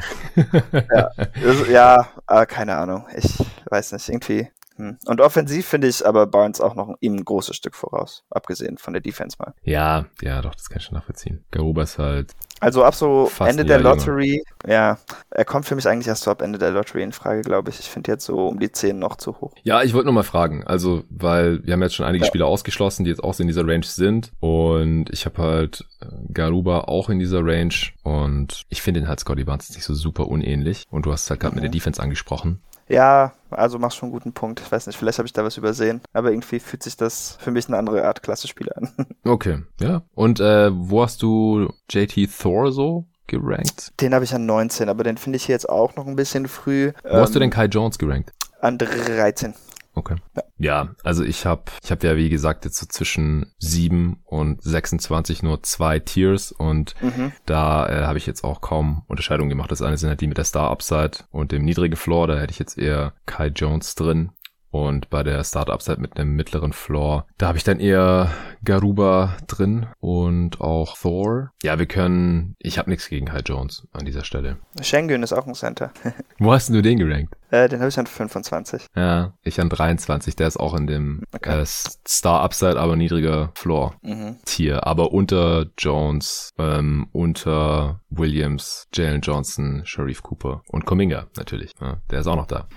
[0.73, 1.09] ja,
[1.45, 3.05] also, ja äh, keine Ahnung.
[3.15, 3.37] Ich
[3.69, 4.47] weiß nicht, irgendwie.
[4.77, 4.97] Hm.
[5.05, 8.93] Und offensiv finde ich aber Barnes auch noch ihm ein großes Stück voraus, abgesehen von
[8.93, 9.53] der Defense mal.
[9.63, 11.43] Ja, ja, doch, das kann ich schon nachvollziehen.
[11.51, 14.73] Garuba ist halt also ab so Ende der Lottery, jünger.
[14.73, 14.97] ja,
[15.29, 17.79] er kommt für mich eigentlich erst so ab Ende der Lottery in Frage, glaube ich.
[17.79, 19.53] Ich finde jetzt so um die 10 noch zu hoch.
[19.63, 22.27] Ja, ich wollte nur mal fragen, also, weil wir haben jetzt schon einige ja.
[22.27, 24.31] Spieler ausgeschlossen, die jetzt auch so in dieser Range sind.
[24.39, 27.75] Und ich habe halt äh, Garuba auch in dieser Range.
[28.03, 30.85] Und ich finde den halt Scotty Barnes nicht so super unähnlich.
[30.89, 31.61] Und du hast halt gerade mhm.
[31.61, 32.61] mit der Defense angesprochen.
[32.89, 34.59] Ja, also machst schon einen guten Punkt.
[34.59, 37.51] Ich weiß nicht, vielleicht habe ich da was übersehen, aber irgendwie fühlt sich das für
[37.51, 38.89] mich eine andere Art Klasse-Spieler an.
[39.23, 40.03] Okay, ja.
[40.15, 43.91] Und äh, wo hast du JT Thor so gerankt?
[43.99, 46.93] Den habe ich an 19, aber den finde ich jetzt auch noch ein bisschen früh.
[47.03, 48.31] Wo ähm, hast du ähm, denn Kai Jones gerankt?
[48.61, 49.53] An 13.
[49.95, 50.15] Okay.
[50.35, 54.61] Ja, ja also ich habe ich hab ja wie gesagt jetzt so zwischen 7 und
[54.61, 57.31] 26 nur zwei Tiers und mhm.
[57.45, 59.71] da äh, habe ich jetzt auch kaum Unterscheidungen gemacht.
[59.71, 62.51] Das eine sind halt die mit der Star Upside und dem niedrigen Floor, da hätte
[62.51, 64.31] ich jetzt eher Kai Jones drin.
[64.69, 68.29] Und bei der Startup-Seite mit einem mittleren Floor, da habe ich dann eher
[68.63, 71.51] Garuba drin und auch Thor.
[71.63, 74.57] Ja, wir können, ich habe nichts gegen Kai Jones an dieser Stelle.
[74.81, 75.91] Schengen ist auch ein Center.
[76.39, 77.35] Wo hast du den gerankt?
[77.49, 78.87] Äh, den habe ich an 25.
[78.95, 80.35] Ja, ich an 23.
[80.35, 81.61] Der ist auch in dem okay.
[81.61, 84.37] äh, Star Upside, aber niedriger Floor mhm.
[84.81, 91.73] Aber unter Jones, ähm, unter Williams, Jalen Johnson, Sharif Cooper und Kominga natürlich.
[91.79, 92.67] Ja, der ist auch noch da.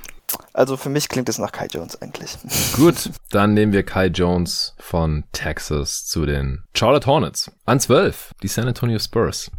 [0.53, 2.37] Also für mich klingt es nach Kai Jones eigentlich.
[2.77, 7.51] Gut, dann nehmen wir Kai Jones von Texas zu den Charlotte Hornets.
[7.67, 9.51] An 12, die San Antonio Spurs.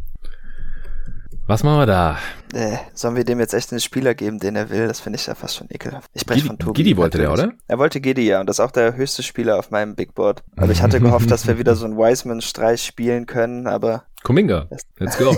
[1.46, 2.18] Was machen wir da?
[2.54, 4.86] Äh, sollen wir dem jetzt echt einen Spieler geben, den er will?
[4.86, 6.10] Das finde ich ja fast schon ekelhaft.
[6.14, 6.82] Ich spreche von Tobi.
[6.82, 7.40] Gidi wollte natürlich.
[7.40, 7.56] der, oder?
[7.66, 8.40] Er wollte Gidi, ja.
[8.40, 10.42] Und das ist auch der höchste Spieler auf meinem Big Board.
[10.56, 14.68] Aber ich hatte gehofft, dass wir wieder so einen Wiseman-Streich spielen können, aber Kuminga,
[14.98, 15.34] let's go.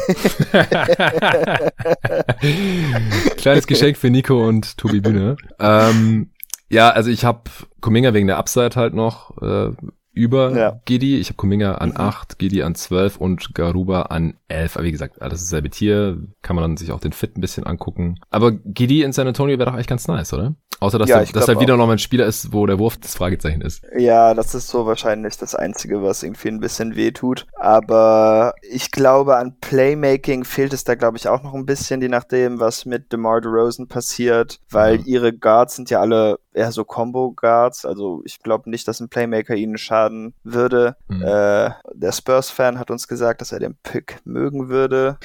[3.37, 5.37] Kleines Geschenk für Nico und Tobi Bühne.
[5.59, 6.33] Ähm,
[6.69, 7.45] ja, also ich habe
[7.81, 9.71] Kuminga wegen der Upside halt noch äh,
[10.15, 10.81] über ja.
[10.85, 11.19] Gidi.
[11.19, 11.97] Ich habe Kuminga an mhm.
[11.97, 14.77] 8, Gidi an 12 und Garuba an 11.
[14.77, 16.19] Aber wie gesagt, alles dasselbe Tier.
[16.43, 18.17] Kann man dann sich auch den Fit ein bisschen angucken.
[18.31, 20.55] Aber Gidi in San Antonio wäre doch eigentlich ganz nice, oder?
[20.81, 22.99] Außer, dass, ja, er, dass er wieder noch mal ein Spieler ist, wo der Wurf
[22.99, 23.83] das Fragezeichen ist.
[23.97, 27.47] Ja, das ist so wahrscheinlich das Einzige, was irgendwie ein bisschen weh tut.
[27.55, 32.09] Aber ich glaube, an Playmaking fehlt es da, glaube ich, auch noch ein bisschen, je
[32.09, 34.61] nachdem, was mit DeMar DeRozan passiert.
[34.71, 35.07] Weil ja.
[35.07, 37.85] ihre Guards sind ja alle eher so Combo-Guards.
[37.85, 40.97] Also ich glaube nicht, dass ein Playmaker ihnen schaden würde.
[41.09, 41.23] Mhm.
[41.23, 45.19] Äh, der Spurs-Fan hat uns gesagt, dass er den Pick mögen würde.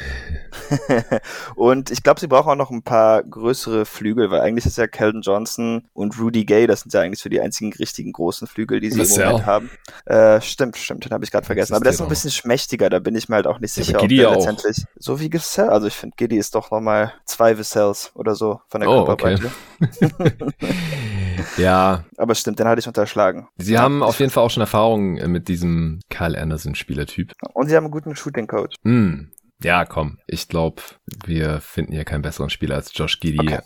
[1.55, 4.87] und ich glaube, sie brauchen auch noch ein paar größere Flügel, weil eigentlich ist ja
[4.87, 8.79] Keldon Johnson und Rudy Gay, das sind ja eigentlich so die einzigen richtigen großen Flügel,
[8.79, 9.69] die sie im Moment haben.
[10.05, 11.73] Äh, stimmt, stimmt, den habe ich gerade vergessen.
[11.73, 13.93] Aber der ist noch ein bisschen schmächtiger, da bin ich mir halt auch nicht sicher,
[13.93, 17.57] ja, ob der letztendlich so wie Giselle, also ich finde Giddy ist doch nochmal zwei
[17.57, 19.51] Vissels oder so von der oh, Körperbreite.
[19.81, 20.31] Okay.
[21.57, 22.05] ja.
[22.17, 23.47] Aber stimmt, den hatte ich unterschlagen.
[23.57, 27.33] Sie ja, haben auf jeden Fall auch schon Erfahrung äh, mit diesem Kyle Anderson-Spielertyp.
[27.53, 28.75] Und sie haben einen guten Shooting-Coach.
[28.83, 29.31] Mm.
[29.61, 30.19] Ja, komm.
[30.27, 30.81] Ich glaube,
[31.25, 33.39] wir finden hier keinen besseren Spieler als Josh Giddy.
[33.39, 33.59] Okay.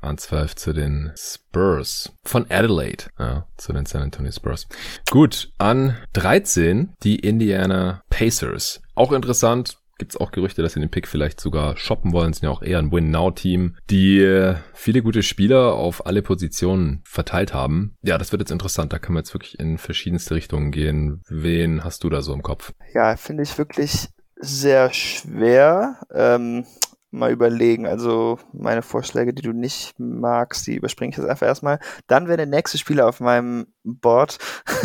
[0.00, 4.66] An 12 zu den Spurs von Adelaide, ja, zu den San Antonio Spurs.
[5.10, 8.82] Gut, an 13 die Indiana Pacers.
[8.96, 12.32] Auch interessant, gibt es auch Gerüchte, dass sie den Pick vielleicht sogar shoppen wollen.
[12.32, 17.54] Sind ja auch eher ein Win-Now-Team, die äh, viele gute Spieler auf alle Positionen verteilt
[17.54, 17.96] haben.
[18.02, 18.92] Ja, das wird jetzt interessant.
[18.92, 21.22] Da kann man jetzt wirklich in verschiedenste Richtungen gehen.
[21.28, 22.72] Wen hast du da so im Kopf?
[22.94, 26.00] Ja, finde ich wirklich sehr schwer.
[26.12, 26.64] Ähm,
[27.12, 27.86] mal überlegen.
[27.86, 31.78] Also meine Vorschläge, die du nicht magst, die überspringe ich jetzt einfach erstmal.
[32.06, 34.38] Dann wäre der nächste Spieler auf meinem Board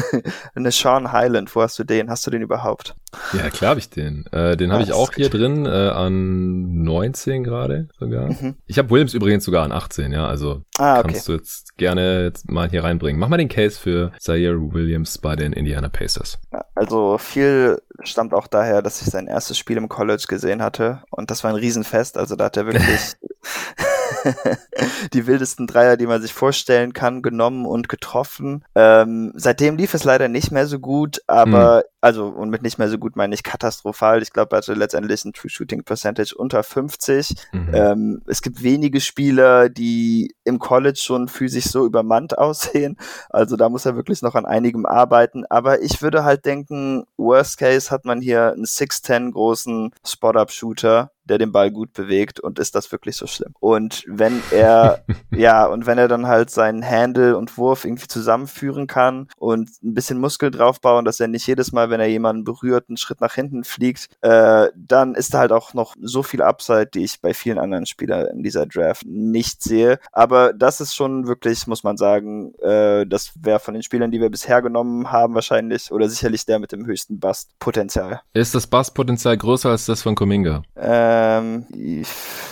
[0.56, 1.56] eine Sean Highland.
[1.56, 2.10] Wo hast du den?
[2.10, 2.95] Hast du den überhaupt?
[3.34, 4.26] Ja, klar habe ich den.
[4.32, 8.30] Äh, den habe ich auch hier drin äh, an 19 gerade sogar.
[8.30, 8.56] Mhm.
[8.66, 10.28] Ich habe Williams übrigens sogar an 18, ja.
[10.28, 11.12] Also ah, okay.
[11.12, 13.20] kannst du jetzt gerne jetzt mal hier reinbringen.
[13.20, 16.39] Mach mal den Case für Zaire Williams bei den Indiana Pacers.
[16.76, 21.32] Also viel stammt auch daher, dass ich sein erstes Spiel im College gesehen hatte und
[21.32, 22.18] das war ein Riesenfest.
[22.18, 23.16] Also da hat er wirklich
[25.14, 28.64] die wildesten Dreier, die man sich vorstellen kann, genommen und getroffen.
[28.76, 31.84] Ähm, seitdem lief es leider nicht mehr so gut, aber, mhm.
[32.01, 34.22] also, und mit nicht mehr so gut meine ich katastrophal.
[34.22, 37.36] Ich glaube, er hatte letztendlich ein True Shooting Percentage unter 50.
[37.51, 37.74] Mhm.
[37.74, 42.97] Ähm, es gibt wenige Spieler, die im College schon physisch so übermannt aussehen.
[43.30, 45.45] Also da muss er wirklich noch an einigem arbeiten.
[45.45, 51.38] Aber ich würde halt denken, worst case hat man hier einen 6'10 großen Spot-Up-Shooter, der
[51.38, 53.54] den Ball gut bewegt und ist das wirklich so schlimm?
[53.60, 58.88] Und wenn er, ja, und wenn er dann halt seinen Handle und Wurf irgendwie zusammenführen
[58.88, 62.86] kann und ein bisschen Muskel draufbauen, dass er nicht jedes Mal, wenn er jemanden berührt,
[62.90, 66.88] einen Schritt nach hinten fliegt, äh, dann ist da halt auch noch so viel Upside,
[66.88, 70.00] die ich bei vielen anderen Spielern in dieser Draft nicht sehe.
[70.12, 74.22] Aber das ist schon wirklich, muss man sagen, äh, das wäre von den Spielern, die
[74.22, 78.22] wir bisher genommen haben, wahrscheinlich oder sicherlich der mit dem höchsten Bust-Potenzial.
[78.34, 80.64] Ist das Bust-Potenzial größer als das von Kuminga?
[80.76, 82.07] Äh, ähm, ich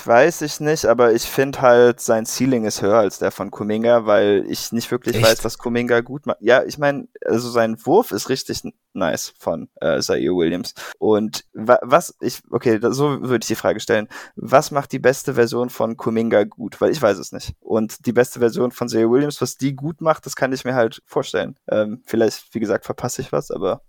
[0.06, 4.06] weiß ich nicht, aber ich finde halt, sein Ceiling ist höher als der von Kuminga,
[4.06, 5.26] weil ich nicht wirklich Echt?
[5.26, 6.38] weiß, was Kuminga gut macht.
[6.42, 8.64] Ja, ich meine, also sein Wurf ist richtig
[8.94, 10.74] nice von äh, Zaire Williams.
[11.00, 14.08] Und wa was, ich, okay, so würde ich die Frage stellen.
[14.36, 16.80] Was macht die beste Version von Kuminga gut?
[16.82, 17.54] Weil ich weiß es nicht.
[17.60, 20.76] Und die beste Version von Zaire Williams, was die gut macht, das kann ich mir
[20.76, 21.56] halt vorstellen.
[21.70, 23.82] Ähm, vielleicht, wie gesagt, verpasse ich was, aber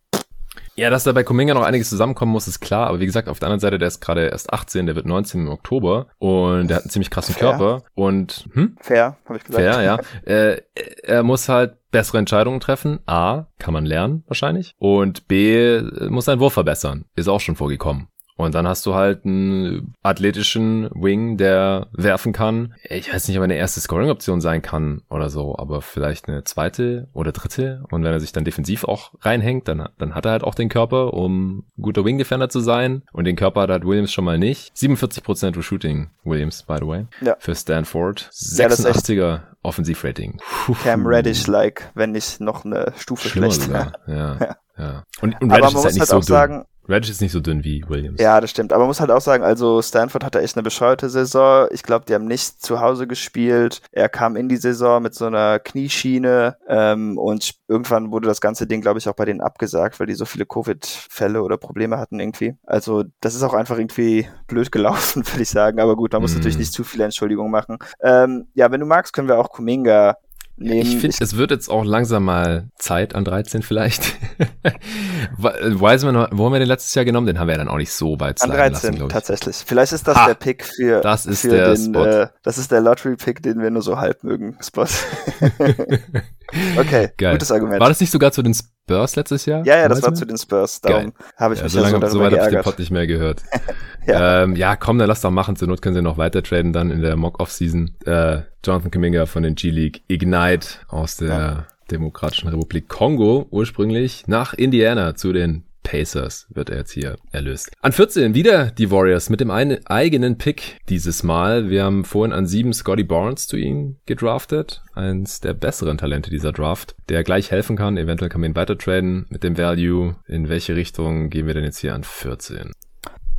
[0.77, 2.89] ja, dass da bei Kuminga noch einiges zusammenkommen muss, ist klar.
[2.89, 5.41] Aber wie gesagt, auf der anderen Seite, der ist gerade erst 18, der wird 19
[5.43, 7.51] im Oktober und der hat einen ziemlich krassen Fair.
[7.51, 7.83] Körper.
[7.95, 8.77] Und hm?
[8.81, 9.65] Fair, habe ich gesagt.
[9.65, 9.99] Fair, ja.
[10.25, 10.61] äh,
[11.03, 13.01] er muss halt bessere Entscheidungen treffen.
[13.07, 14.75] A, kann man lernen wahrscheinlich.
[14.79, 17.07] Und B, muss seinen Wurf verbessern.
[17.15, 18.09] Ist auch schon vorgekommen.
[18.37, 22.75] Und dann hast du halt einen athletischen Wing, der werfen kann.
[22.85, 26.45] Ich weiß nicht, ob er eine erste Scoring-Option sein kann oder so, aber vielleicht eine
[26.45, 27.83] zweite oder dritte.
[27.91, 30.69] Und wenn er sich dann defensiv auch reinhängt, dann, dann hat er halt auch den
[30.69, 33.03] Körper, um guter Wing-Defender zu sein.
[33.13, 34.75] Und den Körper hat halt Williams schon mal nicht.
[34.77, 37.07] 47% Shooting Williams, by the way.
[37.23, 37.37] Ja.
[37.39, 38.31] Für Stanford.
[38.33, 40.41] 86er ja, Offensivrating.
[40.83, 43.93] Cam Reddish-like, wenn nicht noch eine Stufe Schlimmer schlechter.
[44.07, 44.17] Sogar.
[44.17, 44.37] Ja.
[44.41, 44.57] ja.
[44.79, 45.05] Ja.
[45.21, 46.27] Und, und Reddish aber man ist halt nicht halt so auch dünn.
[46.27, 48.21] sagen, Reddish ist nicht so dünn wie Williams.
[48.21, 48.73] Ja, das stimmt.
[48.73, 51.67] Aber man muss halt auch sagen, also Stanford hatte echt eine bescheuerte Saison.
[51.71, 53.83] Ich glaube, die haben nicht zu Hause gespielt.
[53.91, 58.67] Er kam in die Saison mit so einer Knieschiene ähm, und irgendwann wurde das ganze
[58.67, 62.21] Ding, glaube ich, auch bei denen abgesagt, weil die so viele Covid-Fälle oder Probleme hatten
[62.21, 62.55] irgendwie.
[62.65, 65.81] Also das ist auch einfach irgendwie blöd gelaufen, würde ich sagen.
[65.81, 66.37] Aber gut, man muss mm.
[66.37, 67.79] natürlich nicht zu viele Entschuldigungen machen.
[68.01, 70.17] Ähm, ja, wenn du magst, können wir auch Kuminga
[70.57, 70.81] nehmen.
[70.81, 74.15] Ich finde, es wird jetzt auch langsam mal Zeit an 13 vielleicht.
[75.39, 77.27] Wiseman, wo haben wir den letztes Jahr genommen?
[77.27, 79.57] Den haben wir ja dann auch nicht so weit An 13 lassen, tatsächlich.
[79.67, 82.05] Vielleicht ist das ha, der Pick für, das ist für der den, Spot.
[82.05, 84.87] Äh, das ist der Lottery-Pick, den wir nur so halb mögen, Spot.
[86.79, 87.33] okay, Geil.
[87.33, 87.81] gutes Argument.
[87.81, 89.65] War das nicht sogar zu den Spurs letztes Jahr?
[89.67, 90.81] Ja, ja, das war zu den Spurs.
[90.81, 93.07] Darum habe ich ja, mich so lange so, weit habe ich den Pod nicht mehr
[93.07, 93.43] gehört.
[94.07, 94.45] ja.
[94.45, 95.57] Ähm, ja, komm, dann lass doch machen.
[95.57, 97.95] Zur Not können sie noch weiter traden dann in der Mock-Off-Season.
[98.07, 101.67] Äh, Jonathan Kuminga von den G-League Ignite aus der ja.
[101.91, 107.71] Demokratischen Republik Kongo ursprünglich nach Indiana zu den Pacers wird er jetzt hier erlöst.
[107.81, 111.71] An 14 wieder die Warriors mit dem einen eigenen Pick dieses Mal.
[111.71, 114.83] Wir haben vorhin an 7 Scotty Barnes zu ihnen gedraftet.
[114.95, 117.97] Eins der besseren Talente dieser Draft, der gleich helfen kann.
[117.97, 120.17] Eventuell kann man ihn weiter traden mit dem Value.
[120.27, 122.73] In welche Richtung gehen wir denn jetzt hier an 14?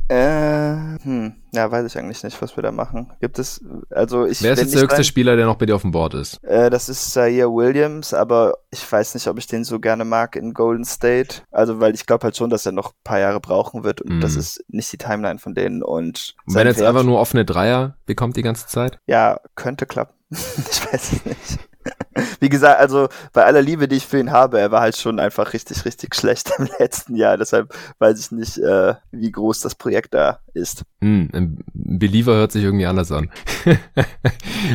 [0.08, 3.12] Äh, hm, ja, weiß ich eigentlich nicht, was wir da machen.
[3.20, 4.42] Gibt es, also ich.
[4.42, 6.42] Wer ist jetzt der höchste rein, Spieler, der noch bei dir auf dem Board ist?
[6.44, 10.34] Äh, das ist Zaire Williams, aber ich weiß nicht, ob ich den so gerne mag
[10.36, 11.42] in Golden State.
[11.50, 14.18] Also, weil ich glaube halt schon, dass er noch ein paar Jahre brauchen wird und
[14.18, 14.20] mm.
[14.20, 16.34] das ist nicht die Timeline von denen und.
[16.46, 18.98] Wenn er jetzt Wert, einfach nur offene Dreier bekommt die ganze Zeit?
[19.06, 20.14] Ja, könnte klappen.
[20.30, 21.67] ich weiß es nicht.
[22.40, 25.20] Wie gesagt, also bei aller Liebe, die ich für ihn habe, er war halt schon
[25.20, 27.36] einfach richtig, richtig schlecht im letzten Jahr.
[27.36, 30.84] Deshalb weiß ich nicht, äh, wie groß das Projekt da ist.
[31.00, 33.30] Hm, Believer hört sich irgendwie anders an.
[33.64, 33.74] ja,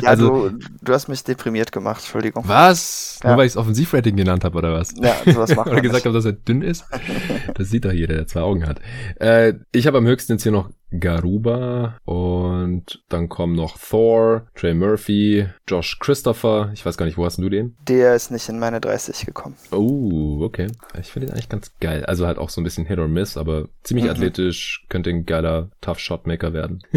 [0.06, 2.44] also, du, du, hast mich deprimiert gemacht, Entschuldigung.
[2.48, 3.20] Was?
[3.22, 3.30] Ja.
[3.30, 4.94] Nur weil ich es Offensivrating genannt habe, oder was?
[4.98, 6.86] Ja, sowas macht Oder gesagt habe, dass er dünn ist?
[7.56, 8.80] das sieht doch jeder, der zwei Augen hat.
[9.20, 10.70] Äh, ich habe am höchsten jetzt hier noch
[11.00, 16.72] Garuba und dann kommen noch Thor, Trey Murphy, Josh Christopher.
[16.74, 17.76] Ich weiß gar nicht, wo hast du den?
[17.88, 19.56] Der ist nicht in meine 30 gekommen.
[19.72, 20.68] Oh, okay.
[21.00, 22.06] Ich finde den eigentlich ganz geil.
[22.06, 24.12] Also halt auch so ein bisschen Hit or Miss, aber ziemlich mhm.
[24.12, 26.80] athletisch, könnte ein geiler Tough Shotmaker werden.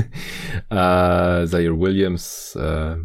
[0.71, 2.97] äh, Zaire Williams, äh,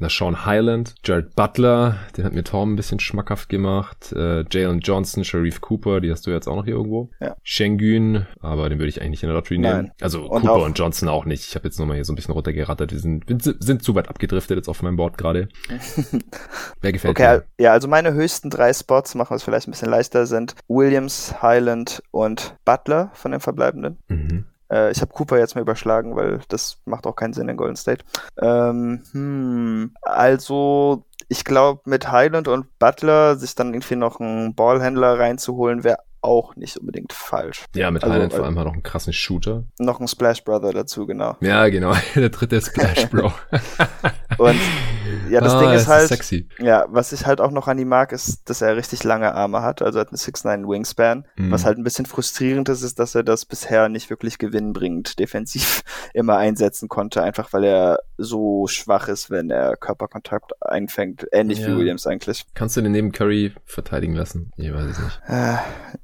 [0.00, 4.80] na, Sean Highland, Jared Butler, den hat mir Tom ein bisschen schmackhaft gemacht, äh, Jalen
[4.80, 7.10] Johnson, Sharif Cooper, die hast du jetzt auch noch hier irgendwo.
[7.20, 7.36] Ja.
[7.42, 9.82] Schengen, aber den würde ich eigentlich nicht in der Lottery nehmen.
[9.82, 9.92] Nein.
[10.00, 11.46] Also und Cooper und Johnson auch nicht.
[11.46, 12.90] Ich habe jetzt nochmal hier so ein bisschen runtergerattert.
[12.90, 15.48] Die sind, sind zu weit abgedriftet jetzt auf meinem Board gerade.
[16.80, 17.64] Wer gefällt okay, dir?
[17.64, 21.42] Ja, also meine höchsten drei Spots, machen wir es vielleicht ein bisschen leichter, sind Williams,
[21.42, 23.98] Highland und Butler von den Verbleibenden.
[24.08, 24.46] Mhm.
[24.70, 27.76] Äh, ich habe Cooper jetzt mal überschlagen, weil das macht auch keinen Sinn in Golden
[27.76, 28.04] State.
[28.40, 35.18] Ähm, hm, also ich glaube, mit Highland und Butler sich dann irgendwie noch einen Ballhändler
[35.18, 37.64] reinzuholen, wäre auch nicht unbedingt falsch.
[37.74, 39.64] Ja, mit also, Highland vor allem halt noch einen krassen Shooter.
[39.78, 41.36] Noch ein Splash Brother dazu, genau.
[41.40, 41.94] Ja, genau.
[42.14, 43.32] Der dritte Splash Bro.
[44.38, 44.58] und
[45.30, 46.48] ja, das ah, Ding ist halt, sexy.
[46.58, 49.62] ja, was ich halt auch noch an ihm mag, ist, dass er richtig lange Arme
[49.62, 51.26] hat, also er hat eine 6'9 Wingspan.
[51.36, 51.50] Mhm.
[51.50, 55.82] Was halt ein bisschen frustrierend ist, ist, dass er das bisher nicht wirklich gewinnbringend defensiv
[56.14, 61.26] immer einsetzen konnte, einfach weil er so schwach ist, wenn er Körperkontakt einfängt.
[61.32, 61.68] Ähnlich ja.
[61.68, 62.44] wie Williams eigentlich.
[62.54, 64.52] Kannst du den neben Curry verteidigen lassen?
[64.56, 65.20] Ich weiß es nicht.
[65.26, 65.56] Äh,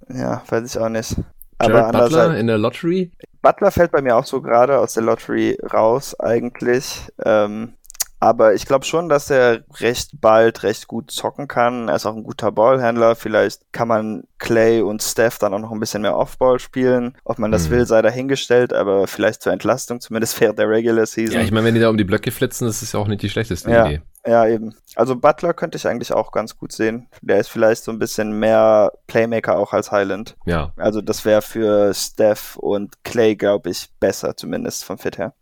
[0.09, 1.16] ja, weiß ich auch nicht.
[1.61, 3.12] Jared Aber Butler in der Lottery?
[3.43, 7.09] Butler fällt bei mir auch so gerade aus der Lottery raus, eigentlich.
[7.24, 7.74] Ähm,
[8.18, 11.88] aber ich glaube schon, dass er recht bald recht gut zocken kann.
[11.88, 13.14] Er ist auch ein guter Ballhändler.
[13.14, 17.16] Vielleicht kann man Clay und Steph dann auch noch ein bisschen mehr Offball spielen.
[17.24, 17.72] Ob man das mhm.
[17.72, 21.36] will, sei dahingestellt, aber vielleicht zur Entlastung, zumindest während der Regular Season.
[21.36, 23.22] Ja, ich meine, wenn die da um die Blöcke flitzen, das ist ja auch nicht
[23.22, 23.86] die schlechteste ja.
[23.86, 24.02] Idee.
[24.26, 24.74] Ja, eben.
[24.97, 27.09] Also Butler könnte ich eigentlich auch ganz gut sehen.
[27.20, 30.36] Der ist vielleicht so ein bisschen mehr Playmaker auch als Highland.
[30.47, 30.72] Ja.
[30.76, 35.34] Also das wäre für Steph und Clay, glaube ich, besser, zumindest vom Fit her.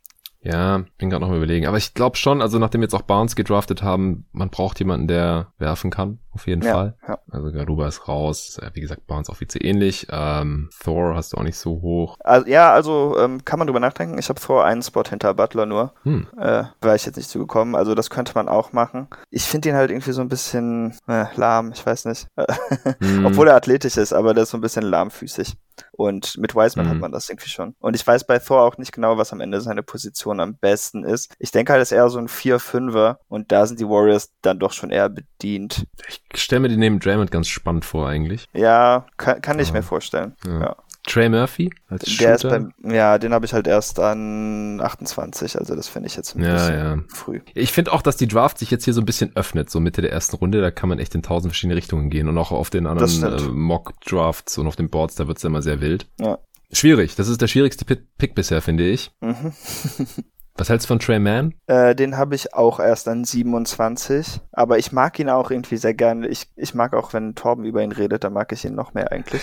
[0.44, 1.66] Ja, bin gerade noch mal überlegen.
[1.66, 5.48] Aber ich glaube schon, also nachdem jetzt auch Barnes gedraftet haben, man braucht jemanden, der
[5.58, 6.94] werfen kann, auf jeden ja, Fall.
[7.08, 7.18] Ja.
[7.30, 8.60] Also Garuba ist raus.
[8.74, 10.06] Wie gesagt, Barnes auch vize ähnlich.
[10.10, 12.18] Ähm, Thor hast du auch nicht so hoch.
[12.20, 14.18] Also, ja, also ähm, kann man drüber nachdenken.
[14.18, 15.94] Ich habe Thor einen Spot hinter Butler nur.
[16.02, 16.26] Hm.
[16.38, 17.74] Äh, war ich jetzt nicht zugekommen.
[17.74, 19.08] Also das könnte man auch machen.
[19.30, 22.28] Ich finde ihn halt irgendwie so ein bisschen äh, lahm, ich weiß nicht.
[23.00, 23.24] hm.
[23.24, 25.56] Obwohl er athletisch ist, aber der ist so ein bisschen lahmfüßig.
[25.92, 26.90] Und mit Wiseman mhm.
[26.90, 27.74] hat man das irgendwie schon.
[27.80, 31.04] Und ich weiß bei Thor auch nicht genau, was am Ende seine Position am besten
[31.04, 31.34] ist.
[31.38, 34.58] Ich denke halt, es ist eher so ein 4-5er und da sind die Warriors dann
[34.58, 35.86] doch schon eher bedient.
[36.08, 38.46] Ich stelle mir den neben Draymond ganz spannend vor eigentlich.
[38.52, 40.34] Ja, kann, kann ich mir vorstellen.
[40.46, 40.60] Ja.
[40.60, 40.76] ja.
[41.06, 42.34] Trey Murphy als Der Shooter?
[42.34, 46.34] ist beim, ja, den habe ich halt erst an 28, also das finde ich jetzt
[46.34, 46.98] ein ja, bisschen ja.
[47.08, 47.40] früh.
[47.54, 50.00] Ich finde auch, dass die Draft sich jetzt hier so ein bisschen öffnet, so Mitte
[50.00, 52.70] der ersten Runde, da kann man echt in tausend verschiedene Richtungen gehen und auch auf
[52.70, 56.06] den anderen äh, Mock-Drafts und auf den Boards, da wird's ja immer sehr wild.
[56.18, 56.38] Ja.
[56.74, 57.14] Schwierig.
[57.16, 59.10] Das ist der schwierigste Pick bisher, finde ich.
[59.20, 59.52] Mhm.
[60.56, 61.54] Was hältst du von Trey Mann?
[61.66, 65.94] Äh, den habe ich auch erst an 27, aber ich mag ihn auch irgendwie sehr
[65.94, 66.28] gerne.
[66.28, 69.10] Ich, ich mag auch, wenn Torben über ihn redet, dann mag ich ihn noch mehr
[69.10, 69.42] eigentlich.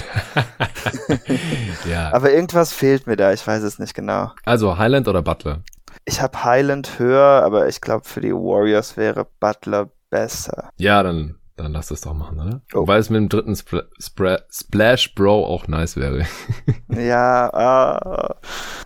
[1.89, 2.13] ja.
[2.13, 4.31] Aber irgendwas fehlt mir da, ich weiß es nicht genau.
[4.45, 5.63] Also Highland oder Butler?
[6.05, 10.69] Ich habe Highland höher, aber ich glaube für die Warriors wäre Butler besser.
[10.77, 12.61] Ja, dann dann lass das doch machen, oder?
[12.73, 12.87] Oh.
[12.87, 16.25] Weil es mit dem dritten Spl Spl Splash Bro auch nice wäre.
[16.89, 18.33] ja, uh,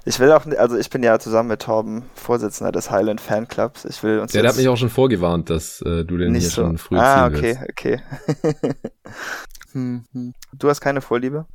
[0.05, 3.85] ich will auch, also ich bin ja zusammen mit Torben Vorsitzender des Highland Fanclubs.
[3.85, 6.41] Ich will uns Ja, der hat mich auch schon vorgewarnt, dass äh, du den hier
[6.41, 6.63] so.
[6.63, 8.01] schon früh ah, ziehen okay, okay.
[9.71, 10.33] hm, hm.
[10.53, 11.45] Du hast keine Vorliebe?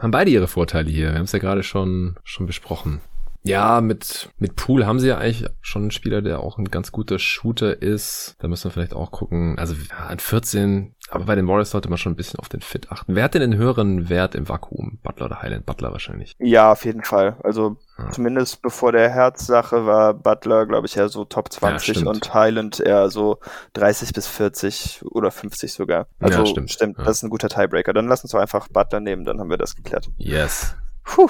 [0.00, 1.10] Haben beide ihre Vorteile hier.
[1.10, 3.00] Wir haben es ja gerade schon, schon besprochen.
[3.46, 6.92] Ja, mit, mit Pool haben sie ja eigentlich schon einen Spieler, der auch ein ganz
[6.92, 8.36] guter Shooter ist.
[8.38, 9.58] Da müssen wir vielleicht auch gucken.
[9.58, 9.74] Also
[10.08, 13.14] an 14, aber bei den Warriors sollte man schon ein bisschen auf den Fit achten.
[13.14, 14.98] Wer hat denn den höheren Wert im Vakuum?
[15.02, 15.66] Butler oder Highland?
[15.66, 16.34] Butler wahrscheinlich.
[16.38, 17.36] Ja, auf jeden Fall.
[17.44, 18.08] Also ah.
[18.10, 22.80] zumindest bevor der Herzsache war Butler, glaube ich, eher so Top 20 ja, und Highland
[22.80, 23.40] eher so
[23.74, 26.06] 30 bis 40 oder 50 sogar.
[26.18, 26.70] Also ja, stimmt.
[26.70, 26.96] stimmt.
[26.96, 27.04] Ja.
[27.04, 27.92] Das ist ein guter Tiebreaker.
[27.92, 30.08] Dann lass uns doch einfach Butler nehmen, dann haben wir das geklärt.
[30.16, 30.74] Yes.
[31.04, 31.28] Puh.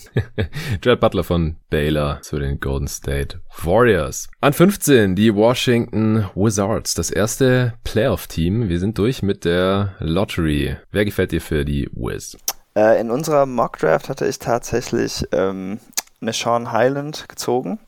[0.82, 4.28] Jared Butler von Baylor zu den Golden State Warriors.
[4.40, 8.68] An 15 die Washington Wizards, das erste Playoff-Team.
[8.68, 10.76] Wir sind durch mit der Lottery.
[10.90, 12.36] Wer gefällt dir für die Wiz?
[12.76, 15.78] Äh, in unserer Mock Draft hatte ich tatsächlich ähm,
[16.20, 17.78] eine Sean Highland gezogen.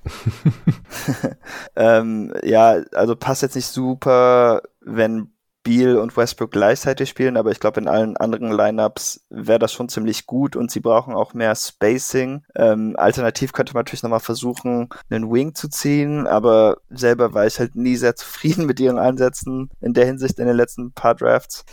[1.77, 5.33] ähm, ja, also passt jetzt nicht super, wenn
[5.67, 9.89] Beal und Westbrook gleichzeitig spielen, aber ich glaube, in allen anderen Lineups wäre das schon
[9.89, 12.45] ziemlich gut und sie brauchen auch mehr Spacing.
[12.55, 17.59] Ähm, alternativ könnte man natürlich nochmal versuchen, einen Wing zu ziehen, aber selber war ich
[17.59, 21.65] halt nie sehr zufrieden mit ihren Einsätzen in der Hinsicht in den letzten paar Drafts.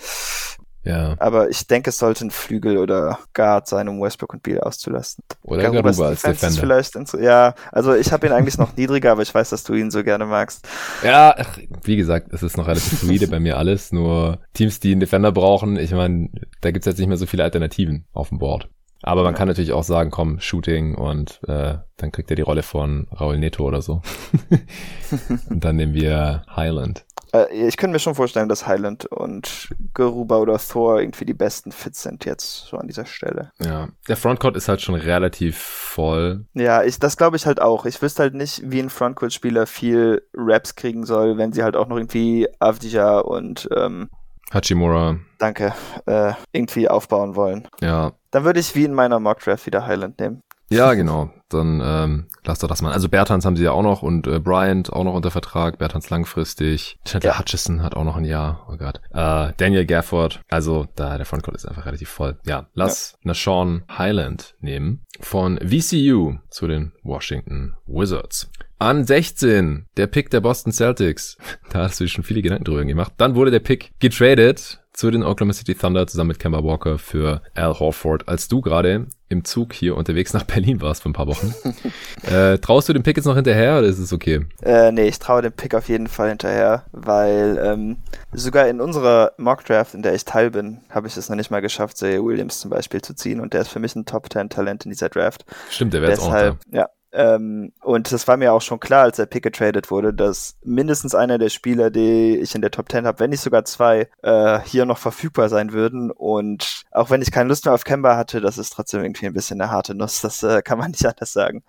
[0.84, 1.16] Ja.
[1.20, 5.24] Aber ich denke, es sollte ein Flügel oder Guard sein, um Westbrook und Beal auszulassen.
[5.42, 6.60] Oder Garuba, Garuba als Defender.
[6.60, 9.92] Vielleicht ja, also ich habe ihn eigentlich noch niedriger, aber ich weiß, dass du ihn
[9.92, 10.68] so gerne magst.
[11.04, 11.36] Ja,
[11.84, 13.92] wie gesagt, es ist noch relativ fluide bei mir alles.
[13.92, 16.30] Nur Teams, die einen Defender brauchen, ich meine,
[16.62, 18.70] da gibt's jetzt nicht mehr so viele Alternativen auf dem Board.
[19.06, 19.38] Aber man ja.
[19.38, 23.38] kann natürlich auch sagen, komm, Shooting und äh, dann kriegt er die Rolle von Raul
[23.38, 24.02] Neto oder so.
[25.50, 27.06] und dann nehmen wir Highland.
[27.34, 31.72] Äh, ich könnte mir schon vorstellen, dass Highland und Geruba oder Thor irgendwie die besten
[31.72, 33.52] Fits sind jetzt so an dieser Stelle.
[33.64, 36.46] Ja, der Frontcourt ist halt schon relativ voll.
[36.54, 37.86] Ja, ich, das glaube ich halt auch.
[37.86, 41.88] Ich wüsste halt nicht, wie ein Frontcourt-Spieler viel Raps kriegen soll, wenn sie halt auch
[41.88, 44.10] noch irgendwie Avdija und ähm,
[44.54, 45.18] Hachimura.
[45.40, 45.74] Danke,
[46.06, 47.68] äh, irgendwie aufbauen wollen.
[47.82, 48.14] Ja.
[48.30, 50.42] Dann würde ich wie in meiner Mock Draft wieder Highland nehmen.
[50.70, 51.30] Ja, genau.
[51.54, 52.92] Dann ähm, lass doch das mal.
[52.92, 55.78] Also Bertans haben sie ja auch noch und äh, Bryant auch noch unter Vertrag.
[55.78, 56.98] Bertans langfristig.
[57.06, 57.40] Chandler ja.
[57.40, 58.68] Hutchison hat auch noch ein Jahr.
[58.70, 59.02] Oh Gott.
[59.12, 60.42] Äh, Daniel Gafford.
[60.50, 62.38] Also da der Frontcourt ist einfach relativ voll.
[62.46, 63.34] Ja, lass ja.
[63.34, 68.50] Sean Highland nehmen von VCU zu den Washington Wizards.
[68.80, 71.38] An 16 der Pick der Boston Celtics.
[71.72, 73.14] Da hast du schon viele Gedanken drüber gemacht.
[73.18, 77.42] Dann wurde der Pick getradet zu den Oklahoma City Thunder zusammen mit Kemba Walker für
[77.56, 81.28] Al Horford, als du gerade im Zug hier unterwegs nach Berlin warst vor ein paar
[81.28, 81.54] Wochen.
[82.32, 84.46] äh, traust du dem Pick jetzt noch hinterher oder ist es okay?
[84.62, 87.98] Äh, nee, ich traue dem Pick auf jeden Fall hinterher, weil ähm,
[88.32, 91.50] sogar in unserer Mock Draft, in der ich teil bin, habe ich es noch nicht
[91.50, 94.32] mal geschafft, Zay Williams zum Beispiel zu ziehen und der ist für mich ein Top
[94.32, 95.46] 10 Talent in dieser Draft.
[95.70, 96.58] Stimmt, der wäre jetzt auch da.
[96.72, 100.58] Ja, ähm, und das war mir auch schon klar, als der Pick getradet wurde, dass
[100.64, 104.10] mindestens einer der Spieler, die ich in der Top 10 habe, wenn nicht sogar zwei,
[104.24, 106.10] äh, hier noch verfügbar sein würden.
[106.10, 109.34] Und auch wenn ich keine Lust mehr auf Kemba hatte, das ist trotzdem irgendwie ein
[109.34, 110.22] bisschen eine harte Nuss.
[110.22, 111.64] Das äh, kann man nicht anders sagen.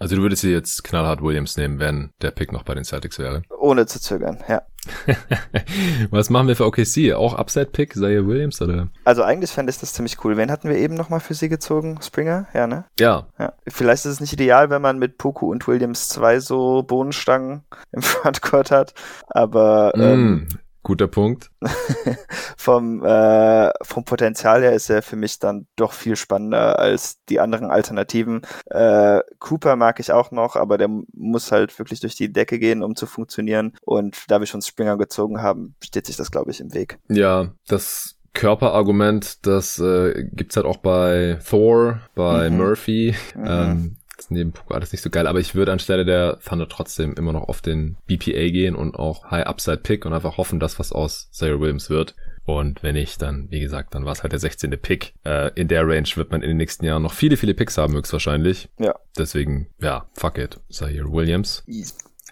[0.00, 3.18] Also du würdest sie jetzt knallhart Williams nehmen, wenn der Pick noch bei den Celtics
[3.18, 3.42] wäre?
[3.58, 4.62] Ohne zu zögern, ja.
[6.10, 7.12] Was machen wir für OKC?
[7.14, 8.88] Auch Upside-Pick, Zaire Williams, oder?
[9.04, 10.36] Also eigentlich fände ich das ziemlich cool.
[10.36, 11.98] Wen hatten wir eben nochmal für sie gezogen?
[12.02, 12.46] Springer?
[12.54, 12.84] Ja, ne?
[12.98, 13.26] Ja.
[13.38, 13.52] ja.
[13.68, 17.62] Vielleicht ist es nicht ideal, wenn man mit Poku und Williams zwei so Bohnenstangen
[17.92, 18.94] im Frontcourt hat,
[19.28, 19.92] aber...
[19.96, 20.00] Mm.
[20.00, 20.48] Ähm,
[20.90, 21.52] Guter Punkt.
[22.56, 27.38] vom, äh, vom Potenzial her ist er für mich dann doch viel spannender als die
[27.38, 28.42] anderen Alternativen.
[28.66, 32.82] Äh, Cooper mag ich auch noch, aber der muss halt wirklich durch die Decke gehen,
[32.82, 33.76] um zu funktionieren.
[33.82, 36.98] Und da wir schon Springer gezogen haben, steht sich das, glaube ich, im Weg.
[37.08, 42.56] Ja, das Körperargument, das äh, gibt's halt auch bei Thor, bei mhm.
[42.56, 43.14] Murphy.
[43.36, 43.46] Mhm.
[43.46, 47.14] Ähm, das neben Poco alles nicht so geil, aber ich würde anstelle der Thunder trotzdem
[47.14, 50.78] immer noch auf den BPA gehen und auch High Upside Pick und einfach hoffen, dass
[50.78, 52.14] was aus Sarah Williams wird.
[52.44, 54.70] Und wenn nicht, dann, wie gesagt, dann war es halt der 16.
[54.80, 55.14] Pick.
[55.24, 57.94] Äh, in der Range wird man in den nächsten Jahren noch viele, viele Picks haben,
[57.94, 58.68] höchstwahrscheinlich.
[58.78, 58.94] Ja.
[59.16, 60.58] Deswegen, ja, fuck it.
[60.68, 61.64] Zaire Williams.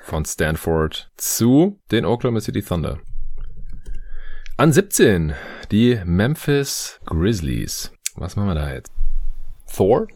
[0.03, 2.99] Von Stanford zu den Oklahoma City Thunder.
[4.57, 5.35] An 17
[5.71, 7.93] die Memphis Grizzlies.
[8.17, 8.98] Was machen wir da jetzt?
[9.79, 10.09] Thor?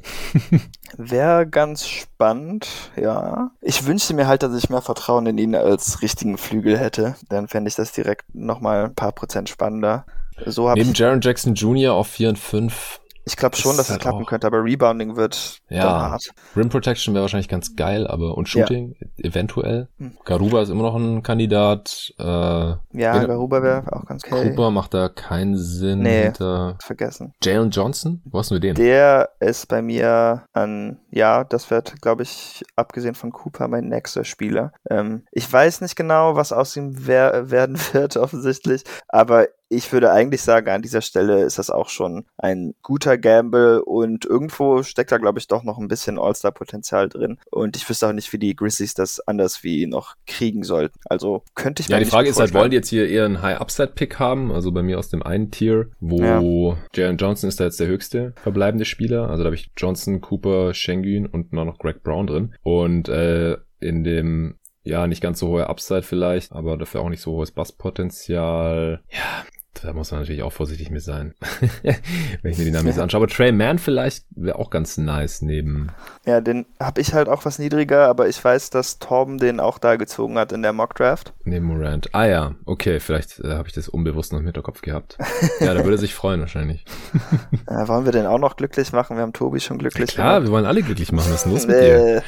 [0.96, 2.66] Wäre ganz spannend,
[2.96, 3.52] ja.
[3.60, 7.14] Ich wünschte mir halt, dass ich mehr Vertrauen in ihn als richtigen Flügel hätte.
[7.28, 10.04] Dann fände ich das direkt nochmal ein paar Prozent spannender.
[10.46, 11.94] So Neben Jaron Jackson Jr.
[11.94, 15.58] auf 4 und 5 ich glaube schon, dass es halt klappen könnte, aber Rebounding wird
[15.68, 16.10] ja.
[16.10, 16.30] hart.
[16.56, 19.28] Rim Protection wäre wahrscheinlich ganz geil, aber und Shooting ja.
[19.28, 19.88] eventuell.
[19.98, 20.16] Hm.
[20.24, 22.12] Garuba ist immer noch ein Kandidat.
[22.18, 24.50] Äh, ja, Garuba wäre auch ganz geil.
[24.50, 26.00] Cooper macht da keinen Sinn.
[26.00, 26.78] Nee, hinter.
[26.82, 27.32] vergessen.
[27.42, 28.22] Jalen Johnson?
[28.24, 28.74] Wo hast du den?
[28.74, 34.24] Der ist bei mir an, ja, das wird, glaube ich, abgesehen von Cooper mein nächster
[34.24, 34.72] Spieler.
[34.90, 40.12] Ähm, ich weiß nicht genau, was aus ihm wer werden wird, offensichtlich, aber ich würde
[40.12, 45.10] eigentlich sagen, an dieser Stelle ist das auch schon ein guter Gamble und irgendwo steckt
[45.10, 47.38] da, glaube ich, doch noch ein bisschen All-Star-Potenzial drin.
[47.50, 50.98] Und ich wüsste auch nicht, wie die Grizzlies das anders wie noch kriegen sollten.
[51.06, 53.40] Also könnte ich mir Ja, die Frage ist halt, wollen die jetzt hier eher einen
[53.40, 54.52] High-Upside-Pick haben?
[54.52, 56.78] Also bei mir aus dem einen Tier, wo ja.
[56.94, 59.30] Jalen Johnson ist da jetzt der höchste verbleibende Spieler.
[59.30, 62.54] Also da habe ich Johnson, Cooper, Schengen und noch Greg Brown drin.
[62.62, 67.20] Und äh, in dem ja, nicht ganz so hohe Upside vielleicht, aber dafür auch nicht
[67.20, 69.00] so hohes Basspotenzial.
[69.10, 69.44] Ja,
[69.82, 71.34] da muss man natürlich auch vorsichtig mit sein,
[71.82, 73.22] wenn ich mir die Namen jetzt anschaue.
[73.22, 75.90] Aber Trey Mann vielleicht wäre auch ganz nice neben.
[76.24, 79.78] Ja, den habe ich halt auch was niedriger, aber ich weiß, dass Torben den auch
[79.78, 81.32] da gezogen hat in der Mock Draft.
[81.44, 82.08] Neben Morant.
[82.12, 85.18] Ah ja, okay, vielleicht äh, habe ich das unbewusst noch im Hinterkopf gehabt.
[85.60, 86.84] ja, da würde er sich freuen wahrscheinlich.
[87.66, 89.16] äh, wollen wir den auch noch glücklich machen?
[89.16, 90.48] Wir haben Tobi schon glücklich ja, klar, gemacht.
[90.48, 91.32] wir wollen alle glücklich machen.
[91.32, 92.22] Was ist los mit dir?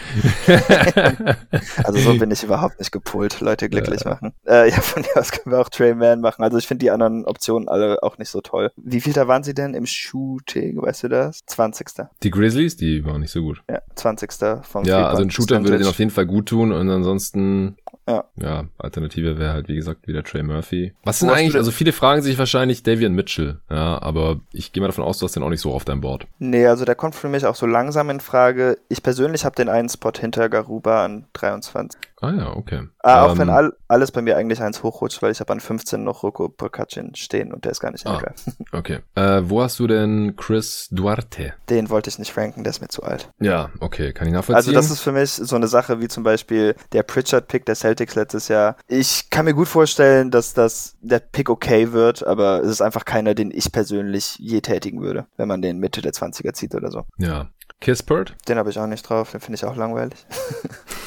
[1.84, 4.08] also so bin ich überhaupt nicht gepolt, Leute glücklich äh.
[4.08, 4.32] machen.
[4.46, 6.42] Äh, ja, von mir aus können wir auch Trey Mann machen.
[6.42, 8.70] Also ich finde die anderen Optionen Optionen alle auch nicht so toll.
[8.76, 11.40] Wie viel da waren sie denn im Shooting, weißt du das?
[11.46, 12.06] 20.
[12.22, 13.62] Die Grizzlies, die waren nicht so gut.
[13.68, 14.30] Ja, 20.
[14.62, 17.76] vom Ja, also ein Shooter würde den auf jeden Fall gut tun und ansonsten
[18.06, 18.24] ja.
[18.36, 20.92] Ja, Alternative wäre halt, wie gesagt, wieder Trey Murphy.
[21.04, 24.88] Was sind eigentlich, also viele fragen sich wahrscheinlich Davian Mitchell, ja, aber ich gehe mal
[24.88, 26.26] davon aus, du hast den auch nicht so auf deinem Board.
[26.38, 28.78] Nee, also der kommt für mich auch so langsam in Frage.
[28.88, 31.98] Ich persönlich habe den einen Spot hinter Garuba an 23.
[32.24, 32.88] Ah ja, okay.
[33.00, 35.60] Ah, auch ähm, wenn all, alles bei mir eigentlich eins hochrutscht, weil ich habe an
[35.60, 38.18] 15 noch Roko Pokacin stehen und der ist gar nicht ah,
[38.72, 39.00] Okay.
[39.14, 41.52] Äh, wo hast du denn Chris Duarte?
[41.68, 43.30] Den wollte ich nicht ranken, der ist mir zu alt.
[43.40, 44.56] Ja, okay, kann ich nachvollziehen.
[44.56, 48.14] Also das ist für mich so eine Sache wie zum Beispiel der Pritchard-Pick der Celtics
[48.14, 48.76] letztes Jahr.
[48.88, 53.04] Ich kann mir gut vorstellen, dass das der Pick okay wird, aber es ist einfach
[53.04, 56.90] keiner, den ich persönlich je tätigen würde, wenn man den Mitte der 20er zieht oder
[56.90, 57.04] so.
[57.18, 57.50] Ja.
[57.80, 58.34] Kisspert?
[58.48, 60.24] Den habe ich auch nicht drauf, den finde ich auch langweilig.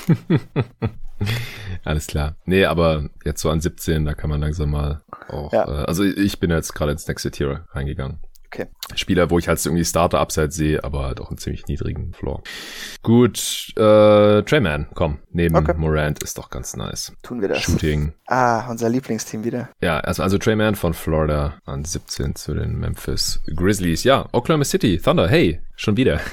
[1.83, 2.35] Alles klar.
[2.45, 5.51] Nee, aber jetzt so an 17, da kann man langsam mal auch.
[5.53, 5.65] Ja.
[5.65, 8.19] Äh, also ich bin jetzt gerade ins nächste Tier reingegangen.
[8.47, 8.67] Okay.
[8.95, 12.41] Spieler, wo ich halt irgendwie Starter-Upside sehe, aber halt auch einen ziemlich niedrigen Floor.
[13.03, 15.73] Gut, äh, Treyman, komm, neben okay.
[15.75, 17.11] Morant ist doch ganz nice.
[17.23, 17.63] Tun wir das.
[17.63, 18.13] Shooting.
[18.25, 19.69] Ah, unser Lieblingsteam wieder.
[19.81, 24.05] Ja, also, also Treyman von Florida an 17 zu den Memphis Grizzlies.
[24.05, 26.19] Ja, Oklahoma City, Thunder, hey, Schon wieder.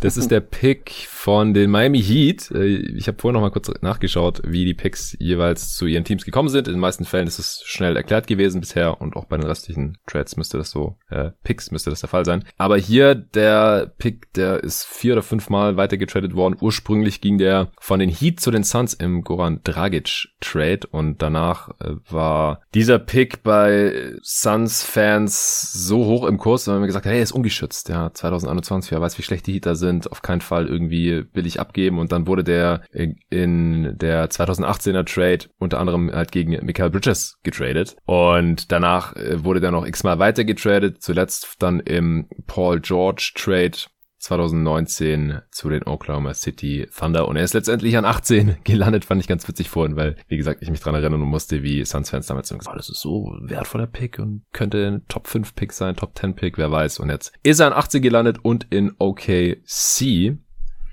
[0.00, 2.50] Das ist der Pick von den Miami Heat.
[2.50, 6.26] Äh, ich habe vorher noch mal kurz nachgeschaut, wie die Picks jeweils zu ihren Teams
[6.26, 6.68] gekommen sind.
[6.68, 9.96] In den meisten Fällen ist es schnell erklärt gewesen bisher und auch bei den restlichen
[10.06, 12.44] Trades müsste das so, äh, Picks müsste das der Fall sein.
[12.58, 16.58] Aber hier der Pick, der ist vier oder fünf Mal weiter getradet worden.
[16.60, 21.70] Ursprünglich ging der von den Heat zu den Suns im Goran Dragic Trade und danach
[21.80, 27.22] äh, war dieser Pick bei Suns-Fans so hoch im Kurs, haben wir gesagt, hey, er
[27.22, 27.88] ist ungeschützt.
[27.88, 31.60] Ja, 2000 2021, wer weiß, wie schlecht die Heater sind, auf keinen Fall irgendwie billig
[31.60, 31.98] abgeben.
[31.98, 37.96] Und dann wurde der in der 2018er Trade unter anderem halt gegen Michael Bridges getradet.
[38.04, 41.02] Und danach äh, wurde der noch x-mal weiter getradet.
[41.02, 43.78] Zuletzt dann im Paul George Trade
[44.24, 49.28] 2019 zu den Oklahoma City Thunder und er ist letztendlich an 18 gelandet, fand ich
[49.28, 52.68] ganz witzig vorhin, weil, wie gesagt, ich mich dran erinnern musste, wie Suns-Fans damals gesagt
[52.72, 56.34] oh, das ist so wertvoller Pick und könnte ein Top 5 Pick sein, Top 10
[56.34, 57.00] Pick, wer weiß.
[57.00, 60.38] Und jetzt ist er an 18 gelandet und in OKC.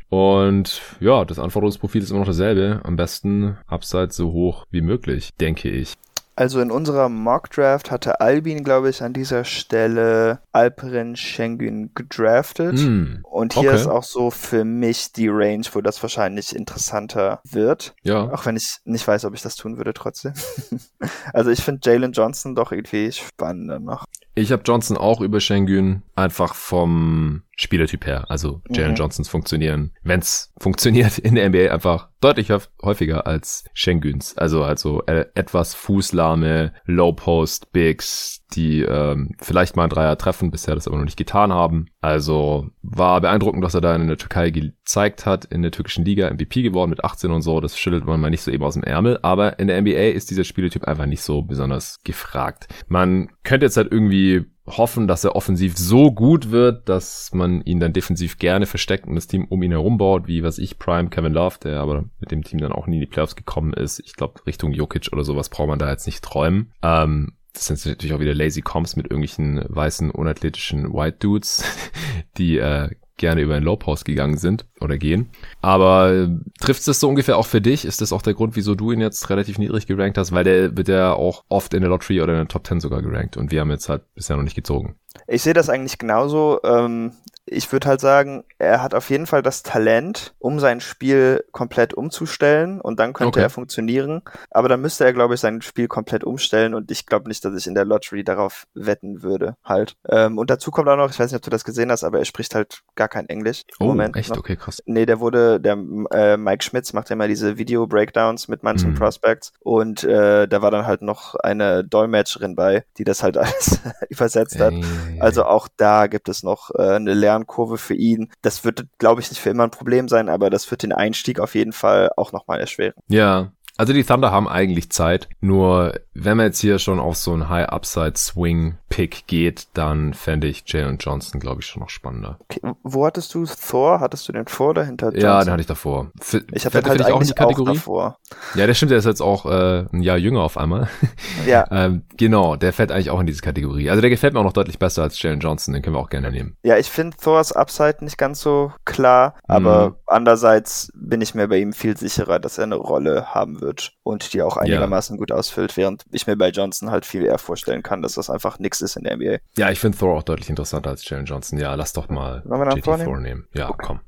[0.10, 2.82] Und ja, das Anforderungsprofil ist immer noch dasselbe.
[2.84, 5.94] Am besten Upside so hoch wie möglich, denke ich.
[6.36, 12.80] Also in unserer Mock Draft hatte Albin, glaube ich, an dieser Stelle Alperin Schengen gedraftet.
[12.80, 13.76] Mm, und hier okay.
[13.76, 17.94] ist auch so für mich die Range, wo das wahrscheinlich interessanter wird.
[18.04, 18.32] Ja.
[18.32, 20.34] Auch wenn ich nicht weiß, ob ich das tun würde trotzdem.
[21.34, 24.06] also ich finde Jalen Johnson doch irgendwie spannender noch.
[24.34, 28.26] Ich habe Johnson auch über Schengen einfach vom Spielertyp her.
[28.30, 28.98] Also Jalen mhm.
[28.98, 32.50] Johnsons funktionieren, wenn's funktioniert in der NBA einfach deutlich
[32.82, 34.36] häufiger als Schengens.
[34.38, 40.52] Also also äh, etwas fußlahme Low Post Bigs, die ähm, vielleicht mal ein Dreier treffen,
[40.52, 41.88] bisher das aber noch nicht getan haben.
[42.02, 46.30] Also war beeindruckend, was er da in der Türkei gezeigt hat, in der türkischen Liga
[46.32, 47.60] MVP geworden mit 18 und so.
[47.60, 49.20] Das schüttelt man mal nicht so eben aus dem Ärmel.
[49.22, 52.68] Aber in der NBA ist dieser Spielertyp einfach nicht so besonders gefragt.
[52.88, 57.80] Man könnte jetzt halt irgendwie hoffen, dass er offensiv so gut wird, dass man ihn
[57.80, 61.10] dann defensiv gerne versteckt und das Team um ihn herum baut, wie was ich, Prime,
[61.10, 64.00] Kevin Love, der aber mit dem Team dann auch nie in die Playoffs gekommen ist.
[64.00, 66.72] Ich glaube, Richtung Jokic oder sowas braucht man da jetzt nicht träumen.
[66.84, 71.64] Ähm, das sind natürlich auch wieder lazy Comps mit irgendwelchen weißen, unathletischen White Dudes,
[72.38, 75.30] die äh, gerne über den Post gegangen sind oder gehen.
[75.62, 76.30] Aber äh,
[76.60, 77.86] trifft es so ungefähr auch für dich?
[77.86, 80.32] Ist das auch der Grund, wieso du ihn jetzt relativ niedrig gerankt hast?
[80.32, 83.02] Weil der wird ja auch oft in der Lottery oder in der Top 10 sogar
[83.02, 84.96] gerankt und wir haben jetzt halt bisher noch nicht gezogen.
[85.28, 86.60] Ich sehe das eigentlich genauso.
[86.64, 87.14] Ähm,
[87.46, 91.94] ich würde halt sagen, er hat auf jeden Fall das Talent, um sein Spiel komplett
[91.94, 93.42] umzustellen und dann könnte okay.
[93.42, 94.22] er funktionieren.
[94.52, 97.56] Aber dann müsste er, glaube ich, sein Spiel komplett umstellen und ich glaube nicht, dass
[97.56, 99.98] ich in der Lottery darauf wetten würde, halt.
[100.08, 102.20] Ähm, und dazu kommt auch noch, ich weiß nicht, ob du das gesehen hast, aber
[102.20, 104.16] er spricht halt gar kein Englisch oh, Moment.
[104.16, 104.30] Echt?
[104.30, 104.38] Noch.
[104.38, 104.82] Okay, krass.
[104.86, 105.78] Nee, der wurde, der
[106.12, 108.96] äh, Mike Schmitz macht ja immer diese Video-Breakdowns mit manchen mhm.
[108.96, 113.80] Prospects und äh, da war dann halt noch eine Dolmetscherin bei, die das halt alles
[114.10, 114.74] übersetzt hat.
[114.74, 114.86] Hey,
[115.20, 118.30] also auch da gibt es noch äh, eine Lern Lernkurve für ihn.
[118.42, 121.40] Das wird, glaube ich, nicht für immer ein Problem sein, aber das wird den Einstieg
[121.40, 122.94] auf jeden Fall auch nochmal erschweren.
[123.08, 127.34] Ja, also die Thunder haben eigentlich Zeit, nur wenn man jetzt hier schon auf so
[127.34, 131.90] einen High Upside Swing Pick geht, dann fände ich Jalen Johnson, glaube ich, schon noch
[131.90, 132.38] spannender.
[132.42, 134.02] Okay, wo hattest du Thor?
[134.02, 135.22] Hattest du den vor oder hinter Johnson?
[135.24, 136.12] Ja, den hatte ich davor.
[136.20, 137.72] F ich hatte halt eigentlich auch in die Kategorie.
[137.72, 138.18] Auch davor.
[138.54, 140.88] Ja, der stimmt, der ist jetzt auch äh, ein Jahr jünger auf einmal.
[141.46, 141.66] Ja.
[141.72, 143.90] ähm, genau, der fällt eigentlich auch in diese Kategorie.
[143.90, 146.10] Also der gefällt mir auch noch deutlich besser als Jalen Johnson, den können wir auch
[146.10, 146.56] gerne nehmen.
[146.64, 149.96] Ja, ich finde Thors Upside nicht ganz so klar, aber mhm.
[150.06, 153.71] andererseits bin ich mir bei ihm viel sicherer, dass er eine Rolle haben wird
[154.04, 155.20] und die auch einigermaßen ja.
[155.20, 158.60] gut ausfüllt, während ich mir bei Johnson halt viel eher vorstellen kann, dass das einfach
[158.60, 159.38] nichts ist in der NBA.
[159.58, 161.60] Ja, ich finde Thor auch deutlich interessanter als Jalen Johnson.
[161.60, 163.48] Ja, lass doch mal JT Thor nehmen.
[163.54, 163.84] Ja, okay.
[163.86, 164.00] komm.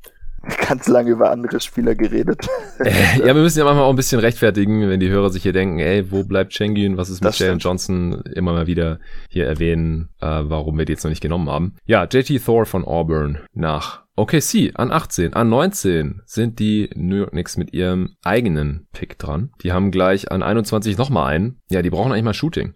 [0.67, 2.47] Ganz lange über andere Spieler geredet.
[3.19, 5.79] Ja, wir müssen ja manchmal auch ein bisschen rechtfertigen, wenn die Hörer sich hier denken,
[5.79, 8.99] ey, wo bleibt Schengen, was ist mit Jalen Johnson, immer mal wieder
[9.29, 11.75] hier erwähnen, äh, warum wir die jetzt noch nicht genommen haben.
[11.85, 17.31] Ja, JT Thor von Auburn nach OKC an 18, an 19 sind die New York
[17.31, 19.51] Knicks mit ihrem eigenen Pick dran.
[19.63, 21.59] Die haben gleich an 21 nochmal einen.
[21.71, 22.75] Ja, die brauchen eigentlich mal Shooting.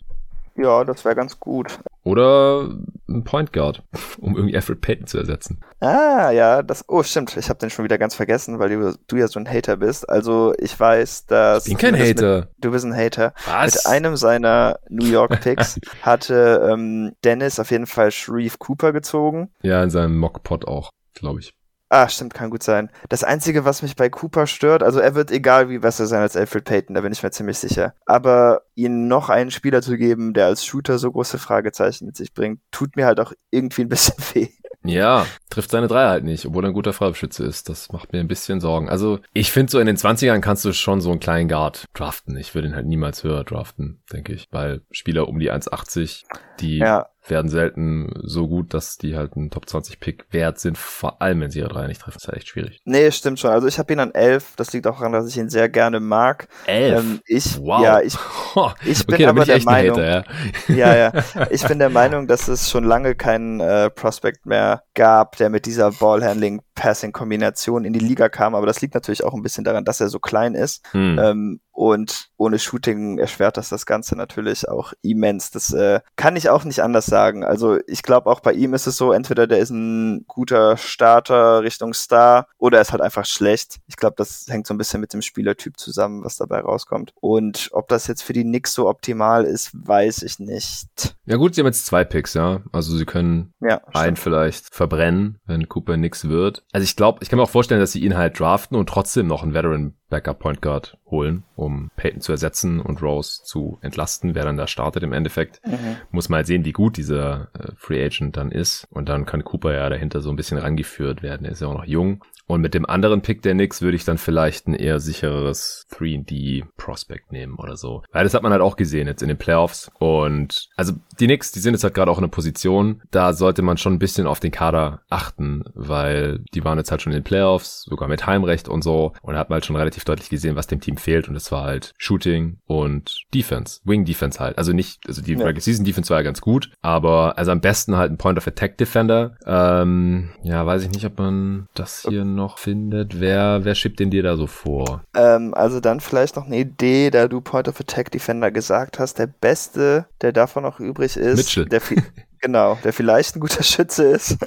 [0.56, 1.80] Ja, das wäre ganz gut.
[2.04, 2.70] Oder
[3.08, 3.84] ein Point Guard,
[4.20, 5.60] um irgendwie Alfred Payton zu ersetzen.
[5.80, 6.84] Ah, ja, das.
[6.88, 7.38] Oh, stimmt.
[7.38, 10.10] Ich habe den schon wieder ganz vergessen, weil du, du ja so ein Hater bist.
[10.10, 11.68] Also ich weiß, dass.
[11.68, 12.40] Ich bin kein Hater.
[12.40, 13.34] Mit, du bist ein Hater.
[13.46, 13.76] Was?
[13.76, 19.52] Mit einem seiner New York Picks hatte ähm, Dennis auf jeden Fall Shreve Cooper gezogen.
[19.62, 20.90] Ja, in seinem Mockpot auch,
[21.20, 21.54] glaube ich.
[21.90, 22.90] Ah, stimmt, kann gut sein.
[23.08, 26.36] Das Einzige, was mich bei Cooper stört, also er wird egal wie besser sein als
[26.36, 27.94] Alfred Payton, da bin ich mir ziemlich sicher.
[28.06, 32.34] Aber ihnen noch einen Spieler zu geben, der als Shooter so große Fragezeichen mit sich
[32.34, 34.50] bringt, tut mir halt auch irgendwie ein bisschen weh.
[34.84, 37.68] Ja, trifft seine Dreier halt nicht, obwohl er ein guter Freibeschütze ist.
[37.68, 38.90] Das macht mir ein bisschen Sorgen.
[38.90, 42.38] Also ich finde so in den 20ern kannst du schon so einen kleinen Guard draften.
[42.38, 44.48] Ich würde ihn halt niemals höher draften, denke ich.
[44.52, 46.24] Weil Spieler um die 1,80,
[46.60, 50.78] die ja werden selten so gut, dass die halt einen Top 20 Pick wert sind,
[50.78, 52.16] vor allem wenn sie ihre Dreier nicht treffen.
[52.16, 52.82] Das ist halt echt schwierig.
[52.86, 53.52] Nee, stimmt schon.
[53.52, 54.54] Also ich habe ihn an 11.
[54.56, 56.48] Das liegt auch daran, dass ich ihn sehr gerne mag.
[56.66, 57.00] 11?
[57.00, 57.84] Ähm, ich, wow.
[57.84, 58.16] Ja, ich,
[58.86, 60.26] ich bin okay, aber bin ich der Meinung, Hater,
[60.68, 60.76] ja.
[60.76, 61.48] ja, ja.
[61.52, 65.66] Ich bin der Meinung, dass es schon lange keinen äh, Prospect mehr gab, der mit
[65.66, 68.56] dieser Ballhandling-Passing-Kombination in die Liga kam.
[68.56, 70.86] Aber das liegt natürlich auch ein bisschen daran, dass er so klein ist.
[70.92, 71.20] Hm.
[71.20, 75.52] Ähm, und ohne Shooting erschwert das das Ganze natürlich auch immens.
[75.52, 77.17] Das äh, kann ich auch nicht anders sagen.
[77.18, 81.64] Also ich glaube auch bei ihm ist es so, entweder der ist ein guter Starter
[81.64, 83.78] Richtung Star oder er ist halt einfach schlecht.
[83.88, 87.14] Ich glaube, das hängt so ein bisschen mit dem Spielertyp zusammen, was dabei rauskommt.
[87.20, 91.16] Und ob das jetzt für die Knicks so optimal ist, weiß ich nicht.
[91.26, 92.62] Ja gut, sie haben jetzt zwei Picks, ja.
[92.72, 96.64] Also sie können ja, einen vielleicht verbrennen, wenn Cooper nix wird.
[96.72, 99.28] Also ich glaube, ich kann mir auch vorstellen, dass sie ihn halt draften und trotzdem
[99.28, 104.36] noch einen Veteran Backup Point Guard holen, um Peyton zu ersetzen und Rose zu entlasten,
[104.36, 105.62] wer dann da startet im Endeffekt.
[105.66, 105.98] Mhm.
[106.12, 108.88] Muss mal sehen, wie gut dieser äh, Free Agent dann ist.
[108.92, 111.46] Und dann kann Cooper ja dahinter so ein bisschen rangeführt werden.
[111.46, 112.24] Er ist ja auch noch jung.
[112.48, 116.64] Und mit dem anderen Pick der Knicks würde ich dann vielleicht ein eher sicheres 3D
[116.78, 118.04] Prospect nehmen oder so.
[118.14, 119.92] Weil das hat man halt auch gesehen jetzt in den Playoffs.
[120.00, 123.62] Und also die Knicks, die sind jetzt halt gerade auch in einer Position, da sollte
[123.62, 127.20] man schon ein bisschen auf den Kader achten, weil die waren jetzt halt schon in
[127.20, 129.12] den Playoffs, sogar mit Heimrecht und so.
[129.22, 131.28] Und hat man halt schon relativ deutlich gesehen, was dem Team fehlt.
[131.28, 133.80] Und das war halt Shooting und Defense.
[133.84, 134.58] Wing Defense halt.
[134.58, 135.40] Also nicht, also die ja.
[135.40, 138.48] Regular Season Defense war ja ganz gut, aber also am besten halt ein Point of
[138.48, 139.38] Attack Defender.
[139.46, 143.20] Ähm, ja, weiß ich nicht, ob man das hier noch findet.
[143.20, 145.04] Wer, wer schiebt den dir da so vor?
[145.16, 149.20] Ähm, also dann vielleicht noch eine Idee, da du Point of Attack Defender gesagt hast.
[149.20, 151.66] Der beste, der davon noch übrig ist, Mitchell.
[151.66, 151.82] der
[152.40, 154.38] Genau, der vielleicht ein guter Schütze ist,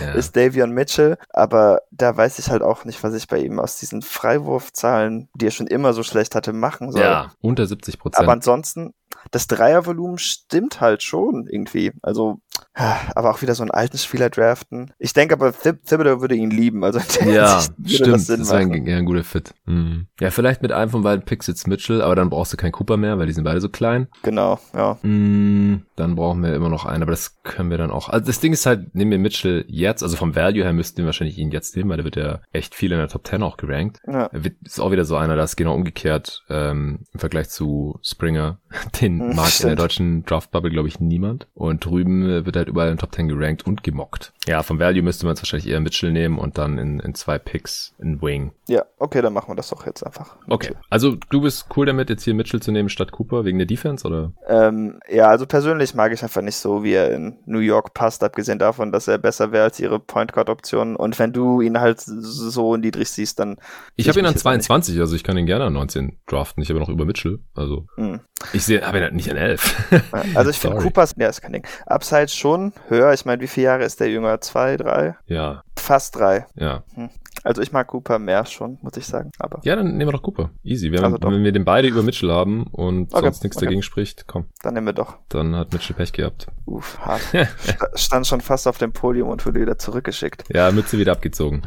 [0.00, 0.12] ja.
[0.12, 1.18] ist Davion Mitchell.
[1.30, 5.46] Aber da weiß ich halt auch nicht, was ich bei ihm aus diesen Freiwurfzahlen, die
[5.46, 7.02] er schon immer so schlecht hatte, machen soll.
[7.02, 8.22] Ja, unter 70 Prozent.
[8.22, 8.94] Aber ansonsten,
[9.30, 11.92] das Dreiervolumen stimmt halt schon irgendwie.
[12.02, 12.40] Also,
[12.74, 14.92] aber auch wieder so einen alten Spieler draften.
[14.98, 16.84] Ich denke aber, Thib Thibodeau würde ihn lieben.
[16.84, 18.14] Also ja, stimmt.
[18.14, 19.54] Das, das wäre ein, ein guter Fit.
[19.66, 20.06] Mhm.
[20.20, 22.96] Ja, vielleicht mit einem von beiden Picks jetzt Mitchell, aber dann brauchst du keinen Cooper
[22.96, 24.08] mehr, weil die sind beide so klein.
[24.22, 24.98] Genau, ja.
[25.02, 28.08] Mhm, dann brauchen wir immer noch einen, aber das können wir dann auch.
[28.08, 31.06] Also das Ding ist halt, nehmen wir Mitchell jetzt, also vom Value her müssten wir
[31.06, 33.56] wahrscheinlich ihn jetzt nehmen, weil der wird ja echt viel in der Top 10 auch
[33.56, 33.98] gerankt.
[34.06, 34.30] Ja.
[34.64, 38.58] Ist auch wieder so einer, das ist genau umgekehrt ähm, im Vergleich zu Springer.
[39.00, 39.62] Den mag stimmt.
[39.62, 41.46] in der deutschen Draft-Bubble, glaube ich, niemand.
[41.54, 44.32] Und drüben wird halt überall in Top 10 gerankt und gemockt.
[44.46, 47.38] Ja, vom Value müsste man es wahrscheinlich eher Mitchell nehmen und dann in, in zwei
[47.38, 48.52] Picks in Wing.
[48.68, 50.36] Ja, okay, dann machen wir das doch jetzt einfach.
[50.48, 53.66] Okay, also du bist cool damit, jetzt hier Mitchell zu nehmen statt Cooper wegen der
[53.66, 54.32] Defense, oder?
[54.48, 58.22] Ähm, ja, also persönlich mag ich einfach nicht so, wie er in New York passt,
[58.24, 60.96] abgesehen davon, dass er besser wäre als ihre Point Guard Option.
[60.96, 63.56] Und wenn du ihn halt so niedrig siehst, dann.
[63.96, 66.62] Ich habe ihn an 22, also ich kann ihn gerne an 19 draften.
[66.62, 67.86] Ich habe noch über Mitchell, also.
[67.96, 68.20] Mhm.
[68.52, 70.02] Ich sehe, habe ihn halt nicht an 11.
[70.34, 71.66] also ich finde Coopers, ja, ist kein Ding.
[71.86, 73.12] Upside schon höher.
[73.12, 74.40] Ich meine, wie viele Jahre ist der Jünger?
[74.40, 75.16] Zwei, drei?
[75.26, 75.62] Ja.
[75.76, 76.46] Fast drei.
[76.56, 76.82] Ja.
[76.94, 77.10] Hm.
[77.42, 79.30] Also ich mag Cooper mehr schon, muss ich sagen.
[79.38, 80.50] Aber ja, dann nehmen wir doch Cooper.
[80.62, 80.92] Easy.
[80.92, 83.24] Wir also haben, wenn wir den beide über Mitchell haben und okay.
[83.24, 83.66] sonst nichts okay.
[83.66, 84.46] dagegen spricht, komm.
[84.62, 85.16] Dann nehmen wir doch.
[85.30, 86.48] Dann hat Mitchell Pech gehabt.
[86.66, 87.22] Uff, hart.
[87.94, 90.44] Stand schon fast auf dem Podium und wurde wieder zurückgeschickt.
[90.52, 91.62] Ja, Mütze wieder abgezogen.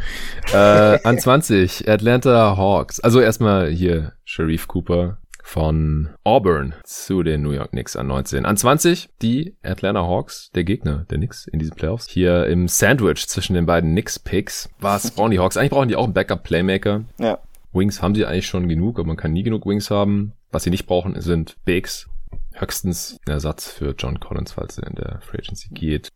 [0.53, 2.99] äh, an 20, Atlanta Hawks.
[2.99, 8.45] Also erstmal hier Sharif Cooper von Auburn zu den New York Knicks an 19.
[8.45, 12.07] An 20 die Atlanta Hawks, der Gegner der Knicks in diesen Playoffs.
[12.07, 14.69] Hier im Sandwich zwischen den beiden Knicks-Picks.
[14.79, 15.57] Was brauchen die Hawks?
[15.57, 17.03] Eigentlich brauchen die auch einen Backup-Playmaker.
[17.19, 17.39] Ja.
[17.73, 20.33] Wings haben sie eigentlich schon genug, aber man kann nie genug Wings haben.
[20.51, 22.07] Was sie nicht brauchen, sind Bigs.
[22.53, 26.09] Höchstens ein Ersatz für John Collins, falls er in der Free Agency geht.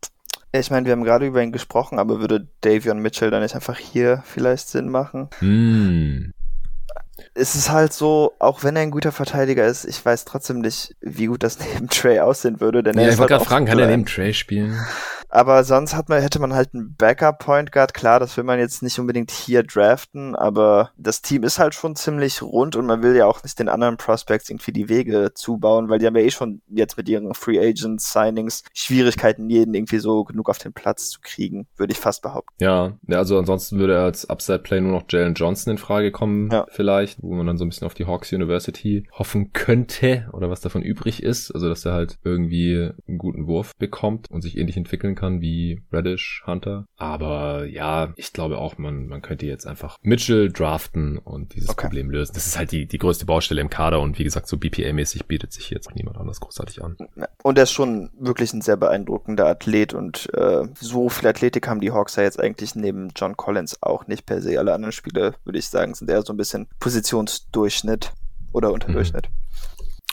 [0.52, 3.76] Ich meine, wir haben gerade über ihn gesprochen, aber würde Davion Mitchell dann nicht einfach
[3.76, 5.28] hier vielleicht Sinn machen?
[5.40, 6.32] Hm
[7.34, 10.96] es ist halt so, auch wenn er ein guter Verteidiger ist, ich weiß trotzdem nicht,
[11.00, 12.82] wie gut das neben Trey aussehen würde.
[12.82, 14.78] Denn ja, er ich wollte halt gerade fragen, kann er neben Trey spielen?
[15.28, 17.94] Aber sonst hat man, hätte man halt einen Backup-Point Guard.
[17.94, 21.96] Klar, das will man jetzt nicht unbedingt hier draften, aber das Team ist halt schon
[21.96, 25.88] ziemlich rund und man will ja auch nicht den anderen Prospects irgendwie die Wege zubauen,
[25.88, 29.98] weil die haben ja eh schon jetzt mit ihren Free Agent Signings Schwierigkeiten, jeden irgendwie
[29.98, 32.54] so genug auf den Platz zu kriegen, würde ich fast behaupten.
[32.62, 36.50] Ja, ja also ansonsten würde als Upside Play nur noch Jalen Johnson in Frage kommen,
[36.50, 36.66] ja.
[36.70, 40.60] vielleicht, wo man dann so ein bisschen auf die Hawks University hoffen könnte oder was
[40.60, 41.50] davon übrig ist.
[41.50, 45.82] Also, dass er halt irgendwie einen guten Wurf bekommt und sich ähnlich entwickeln kann wie
[45.92, 46.86] Reddish, Hunter.
[46.96, 51.86] Aber ja, ich glaube auch, man, man könnte jetzt einfach Mitchell draften und dieses okay.
[51.86, 52.32] Problem lösen.
[52.34, 55.52] Das ist halt die, die größte Baustelle im Kader und wie gesagt, so BPA-mäßig bietet
[55.52, 56.96] sich jetzt auch niemand anders großartig an.
[57.42, 61.80] Und er ist schon wirklich ein sehr beeindruckender Athlet und äh, so viel Athletik haben
[61.80, 64.58] die Hawks ja jetzt eigentlich neben John Collins auch nicht per se.
[64.58, 68.12] Alle anderen Spiele, würde ich sagen, sind eher so ein bisschen Positionsdurchschnitt
[68.52, 69.28] oder Unterdurchschnitt.
[69.28, 69.38] Mhm.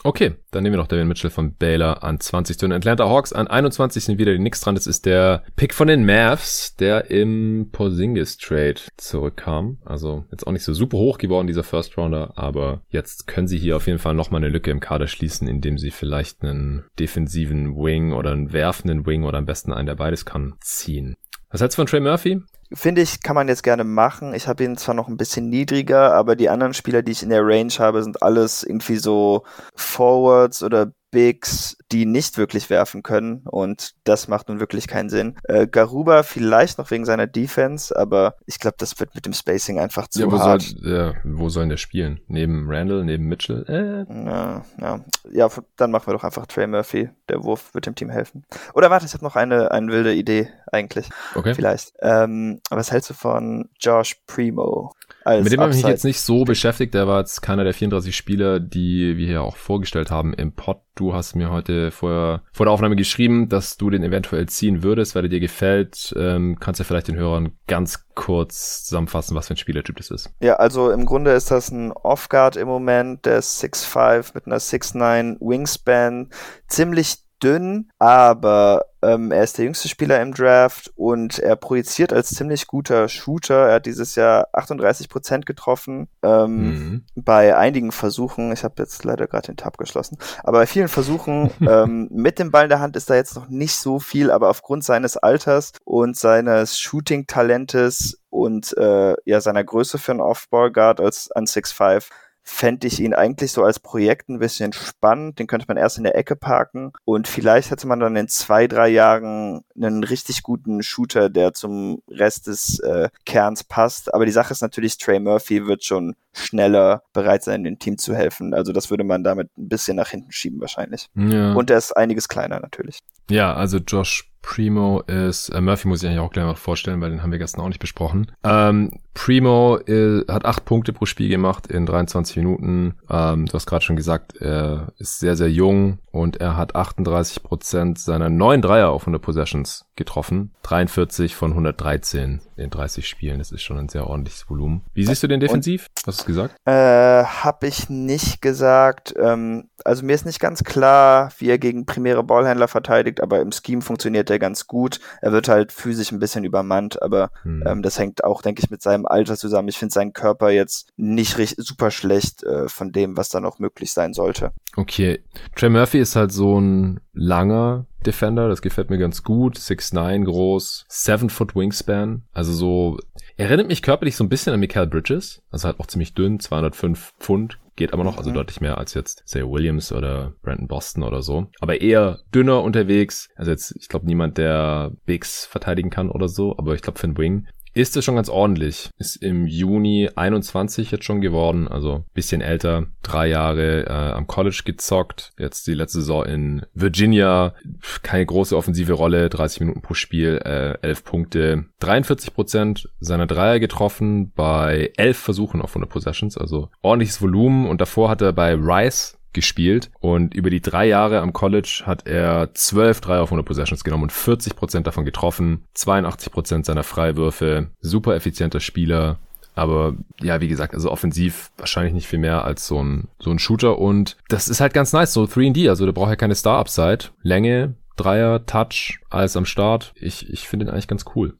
[0.03, 3.34] Okay, dann nehmen wir noch David Mitchell von Baylor an 20 zu den Atlanta Hawks.
[3.34, 4.76] An 21 sind wieder die Knicks dran.
[4.76, 9.80] Das ist der Pick von den Mavs, der im Porzingis Trade zurückkam.
[9.84, 13.57] Also jetzt auch nicht so super hoch geworden, dieser First Rounder, aber jetzt können sie
[13.57, 17.76] hier auf jeden Fall nochmal eine Lücke im Kader schließen, indem sie vielleicht einen defensiven
[17.76, 21.15] Wing oder einen werfenden Wing oder am besten einen, der beides kann, ziehen.
[21.49, 22.41] Was hältst du von Trey Murphy?
[22.73, 24.33] Finde ich, kann man jetzt gerne machen.
[24.33, 27.29] Ich habe ihn zwar noch ein bisschen niedriger, aber die anderen Spieler, die ich in
[27.29, 29.43] der Range habe, sind alles irgendwie so
[29.75, 35.36] Forwards oder Bigs, die nicht wirklich werfen können und das macht nun wirklich keinen Sinn.
[35.44, 39.80] Äh, Garuba vielleicht noch wegen seiner Defense, aber ich glaube, das wird mit dem Spacing
[39.80, 40.64] einfach zu ja, wo hart.
[40.64, 42.20] Soll, ja, wo sollen der spielen?
[42.28, 43.66] Neben Randall, neben Mitchell?
[43.68, 44.26] Äh.
[44.26, 45.06] Ja, ja.
[45.32, 47.10] ja, dann machen wir doch einfach Trey Murphy.
[47.30, 48.45] Der Wurf wird dem Team helfen.
[48.74, 51.10] Oder warte, ich habe noch eine, eine wilde Idee eigentlich.
[51.36, 51.53] Okay.
[51.53, 51.94] Vielleicht.
[52.02, 54.91] Ähm, was hältst du von Josh Primo?
[55.26, 56.94] Mit dem habe ich mich jetzt nicht so beschäftigt.
[56.94, 60.82] Der war jetzt keiner der 34 Spieler, die wir hier auch vorgestellt haben im Pod.
[60.94, 65.16] Du hast mir heute vor, vor der Aufnahme geschrieben, dass du den eventuell ziehen würdest,
[65.16, 66.14] weil er dir gefällt.
[66.18, 70.12] Ähm, kannst du ja vielleicht den Hörern ganz kurz zusammenfassen, was für ein Spielertyp das
[70.12, 70.32] ist?
[70.40, 74.60] Ja, also im Grunde ist das ein Off-Guard im Moment, der ist 6'5 mit einer
[74.60, 76.30] 6'9 Wingspan,
[76.68, 82.30] ziemlich dünn, aber ähm, er ist der jüngste Spieler im Draft und er projiziert als
[82.30, 83.67] ziemlich guter Shooter.
[83.67, 87.05] Er hat dieses Jahr 38 Prozent getroffen ähm, mhm.
[87.15, 88.51] bei einigen Versuchen.
[88.51, 92.49] Ich habe jetzt leider gerade den Tab geschlossen, aber bei vielen Versuchen ähm, mit dem
[92.49, 95.73] Ball in der Hand ist da jetzt noch nicht so viel, aber aufgrund seines Alters
[95.84, 102.09] und seines Shooting-Talentes und äh, ja seiner Größe für einen Off-Ball-Guard als an 6'5
[102.45, 105.39] fände ich ihn eigentlich so als Projekt ein bisschen spannend.
[105.39, 108.67] Den könnte man erst in der Ecke parken und vielleicht hätte man dann in zwei,
[108.67, 114.13] drei Jahren einen richtig guten Shooter, der zum Rest des äh, Kerns passt.
[114.13, 118.16] Aber die Sache ist natürlich, Trey Murphy wird schon schneller bereit sein, dem Team zu
[118.16, 118.53] helfen.
[118.53, 121.07] Also das würde man damit ein bisschen nach hinten schieben wahrscheinlich.
[121.16, 121.53] Ja.
[121.53, 122.99] Und er ist einiges kleiner natürlich.
[123.30, 127.10] Ja, also Josh Primo ist, äh, Murphy muss ich eigentlich auch gleich mal vorstellen, weil
[127.10, 128.32] den haben wir gestern auch nicht besprochen.
[128.44, 132.94] Ähm, Primo äh, hat acht Punkte pro Spiel gemacht in 23 Minuten.
[133.10, 137.41] Ähm, du hast gerade schon gesagt, er ist sehr, sehr jung und er hat 38
[137.41, 140.51] Prozent seiner neuen Dreier auf 100 Possessions getroffen.
[140.63, 143.39] 43 von 113 in 30 Spielen.
[143.39, 144.84] Das ist schon ein sehr ordentliches Volumen.
[144.93, 145.88] Wie siehst du den defensiv?
[146.05, 146.55] Hast du gesagt?
[146.65, 149.13] Äh, hab ich nicht gesagt.
[149.17, 153.51] Ähm, also mir ist nicht ganz klar, wie er gegen primäre Ballhändler verteidigt, aber im
[153.51, 154.99] Scheme funktioniert er ganz gut.
[155.22, 157.63] Er wird halt physisch ein bisschen übermannt, aber hm.
[157.65, 159.67] ähm, das hängt auch, denke ich, mit seinem Alter zusammen.
[159.67, 163.59] Ich finde seinen Körper jetzt nicht richtig, super schlecht äh, von dem, was da noch
[163.59, 164.51] möglich sein sollte.
[164.76, 165.23] Okay.
[165.55, 169.57] Trey Murphy ist halt so ein langer Defender, das gefällt mir ganz gut.
[169.57, 172.23] 6'9 groß, 7 Foot Wingspan.
[172.34, 172.98] Also so,
[173.38, 175.41] erinnert mich körperlich so ein bisschen an Mikael Bridges.
[175.49, 177.60] Also halt auch ziemlich dünn, 205 Pfund.
[177.76, 178.36] Geht aber noch, also mhm.
[178.36, 181.48] deutlich mehr als jetzt Say Williams oder Brandon Boston oder so.
[181.60, 183.30] Aber eher dünner unterwegs.
[183.36, 186.57] Also jetzt, ich glaube, niemand, der Bigs verteidigen kann oder so.
[186.57, 188.89] Aber ich glaube, für Wing ist es schon ganz ordentlich.
[188.97, 194.61] Ist im Juni 21 jetzt schon geworden, also bisschen älter, drei Jahre äh, am College
[194.65, 197.53] gezockt, jetzt die letzte Saison in Virginia,
[198.02, 203.60] keine große offensive Rolle, 30 Minuten pro Spiel, äh, 11 Punkte, 43 Prozent seiner Dreier
[203.60, 207.68] getroffen bei 11 Versuchen auf 100 Possessions, also ordentliches Volumen.
[207.68, 212.07] Und davor hat er bei Rice gespielt und über die drei Jahre am College hat
[212.07, 216.84] er 12 Dreier auf 100 Possessions genommen und 40 Prozent davon getroffen, 82 Prozent seiner
[216.84, 219.20] Freiwürfe, super effizienter Spieler,
[219.56, 223.40] aber ja, wie gesagt, also offensiv wahrscheinlich nicht viel mehr als so ein, so ein
[223.40, 223.80] Shooter.
[223.80, 225.70] Und das ist halt ganz nice, so 3D.
[225.70, 227.06] Also der braucht ja keine Star-Upside.
[227.22, 229.94] Länge, Dreier, Touch, alles am Start.
[229.95, 231.36] Ich, ich finde ihn eigentlich ganz cool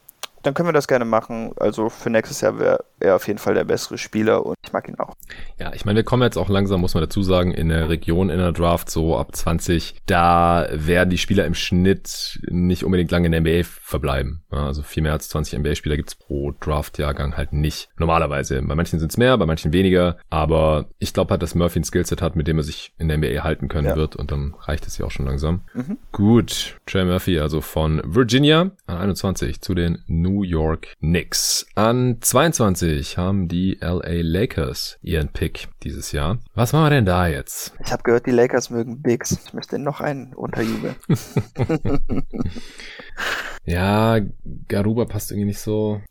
[0.46, 1.54] dann können wir das gerne machen.
[1.60, 4.88] Also für nächstes Jahr wäre er auf jeden Fall der bessere Spieler und ich mag
[4.88, 5.16] ihn auch.
[5.60, 8.30] Ja, ich meine, wir kommen jetzt auch langsam, muss man dazu sagen, in der Region
[8.30, 9.96] in der Draft so ab 20.
[10.06, 14.44] Da werden die Spieler im Schnitt nicht unbedingt lange in der NBA verbleiben.
[14.50, 17.90] Also viel mehr als 20 NBA-Spieler gibt's pro Draft-Jahrgang halt nicht.
[17.98, 18.62] Normalerweise.
[18.62, 20.18] Bei manchen sind's mehr, bei manchen weniger.
[20.30, 23.18] Aber ich glaube halt, dass Murphy ein Skillset hat, mit dem er sich in der
[23.18, 23.96] NBA halten können ja.
[23.96, 25.62] wird und dann reicht es ja auch schon langsam.
[25.74, 25.98] Mhm.
[26.12, 26.78] Gut.
[26.86, 31.66] Trey Murphy, also von Virginia an 21 zu den New New York Knicks.
[31.76, 32.85] An 22
[33.18, 36.38] haben die LA Lakers ihren Pick dieses Jahr.
[36.53, 37.74] Was machen wir denn da jetzt?
[37.84, 39.40] Ich habe gehört, die Lakers mögen Bigs.
[39.45, 40.95] Ich möchte noch einen unterjubeln.
[43.66, 44.20] ja,
[44.68, 46.02] Garuba passt irgendwie nicht so.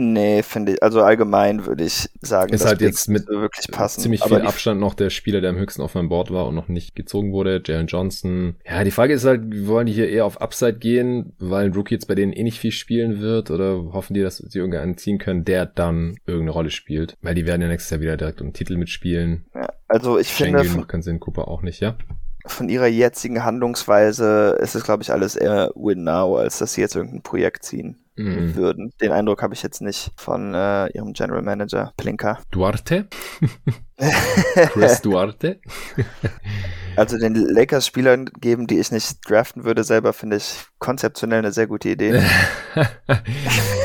[0.00, 4.00] Nee, finde ich, also allgemein würde ich sagen, ist halt jetzt mit wirklich passen.
[4.00, 6.68] ziemlich viel Abstand noch der Spieler, der am höchsten auf meinem Board war und noch
[6.68, 8.54] nicht gezogen wurde, Jalen Johnson.
[8.64, 11.96] Ja, die Frage ist halt, wollen die hier eher auf Upside gehen, weil ein Rookie
[11.96, 15.18] jetzt bei denen eh nicht viel spielen wird oder hoffen die, dass sie irgendeinen ziehen
[15.18, 17.16] können, der dann irgendeine Rolle spielt?
[17.20, 19.46] Weil die werden ja nächstes Jahr wieder direkt um Titel mitspielen.
[19.52, 20.78] Ja, also ich Schengen finde...
[20.78, 21.96] macht keinen Sinn, Cooper auch nicht, ja?
[22.46, 26.82] Von ihrer jetzigen Handlungsweise ist es, glaube ich, alles eher Win Now, als dass sie
[26.82, 28.54] jetzt irgendein Projekt ziehen mhm.
[28.54, 28.92] würden.
[29.00, 32.38] Den Eindruck habe ich jetzt nicht von äh, ihrem General Manager Plinker.
[32.50, 33.06] Duarte?
[34.72, 35.60] Chris Duarte?
[36.96, 41.52] also den Lakers Spielern geben, die ich nicht draften würde, selber finde ich konzeptionell eine
[41.52, 42.22] sehr gute Idee.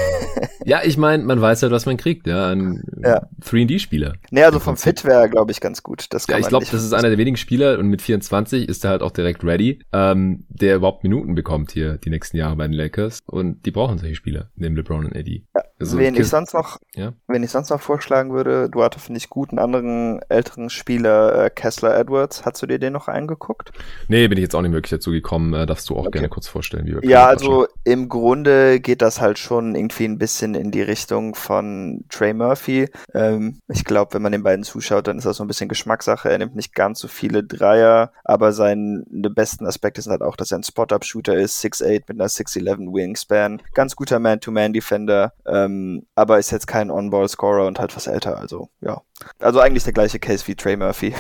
[0.66, 3.28] ja, ich meine, man weiß halt, was man kriegt, ja, ein ja.
[3.42, 4.14] 3D-Spieler.
[4.32, 6.08] Nee, also vom Fit wäre, glaube ich, ganz gut.
[6.12, 8.92] Das ja, ich glaube, das ist einer der wenigen Spieler und mit 24 ist er
[8.92, 12.74] halt auch direkt ready, ähm, der überhaupt Minuten bekommt hier die nächsten Jahre bei den
[12.74, 15.46] Lakers und die brauchen solche Spieler, neben LeBron und Eddie.
[15.56, 17.14] Ja, also, wen ich sonst noch, ja?
[17.28, 21.46] wen ich sonst noch vorschlagen würde, du hattest, finde ich, gut, einen anderen älteren Spieler,
[21.46, 22.46] äh, Kessler Edwards.
[22.46, 23.72] Hast du dir den noch angeguckt?
[24.08, 25.54] Nee, bin ich jetzt auch nicht wirklich dazu gekommen.
[25.54, 26.12] Äh, darfst du auch okay.
[26.12, 30.18] gerne kurz vorstellen, wie wir Ja, also im Grunde geht das halt schon irgendwie ein
[30.18, 32.90] bisschen in die Richtung von Trey Murphy.
[33.14, 36.30] Ähm, ich glaube, wenn man den beiden zuschaut, dann ist das so ein bisschen Geschmackssache.
[36.30, 40.52] Er nimmt nicht ganz so viele Dreier, aber seine besten Aspekte sind halt auch, dass
[40.52, 43.62] er ein Spot-Up-Shooter ist, 6'8 mit einer 6'11 Wingspan.
[43.74, 49.02] Ganz guter Man-to-Man-Defender, ähm, aber ist jetzt kein On-Ball-Scorer und halt was älter, also ja.
[49.40, 51.14] Also eigentlich der gleiche Case wie Trey Murphy.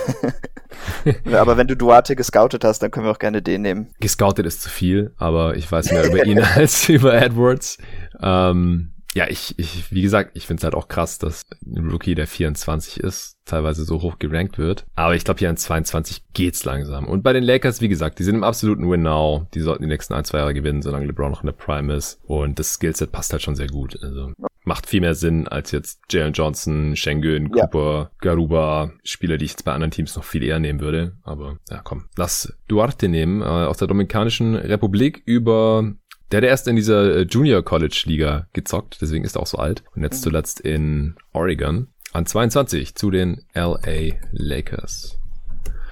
[1.33, 3.89] aber wenn du Duarte gescoutet hast, dann können wir auch gerne den nehmen.
[3.99, 7.77] Gescoutet ist zu viel, aber ich weiß mehr über ihn als über Edwards.
[8.21, 12.15] Ähm, ja, ich, ich, wie gesagt, ich finde es halt auch krass, dass ein Rookie,
[12.15, 14.85] der 24 ist, teilweise so hoch gerankt wird.
[14.95, 17.07] Aber ich glaube, hier an 22 geht's langsam.
[17.07, 19.47] Und bei den Lakers, wie gesagt, die sind im absoluten Win now.
[19.53, 22.19] Die sollten die nächsten ein, zwei Jahre gewinnen, solange LeBron noch in der Prime ist.
[22.23, 24.01] Und das Skillset passt halt schon sehr gut.
[24.01, 24.33] Also
[24.65, 28.11] macht viel mehr Sinn als jetzt Jalen Johnson, Schengen, Cooper, ja.
[28.19, 31.17] Garuba, Spieler, die ich jetzt bei anderen Teams noch viel eher nehmen würde.
[31.23, 35.93] Aber ja, komm, lass Duarte nehmen äh, aus der Dominikanischen Republik über
[36.33, 39.59] der hat erst in dieser äh, Junior College Liga gezockt, deswegen ist er auch so
[39.59, 39.83] alt.
[39.95, 40.23] Und jetzt mhm.
[40.23, 41.89] zuletzt in Oregon.
[42.11, 45.19] An 22 zu den LA Lakers.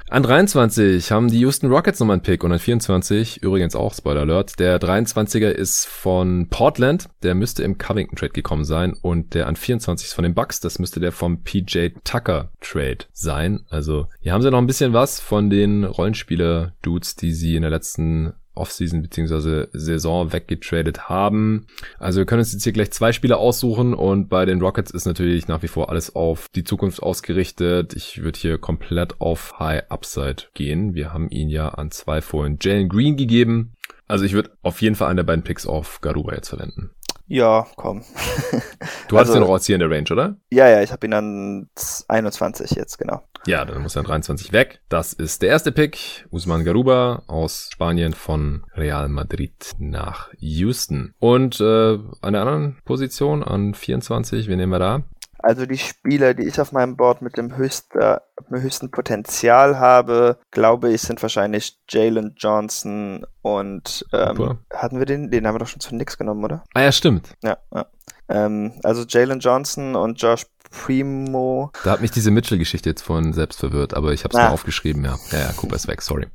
[0.09, 4.21] An 23 haben die Houston Rockets nochmal einen Pick und an 24, übrigens auch Spoiler
[4.21, 9.47] Alert, der 23er ist von Portland, der müsste im Covington Trade gekommen sein und der
[9.47, 13.61] an 24 ist von den Bucks, das müsste der vom PJ Tucker Trade sein.
[13.69, 17.71] Also hier haben sie noch ein bisschen was von den Rollenspieler-Dudes, die sie in der
[17.71, 19.67] letzten Offseason bzw.
[19.73, 21.67] Saison weggetradet haben.
[21.99, 25.05] Also wir können uns jetzt hier gleich zwei Spieler aussuchen und bei den Rockets ist
[25.05, 27.93] natürlich nach wie vor alles auf die Zukunft ausgerichtet.
[27.95, 30.93] Ich würde hier komplett auf High Upside gehen.
[30.93, 33.73] Wir haben ihn ja an zwei vorhin Jalen Green gegeben.
[34.07, 36.91] Also ich würde auf jeden Fall einen der beiden Picks auf Garuba jetzt verwenden.
[37.31, 38.03] Ja, komm.
[39.07, 40.35] du hast also, den auch hier in der Range, oder?
[40.49, 41.69] Ja, ja, ich habe ihn an
[42.09, 43.23] 21 jetzt, genau.
[43.47, 44.81] Ja, dann muss er an 23 weg.
[44.89, 46.25] Das ist der erste Pick.
[46.29, 51.13] Usman Garuba aus Spanien von Real Madrid nach Houston.
[51.19, 55.03] Und äh, an der anderen Position, an 24, wen nehmen wir da?
[55.43, 60.91] Also die Spieler, die ich auf meinem Board mit dem höchster, höchsten Potenzial habe, glaube
[60.91, 65.31] ich, sind wahrscheinlich Jalen Johnson und ähm, hatten wir den?
[65.31, 66.63] Den haben wir doch schon zu nix genommen, oder?
[66.73, 67.29] Ah ja, stimmt.
[67.43, 67.85] Ja, ja.
[68.29, 71.71] Ähm, also Jalen Johnson und Josh Primo.
[71.83, 74.49] Da hat mich diese Mitchell-Geschichte jetzt vorhin selbst verwirrt, aber ich habe es ah.
[74.49, 75.17] aufgeschrieben, ja.
[75.31, 76.27] Ja, ja, Cooper ist weg, sorry.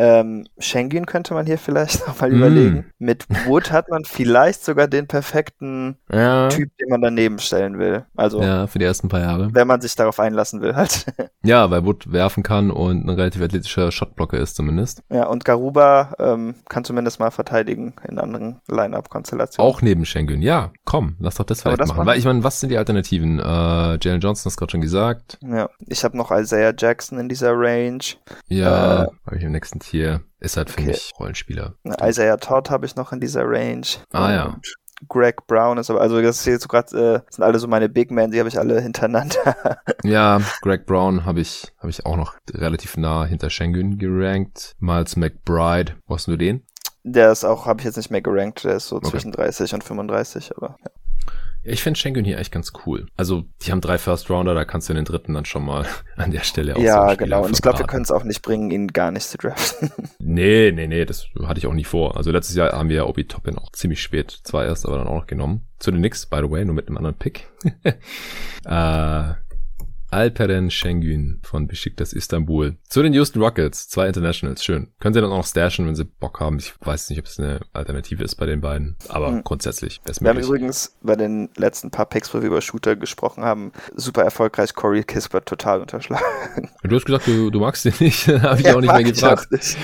[0.00, 2.34] Ähm, Schengen könnte man hier vielleicht nochmal mm.
[2.34, 2.84] überlegen.
[2.98, 6.48] Mit Wood hat man vielleicht sogar den perfekten ja.
[6.48, 8.04] Typ, den man daneben stellen will.
[8.14, 9.50] Also ja, für die ersten paar Jahre.
[9.52, 11.06] Wenn man sich darauf einlassen will, halt.
[11.42, 15.02] ja, weil Wood werfen kann und ein relativ athletischer Shotblocker ist zumindest.
[15.10, 19.68] Ja, und Garuba ähm, kann zumindest mal verteidigen in anderen Line-Up-Konstellationen.
[19.68, 20.70] Auch neben Schengen, ja.
[20.84, 22.06] Komm, lass doch das vielleicht das machen.
[22.06, 23.40] Weil ich meine, was sind die Alternativen?
[23.40, 25.38] Äh, Jalen Johnson hast gerade schon gesagt.
[25.42, 27.98] Ja, ich habe noch Isaiah Jackson in dieser Range.
[28.46, 30.88] Ja, äh, habe ich im nächsten hier ist halt für okay.
[30.88, 31.74] mich Rollenspieler.
[32.02, 33.86] Isaiah Todd habe ich noch in dieser Range.
[34.12, 34.60] Ah ja.
[35.06, 38.10] Greg Brown ist aber, also das ist jetzt gerade, äh, sind alle so meine Big
[38.10, 39.56] Men, die habe ich alle hintereinander.
[40.02, 44.74] ja, Greg Brown habe ich, habe ich auch noch relativ nah hinter Schengen gerankt.
[44.80, 46.66] Miles McBride, wo hast du den?
[47.04, 49.08] Der ist auch, habe ich jetzt nicht mehr gerankt, der ist so okay.
[49.08, 50.90] zwischen 30 und 35, aber ja.
[51.68, 53.06] Ich finde Schengen hier echt ganz cool.
[53.16, 55.86] Also, die haben drei First Rounder, da kannst du den dritten dann schon mal
[56.16, 57.44] an der Stelle auch Ja, so genau.
[57.44, 59.90] Und ich glaube, wir können es auch nicht bringen, ihn gar nicht zu draften.
[60.18, 62.16] nee, nee, nee, das hatte ich auch nie vor.
[62.16, 65.06] Also, letztes Jahr haben wir ja Obi Toppin auch ziemlich spät, zwar erst, aber dann
[65.06, 65.66] auch noch genommen.
[65.78, 67.48] Zu den Knicks, by the way, nur mit einem anderen Pick.
[67.84, 69.32] äh,
[70.10, 72.76] Alperen Şengün von Besiktas Istanbul.
[72.88, 74.88] Zu den Houston Rockets, zwei Internationals, schön.
[75.00, 76.58] Können sie dann auch noch stashen, wenn sie Bock haben.
[76.58, 79.44] Ich weiß nicht, ob es eine Alternative ist bei den beiden, aber mhm.
[79.44, 83.44] grundsätzlich ist Wir haben übrigens bei den letzten paar Picks, wo wir über Shooter gesprochen
[83.44, 86.24] haben, super erfolgreich Corey Kispert total unterschlagen.
[86.82, 89.52] Du hast gesagt, du, du magst den nicht, habe ich ja, auch nicht mehr gefragt.
[89.52, 89.76] Nicht.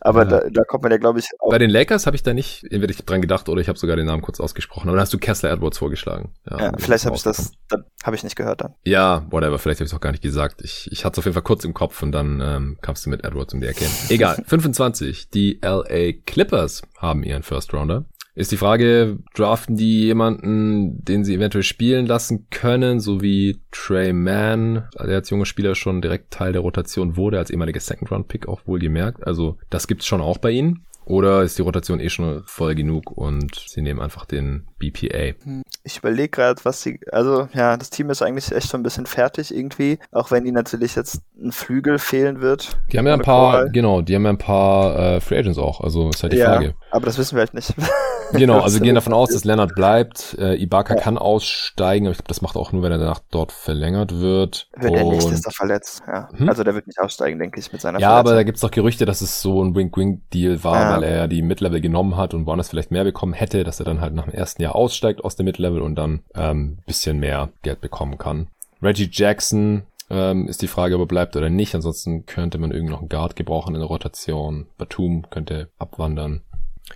[0.00, 0.40] Aber ja.
[0.40, 1.50] da, da kommt man ja, glaube ich, auch.
[1.50, 4.06] Bei den Lakers habe ich da nicht entweder dran gedacht oder ich habe sogar den
[4.06, 4.88] Namen kurz ausgesprochen.
[4.88, 6.32] Aber da hast du Kessler Edwards vorgeschlagen.
[6.50, 7.52] Ja, ja vielleicht habe ich das,
[8.04, 8.74] habe ich nicht gehört dann.
[8.84, 10.62] Ja, whatever, vielleicht habe ich es auch gar nicht gesagt.
[10.62, 13.10] Ich, ich hatte es auf jeden Fall kurz im Kopf und dann ähm, kamst du
[13.10, 13.84] mit Edwards um die Ecke.
[14.08, 15.30] Egal, 25.
[15.30, 18.04] Die LA Clippers haben ihren First Rounder.
[18.34, 24.14] Ist die Frage, draften die jemanden, den sie eventuell spielen lassen können, so wie Trey
[24.14, 28.66] Mann, der als junger Spieler schon direkt Teil der Rotation wurde, als ehemaliger Second-Round-Pick auch
[28.66, 29.26] wohl gemerkt.
[29.26, 30.86] Also das gibt's schon auch bei ihnen.
[31.04, 35.34] Oder ist die Rotation eh schon voll genug und sie nehmen einfach den BPA?
[35.42, 37.00] Hm, ich überlege gerade, was sie.
[37.10, 39.98] Also, ja, das Team ist eigentlich echt schon ein bisschen fertig irgendwie.
[40.12, 42.76] Auch wenn ihnen natürlich jetzt ein Flügel fehlen wird.
[42.92, 43.70] Die haben ja ein paar, Call.
[43.70, 45.80] genau, die haben ja ein paar äh, Free Agents auch.
[45.80, 46.74] Also, ist halt die ja, Frage.
[46.90, 47.74] Aber das wissen wir halt nicht.
[48.32, 50.36] Genau, also gehen davon aus, dass Leonard bleibt.
[50.38, 51.00] Äh, Ibaka ja.
[51.00, 54.68] kann aussteigen, aber ich glaube, das macht auch nur, wenn er danach dort verlängert wird.
[54.76, 56.02] Wird er nicht, ist er verletzt.
[56.06, 56.28] Ja.
[56.34, 56.48] Hm?
[56.48, 58.30] Also der wird nicht aussteigen, denke ich, mit seiner Ja, Verletzung.
[58.30, 60.90] aber da gibt's doch Gerüchte, dass es so ein Wink-Wink-Deal war, ja.
[61.02, 64.00] Weil er die Mid-Level genommen hat und woanders vielleicht mehr bekommen hätte, dass er dann
[64.00, 67.80] halt nach dem ersten Jahr aussteigt aus der Mid-Level und dann ähm, bisschen mehr Geld
[67.80, 68.46] bekommen kann.
[68.80, 71.74] Reggie Jackson ähm, ist die Frage, ob er bleibt oder nicht.
[71.74, 74.66] Ansonsten könnte man irgendwie noch einen Guard gebrauchen in der Rotation.
[74.78, 76.42] Batum könnte abwandern.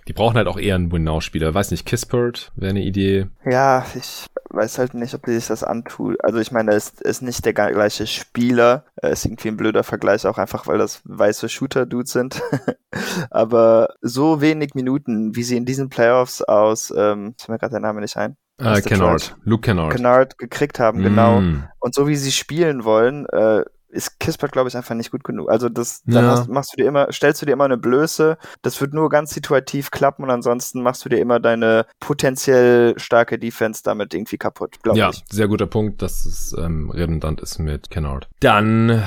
[0.07, 1.53] Die brauchen halt auch eher einen Win-Now-Spieler.
[1.53, 3.27] Weiß nicht, Kispert wäre eine Idee.
[3.45, 6.23] Ja, ich weiß halt nicht, ob die sich das antut.
[6.23, 8.85] Also ich meine, er ist, ist nicht der gleiche Spieler.
[8.95, 12.41] Er ist irgendwie ein blöder Vergleich, auch einfach, weil das weiße Shooter-Dudes sind.
[13.29, 17.81] Aber so wenig Minuten, wie sie in diesen Playoffs aus, ähm, ich mir gerade der
[17.81, 18.37] Name nicht ein.
[18.59, 19.93] Uh, Kennard, Luke Kennard.
[19.93, 21.41] Kennard gekriegt haben, genau.
[21.41, 21.65] Mm.
[21.79, 25.49] Und so wie sie spielen wollen, äh, ist Kispert, glaube ich, einfach nicht gut genug.
[25.49, 26.31] Also das, dann ja.
[26.31, 28.37] hast, machst du dir immer, stellst du dir immer eine Blöße.
[28.61, 33.39] Das wird nur ganz situativ klappen und ansonsten machst du dir immer deine potenziell starke
[33.39, 35.19] Defense damit irgendwie kaputt, glaube ja, ich.
[35.19, 38.27] Ja, sehr guter Punkt, dass es ähm, redundant ist mit Kennard.
[38.39, 39.03] Dann,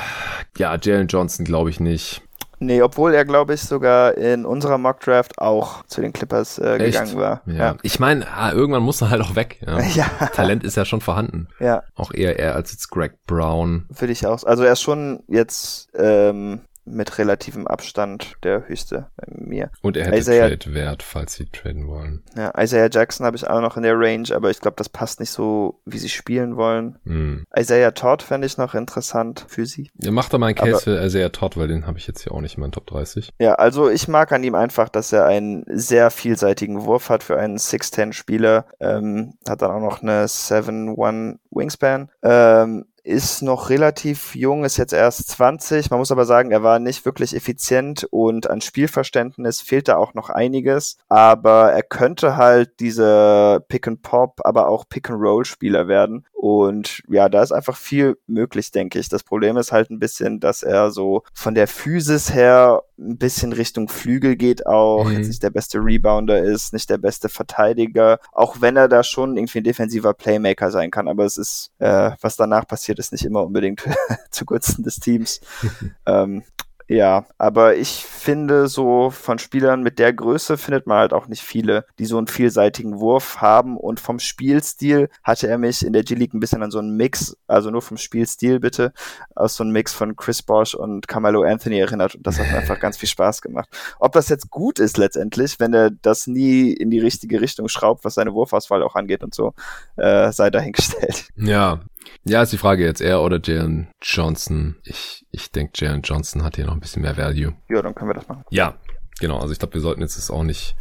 [0.56, 2.22] ja, Jalen Johnson glaube ich nicht.
[2.62, 6.76] Nee, obwohl er, glaube ich, sogar in unserer Mock Draft auch zu den Clippers äh,
[6.78, 7.40] gegangen war.
[7.46, 7.54] Ja.
[7.54, 7.76] ja.
[7.82, 9.60] Ich meine, ah, irgendwann muss er halt auch weg.
[9.66, 9.80] Ja.
[9.94, 10.06] ja.
[10.34, 11.48] Talent ist ja schon vorhanden.
[11.58, 11.82] Ja.
[11.94, 13.86] Auch eher er als jetzt Greg Brown.
[13.88, 14.44] Würde ich auch.
[14.44, 19.70] Also er ist schon jetzt ähm, mit relativem Abstand der höchste bei mir.
[19.82, 22.22] Und er hätte Isaiah, Trade Wert, falls sie traden wollen.
[22.36, 25.20] Ja, Isaiah Jackson habe ich auch noch in der Range, aber ich glaube, das passt
[25.20, 26.98] nicht so, wie sie spielen wollen.
[27.04, 27.44] Mm.
[27.56, 29.90] Isaiah Todd fände ich noch interessant für sie.
[30.02, 32.22] Ja, mach da mal einen Case aber, für Isaiah Todd, weil den habe ich jetzt
[32.22, 33.30] hier auch nicht in meinen Top 30.
[33.38, 37.38] Ja, also ich mag an ihm einfach, dass er einen sehr vielseitigen Wurf hat für
[37.38, 38.66] einen 6'10-Spieler.
[38.80, 42.10] Ähm, hat dann auch noch eine 7-1 Wingspan.
[42.22, 45.90] Ähm, ist noch relativ jung, ist jetzt erst 20.
[45.90, 50.14] Man muss aber sagen, er war nicht wirklich effizient und an Spielverständnis fehlt da auch
[50.14, 50.96] noch einiges.
[51.08, 56.26] Aber er könnte halt diese Pick-and-Pop, aber auch Pick-and-Roll-Spieler werden.
[56.42, 59.10] Und ja, da ist einfach viel möglich, denke ich.
[59.10, 63.52] Das Problem ist halt ein bisschen, dass er so von der Physis her ein bisschen
[63.52, 65.18] Richtung Flügel geht auch, mhm.
[65.18, 69.36] jetzt nicht der beste Rebounder ist, nicht der beste Verteidiger, auch wenn er da schon
[69.36, 73.26] irgendwie ein defensiver Playmaker sein kann, aber es ist, äh, was danach passiert, ist nicht
[73.26, 73.84] immer unbedingt
[74.30, 75.42] zugunsten des Teams.
[76.06, 76.42] ähm,
[76.90, 81.40] ja, aber ich finde so von Spielern mit der Größe findet man halt auch nicht
[81.40, 86.02] viele, die so einen vielseitigen Wurf haben und vom Spielstil hatte er mich in der
[86.02, 88.92] G-League ein bisschen an so einen Mix, also nur vom Spielstil bitte,
[89.36, 92.58] aus so einem Mix von Chris Bosch und Carmelo Anthony erinnert und das hat mir
[92.58, 93.68] einfach ganz viel Spaß gemacht.
[94.00, 98.04] Ob das jetzt gut ist letztendlich, wenn er das nie in die richtige Richtung schraubt,
[98.04, 99.54] was seine Wurfauswahl auch angeht und so,
[99.96, 101.28] äh, sei dahingestellt.
[101.36, 101.78] Ja,
[102.24, 104.76] ja, ist die Frage jetzt er oder Jalen Johnson.
[104.84, 107.54] Ich, ich denke, Jalen Johnson hat hier noch ein bisschen mehr Value.
[107.68, 108.44] Ja, dann können wir das machen.
[108.50, 108.76] Ja,
[109.20, 109.38] genau.
[109.38, 110.76] Also ich glaube, wir sollten jetzt das auch nicht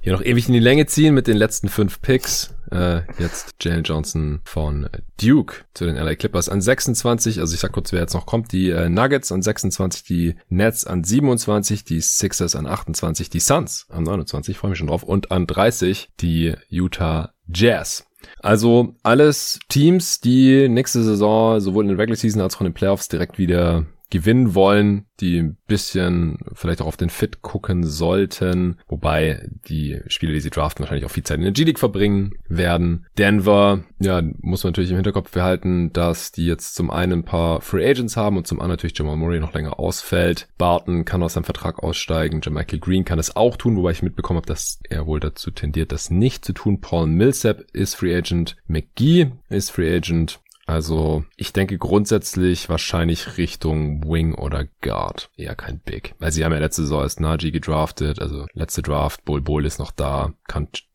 [0.00, 2.54] hier noch ewig in die Länge ziehen mit den letzten fünf Picks.
[2.70, 4.88] Äh, jetzt Jalen Johnson von
[5.20, 7.40] Duke zu den LA Clippers an 26.
[7.40, 8.52] Also ich sag kurz, wer jetzt noch kommt.
[8.52, 13.86] Die äh, Nuggets an 26, die Nets an 27, die Sixers an 28, die Suns
[13.90, 18.06] an 29, freue mich schon drauf, und an 30 die Utah Jazz.
[18.40, 22.74] Also alles Teams, die nächste Saison sowohl in der Regular Season als auch in den
[22.74, 28.78] Playoffs direkt wieder gewinnen wollen, die ein bisschen vielleicht auch auf den Fit gucken sollten,
[28.86, 33.06] wobei die Spieler, die sie draften, wahrscheinlich auch viel Zeit in der G-League verbringen werden.
[33.18, 37.60] Denver, ja, muss man natürlich im Hinterkopf behalten, dass die jetzt zum einen ein paar
[37.60, 40.46] Free Agents haben und zum anderen natürlich Jamal Murray noch länger ausfällt.
[40.58, 44.36] Barton kann aus seinem Vertrag aussteigen, Jermichael Green kann es auch tun, wobei ich mitbekommen
[44.36, 46.80] habe, dass er wohl dazu tendiert, das nicht zu tun.
[46.80, 54.02] Paul Millsap ist Free Agent, McGee ist Free Agent, also ich denke grundsätzlich wahrscheinlich Richtung
[54.04, 55.30] Wing oder Guard.
[55.36, 56.14] Eher kein Big.
[56.18, 59.78] Weil sie haben ja letzte Saison erst Najee gedraftet, also letzte Draft, Bol Bol ist
[59.78, 60.32] noch da,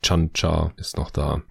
[0.01, 1.41] Chancha ist noch da.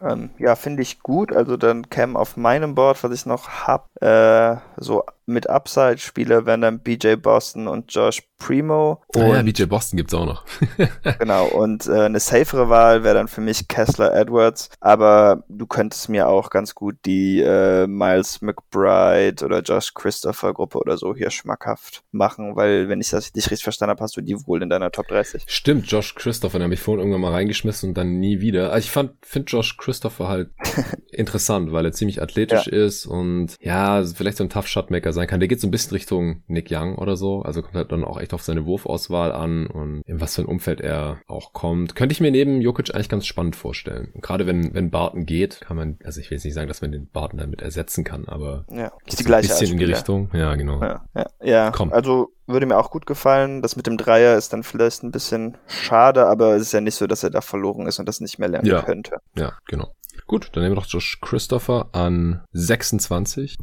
[0.00, 1.32] Ähm, ja, finde ich gut.
[1.32, 6.60] Also dann käme auf meinem Board, was ich noch hab, äh, so mit Upside-Spieler wären
[6.60, 9.02] dann BJ Boston und Josh Primo.
[9.14, 10.44] Und, ah ja, BJ Boston gibt's auch noch.
[11.18, 16.08] genau, und äh, eine safere Wahl wäre dann für mich Kessler Edwards, aber du könntest
[16.08, 21.30] mir auch ganz gut die äh, Miles McBride oder Josh Christopher Gruppe oder so hier
[21.30, 24.68] schmackhaft machen, weil wenn ich das nicht richtig verstanden habe, hast du die wohl in
[24.68, 25.44] deiner Top 30.
[25.46, 28.72] Stimmt, Josh Christopher, den habe ich vorhin irgendwann mal reingeschmissen und dann nie wieder.
[28.72, 30.50] Also ich fand, finde Josh Christopher halt
[31.12, 32.72] interessant, weil er ziemlich athletisch ja.
[32.72, 35.40] ist und ja, vielleicht so ein Tough Shotmaker sein kann.
[35.40, 37.42] Der geht so ein bisschen Richtung Nick Young oder so.
[37.42, 40.46] Also kommt halt dann auch echt auf seine Wurfauswahl an und in was für ein
[40.46, 41.94] Umfeld er auch kommt.
[41.94, 44.10] Könnte ich mir neben Jokic eigentlich ganz spannend vorstellen.
[44.14, 46.82] Und gerade wenn, wenn Barton geht, kann man, also ich will jetzt nicht sagen, dass
[46.82, 49.92] man den Barton damit ersetzen kann, aber ja, ist die gleiche ein bisschen in die
[49.92, 50.30] Richtung.
[50.32, 50.80] Ja, genau.
[50.80, 51.70] Ja, ja, ja.
[51.70, 51.92] Komm.
[51.92, 53.62] also würde mir auch gut gefallen.
[53.62, 56.94] Das mit dem Dreier ist dann vielleicht ein bisschen schade, aber es ist ja nicht
[56.94, 58.82] so, dass er da verloren ist und das nicht mehr lernen ja.
[58.82, 59.16] könnte.
[59.36, 59.94] Ja, genau.
[60.26, 63.56] Gut, dann nehmen wir doch Josh Christopher an 26.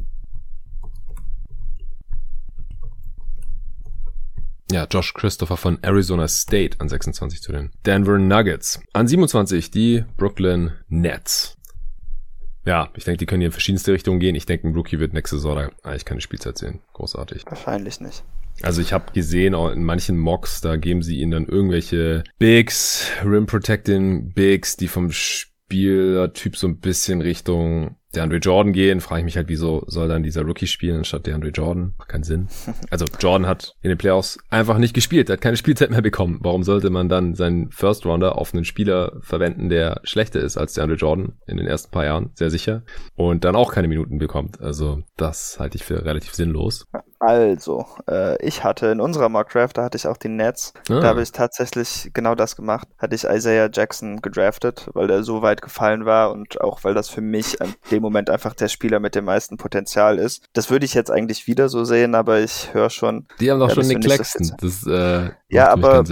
[4.72, 8.80] Ja, Josh Christopher von Arizona State an 26 zu den Denver Nuggets.
[8.94, 11.58] An 27 die Brooklyn Nets.
[12.64, 14.34] Ja, ich denke, die können hier in verschiedenste Richtungen gehen.
[14.34, 16.80] Ich denke, ein Rookie wird nächste Saison eigentlich keine Spielzeit sehen.
[16.94, 17.44] Großartig.
[17.44, 18.24] Wahrscheinlich nicht.
[18.62, 23.08] Also ich habe gesehen, auch in manchen Mocks, da geben sie ihnen dann irgendwelche Bigs,
[23.22, 29.20] Rim Protecting Bigs, die vom Spielertyp so ein bisschen Richtung der Andre Jordan gehen, frage
[29.20, 31.94] ich mich halt, wieso soll dann dieser Rookie spielen anstatt der Andre Jordan?
[31.98, 32.48] Macht keinen Sinn.
[32.90, 36.40] Also Jordan hat in den Playoffs einfach nicht gespielt, hat keine Spielzeit mehr bekommen.
[36.42, 40.74] Warum sollte man dann seinen First Rounder auf einen Spieler verwenden, der schlechter ist als
[40.74, 42.82] der Andre Jordan in den ersten paar Jahren, sehr sicher,
[43.14, 44.60] und dann auch keine Minuten bekommt?
[44.60, 46.86] Also das halte ich für relativ sinnlos.
[47.22, 50.74] Also, äh, ich hatte in unserer Mockdraft, da hatte ich auch die Nets.
[50.90, 50.98] Ah.
[50.98, 52.88] Da habe ich tatsächlich genau das gemacht.
[52.98, 57.08] Hatte ich Isaiah Jackson gedraftet, weil der so weit gefallen war und auch weil das
[57.08, 60.44] für mich an dem dem Moment einfach der Spieler mit dem meisten Potenzial ist.
[60.52, 63.26] Das würde ich jetzt eigentlich wieder so sehen, aber ich höre schon.
[63.40, 64.52] Die haben doch ja, schon den Claxton.
[64.60, 66.04] Das äh, ja, aber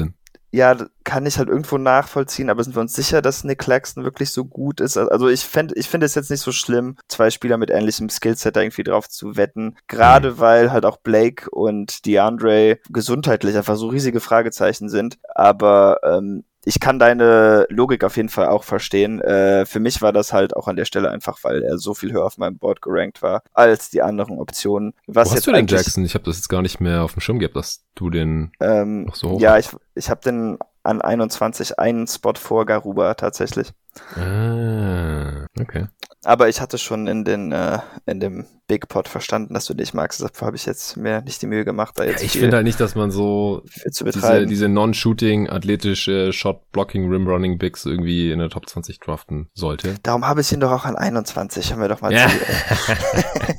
[0.52, 4.32] ja, kann ich halt irgendwo nachvollziehen, aber sind wir uns sicher, dass Nick Claxton wirklich
[4.32, 4.96] so gut ist?
[4.96, 8.56] Also ich fände ich finde es jetzt nicht so schlimm, zwei Spieler mit ähnlichem Skillset
[8.56, 9.76] da irgendwie drauf zu wetten.
[9.86, 10.38] Gerade mhm.
[10.38, 15.18] weil halt auch Blake und DeAndre gesundheitlich einfach so riesige Fragezeichen sind.
[15.34, 19.20] Aber ähm, ich kann deine Logik auf jeden Fall auch verstehen.
[19.20, 22.12] Äh, für mich war das halt auch an der Stelle einfach, weil er so viel
[22.12, 24.94] höher auf meinem Board gerankt war als die anderen Optionen.
[25.08, 26.04] Was Wo hast du den Jackson?
[26.04, 29.06] Ich habe das jetzt gar nicht mehr auf dem Schirm gehabt, dass du den ähm,
[29.06, 33.72] noch so hoch Ja, ich, ich habe den an 21 einen Spot vor Garuba tatsächlich.
[34.14, 35.88] Ah, okay.
[36.24, 39.94] Aber ich hatte schon in den äh, in dem Big Pot verstanden, dass du dich
[39.94, 40.20] magst.
[40.20, 42.20] Deshalb habe ich jetzt mir nicht die Mühe gemacht, da jetzt.
[42.20, 47.86] Ja, ich finde halt nicht, dass man so diese, diese Non-Shooting, athletische Shot-Blocking, Rim-Running Bigs
[47.86, 49.96] irgendwie in der Top 20 draften sollte.
[50.02, 51.72] Darum habe ich ihn doch auch an 21.
[51.72, 52.12] Haben wir doch mal.
[52.12, 52.30] Ja,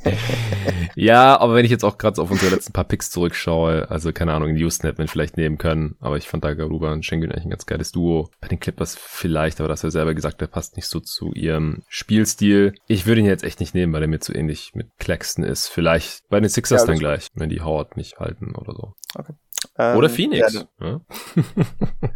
[0.94, 4.32] ja aber wenn ich jetzt auch gerade auf unsere letzten paar Picks zurückschaue, also keine
[4.32, 7.30] Ahnung, in Houston hätte man vielleicht nehmen können, aber ich fand da Garuba und Schengen
[7.30, 8.30] eigentlich ein ganz geiles Duo.
[8.40, 11.82] Bei den Clippers vielleicht, aber das er selber gesagt, der passt nicht so zu ihrem
[11.88, 12.74] Spielstil.
[12.86, 15.68] Ich würde ihn jetzt echt nicht nehmen, weil er mir zu ähnlich mit Claxton ist.
[15.68, 18.94] Vielleicht bei den Sixers ja, dann gleich, wenn die Howard nicht halten oder so.
[19.14, 19.34] Okay.
[19.76, 20.64] Oder ähm, Phoenix.
[20.80, 21.00] Ja.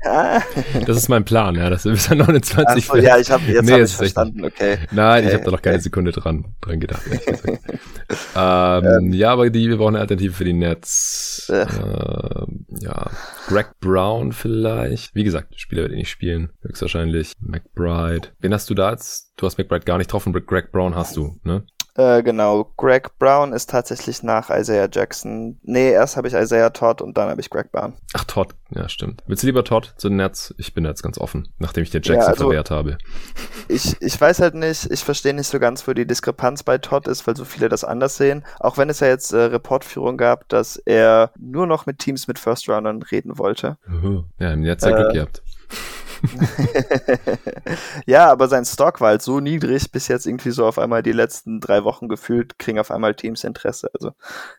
[0.05, 0.43] Ja.
[0.87, 3.65] das ist mein Plan, ja, dass wir bis an 29 so, Ja, ich habe jetzt
[3.65, 4.79] nee, hab ich verstanden, okay.
[4.91, 5.29] Nein, okay.
[5.29, 7.03] ich habe da noch keine Sekunde dran, dran gedacht.
[8.37, 11.49] ähm, ähm, ja, aber die, wir brauchen eine Alternative für die Nets.
[11.49, 11.67] Äh.
[12.81, 13.11] Ja,
[13.47, 15.15] Greg Brown vielleicht.
[15.15, 17.33] Wie gesagt, Spieler wird ich nicht spielen, höchstwahrscheinlich.
[17.41, 18.29] McBride.
[18.41, 19.33] Wen hast du da jetzt?
[19.37, 21.65] Du hast McBride gar nicht drauf und Greg Brown hast du, ne?
[21.97, 25.59] Äh, genau, Greg Brown ist tatsächlich nach Isaiah Jackson.
[25.63, 27.95] Nee, erst habe ich Isaiah Todd und dann habe ich Greg Brown.
[28.13, 29.23] Ach, Todd, ja, stimmt.
[29.27, 30.55] Willst du lieber Todd zu den Nets?
[30.59, 32.99] Ich bin jetzt ganz offen, nachdem ich den Jackson ja, also, verwehrt habe.
[33.69, 37.09] Ich, ich weiß halt nicht, ich verstehe nicht so ganz, wo die Diskrepanz bei Todd
[37.09, 38.45] ist, weil so viele das anders sehen.
[38.61, 42.39] Auch wenn es ja jetzt äh, Reportführung gab, dass er nur noch mit Teams mit
[42.39, 43.77] First Roundern reden wollte.
[44.39, 45.43] Ja, hat Glück äh, gehabt.
[48.07, 51.13] ja, aber sein Stock war halt so niedrig, bis jetzt irgendwie so auf einmal die
[51.13, 53.91] letzten drei Wochen gefühlt, kriegen auf einmal Teams Interesse.
[53.95, 54.13] Also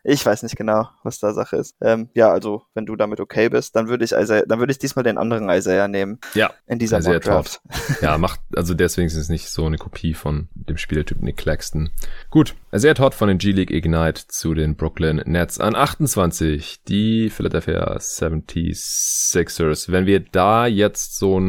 [0.04, 1.76] ich weiß nicht genau, was da Sache ist.
[1.80, 4.78] Ähm, ja, also wenn du damit okay bist, dann würde ich Isaiah, dann würde ich
[4.78, 6.18] diesmal den anderen Isaiah nehmen.
[6.34, 6.50] Ja.
[6.66, 7.60] In dieser Isaiah Draft.
[8.00, 11.90] Ja, macht, also deswegen ist es nicht so eine Kopie von dem Spielertyp Nick Claxton.
[12.30, 16.84] Gut, Isaiah Todd von den G-League Ignite zu den Brooklyn Nets an 28.
[16.86, 19.90] Die Philadelphia 76ers.
[19.90, 21.47] Wenn wir da jetzt so ein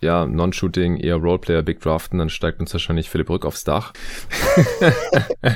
[0.00, 3.92] ja, Non-Shooting, eher Roleplayer, Big Draften, dann steigt uns wahrscheinlich Philipp Rück aufs Dach.
[5.42, 5.50] äh,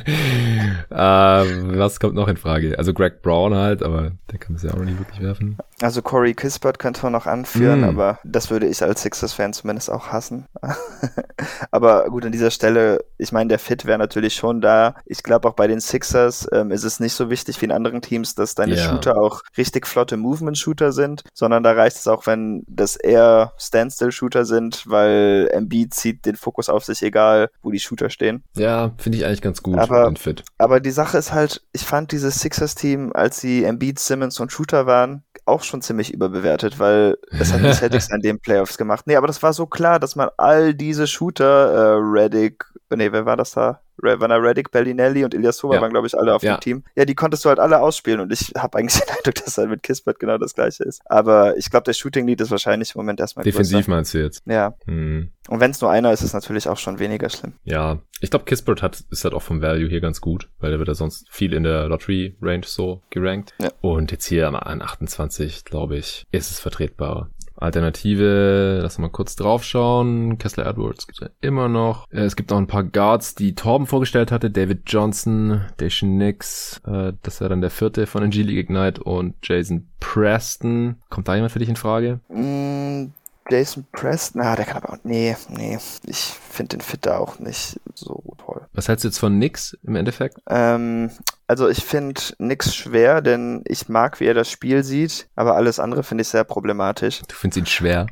[0.91, 2.79] was kommt noch in Frage?
[2.79, 5.57] Also Greg Brown halt, aber der kann es ja auch nicht wirklich werfen.
[5.85, 7.85] Also Corey Kispert könnte man noch anführen, mm.
[7.85, 10.47] aber das würde ich als Sixers-Fan zumindest auch hassen.
[11.71, 14.95] aber gut, an dieser Stelle, ich meine, der Fit wäre natürlich schon da.
[15.05, 18.01] Ich glaube auch bei den Sixers ähm, ist es nicht so wichtig wie in anderen
[18.01, 18.89] Teams, dass deine yeah.
[18.89, 24.47] Shooter auch richtig flotte Movement-Shooter sind, sondern da reicht es auch, wenn das eher Standstill-Shooter
[24.47, 28.43] sind, weil Embiid zieht den Fokus auf sich, egal wo die Shooter stehen.
[28.57, 30.45] Ja, finde ich eigentlich ganz gut, aber, den Fit.
[30.57, 34.87] Aber die Sache ist halt, ich fand dieses Sixers-Team, als sie Embiid, Simmons und Shooter
[34.87, 39.07] waren, auch schon ziemlich überbewertet, weil es hat die Celtics an den Playoffs gemacht.
[39.07, 43.27] Nee, aber das war so klar, dass man all diese Shooter, äh, Reddick, nee, wer
[43.27, 43.81] war das da?
[43.97, 45.81] Vanna Reddick, Bellinelli und Ilyasova ja.
[45.81, 46.57] waren, glaube ich, alle auf ja.
[46.57, 46.85] dem Team.
[46.97, 49.71] Ja, die konntest du halt alle ausspielen und ich habe eigentlich den Eindruck, dass halt
[49.71, 51.03] mit Kispert genau das gleiche ist.
[51.07, 53.91] Aber ich glaube, der Shooting Lead ist wahrscheinlich im Moment erstmal Defensiv größer.
[53.91, 54.43] meinst du jetzt?
[54.47, 54.75] Ja.
[54.87, 55.31] Hm.
[55.49, 57.53] Und wenn es nur einer ist, ist es natürlich auch schon weniger schlimm.
[57.65, 60.79] Ja, ich glaube, Kispert hat, ist halt auch vom Value hier ganz gut, weil der
[60.79, 63.53] wird ja sonst viel in der Lottery-Range so gerankt.
[63.61, 63.71] Ja.
[63.81, 67.31] Und jetzt hier an 28, glaube ich, ist es vertretbar.
[67.57, 70.39] Alternative, lass mal kurz draufschauen.
[70.39, 72.11] Kessler Edwards gibt's ja immer noch.
[72.11, 74.51] Äh, es gibt noch ein paar Guards, die Torben vorgestellt hatte.
[74.51, 79.35] David Johnson, Dacian Nix, äh, das wäre dann der vierte von den G-League Ignite und
[79.43, 80.97] Jason Preston.
[81.11, 82.21] Kommt da jemand für dich in Frage?
[82.29, 83.13] Mm,
[83.51, 86.19] Jason Preston, ah, der kann aber auch, nee, nee, ich
[86.51, 88.67] finde den Fit da auch nicht so toll.
[88.73, 90.39] Was hältst du jetzt von Nix im Endeffekt?
[90.49, 91.11] Ähm,
[91.47, 95.79] also ich finde Nix schwer, denn ich mag, wie er das Spiel sieht, aber alles
[95.79, 97.21] andere finde ich sehr problematisch.
[97.29, 98.07] Du findest ihn schwer?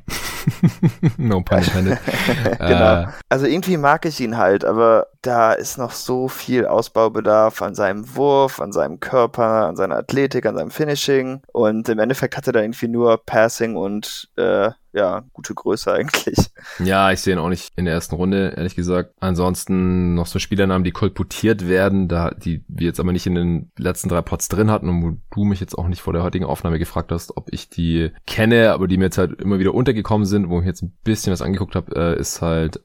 [1.17, 1.99] no pun intended.
[2.59, 3.03] genau.
[3.03, 3.07] Äh.
[3.31, 8.17] Also irgendwie mag ich ihn halt, aber da ist noch so viel Ausbaubedarf an seinem
[8.17, 12.53] Wurf, an seinem Körper, an seiner Athletik, an seinem Finishing und im Endeffekt hat er
[12.53, 16.37] da irgendwie nur Passing und äh, ja, gute Größe eigentlich.
[16.79, 19.15] Ja, ich sehe ihn auch nicht in der ersten Runde, ehrlich gesagt.
[19.21, 23.73] Ansonsten noch so Spielernamen, die kolportiert werden, da die wir jetzt aber nicht in den
[23.77, 26.45] letzten drei Pots drin hatten und wo du mich jetzt auch nicht vor der heutigen
[26.45, 30.27] Aufnahme gefragt hast, ob ich die kenne, aber die mir jetzt halt immer wieder untergekommen
[30.27, 32.81] sind, wo ich jetzt ein bisschen was angeguckt habe, äh, ist halt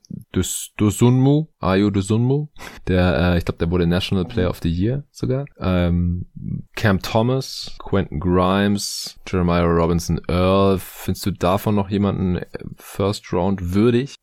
[0.78, 2.48] Dosunmu, Ayo Dosunmu,
[2.88, 5.46] der, äh, ich glaube, der wurde National Player of the Year sogar.
[5.60, 6.28] Ähm,
[6.76, 10.80] Cam Thomas, Quentin Grimes, Jeremiah Robinson Earl.
[10.80, 12.46] Findest du davon noch jemanden äh,
[12.78, 14.16] First Round würdig?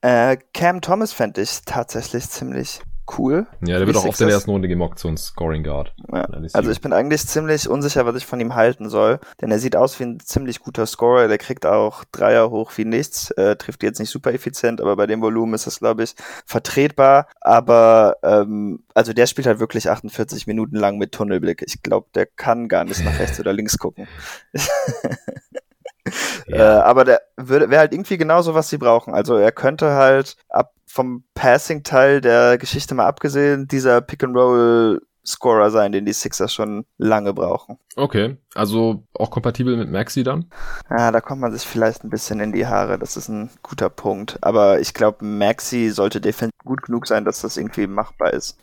[0.00, 2.80] Äh, Cam Thomas fände ich tatsächlich ziemlich
[3.16, 3.46] cool.
[3.64, 5.94] Ja, der wird auch auf der ersten Runde gemockt, so ein Scoring Guard.
[6.12, 6.28] Ja.
[6.52, 9.76] Also ich bin eigentlich ziemlich unsicher, was ich von ihm halten soll, denn er sieht
[9.76, 13.82] aus wie ein ziemlich guter Scorer, der kriegt auch Dreier hoch wie nichts, äh, trifft
[13.82, 16.14] jetzt nicht super effizient, aber bei dem Volumen ist das, glaube ich,
[16.44, 21.62] vertretbar, aber ähm, also der spielt halt wirklich 48 Minuten lang mit Tunnelblick.
[21.66, 24.06] Ich glaube, der kann gar nicht nach rechts oder links gucken.
[26.46, 26.78] Ja.
[26.78, 29.12] Äh, aber der wäre halt irgendwie genauso, was sie brauchen.
[29.12, 35.92] Also er könnte halt ab vom Passing-Teil der Geschichte mal abgesehen, dieser Pick-and-Roll Scorer sein,
[35.92, 37.78] den die Sixers schon lange brauchen.
[37.96, 40.46] Okay, also auch kompatibel mit Maxi dann?
[40.90, 43.90] Ja, da kommt man sich vielleicht ein bisschen in die Haare, das ist ein guter
[43.90, 44.38] Punkt.
[44.40, 48.58] Aber ich glaube, Maxi sollte definitiv gut genug sein, dass das irgendwie machbar ist.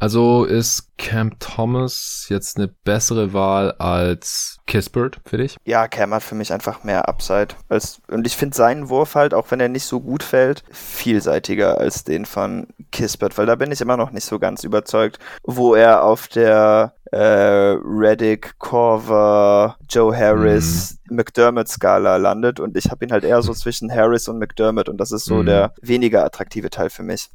[0.00, 5.56] Also ist Cam Thomas jetzt eine bessere Wahl als Kispert für dich?
[5.64, 7.48] Ja, Cam hat für mich einfach mehr Upside.
[7.68, 11.78] Als, und ich finde seinen Wurf halt, auch wenn er nicht so gut fällt, vielseitiger
[11.78, 15.74] als den von Kispert, weil da bin ich immer noch nicht so ganz überzeugt, wo
[15.74, 21.16] er auf der äh, Reddick, Corver, Joe Harris, mhm.
[21.16, 25.10] McDermott-Skala landet und ich habe ihn halt eher so zwischen Harris und McDermott und das
[25.10, 25.46] ist so mhm.
[25.46, 27.30] der weniger attraktive Teil für mich.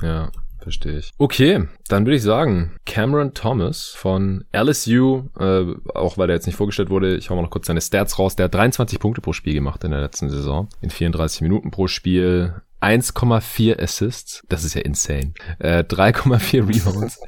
[0.00, 0.30] Ja,
[0.66, 1.12] verstehe ich.
[1.16, 5.64] Okay, dann würde ich sagen, Cameron Thomas von LSU, äh,
[5.94, 8.34] auch weil der jetzt nicht vorgestellt wurde, ich hau mal noch kurz seine Stats raus.
[8.34, 11.86] Der hat 23 Punkte pro Spiel gemacht in der letzten Saison, in 34 Minuten pro
[11.86, 12.54] Spiel.
[12.82, 15.34] 1,4 Assists, das ist ja insane.
[15.60, 17.20] Äh, 3,4 Rebounds,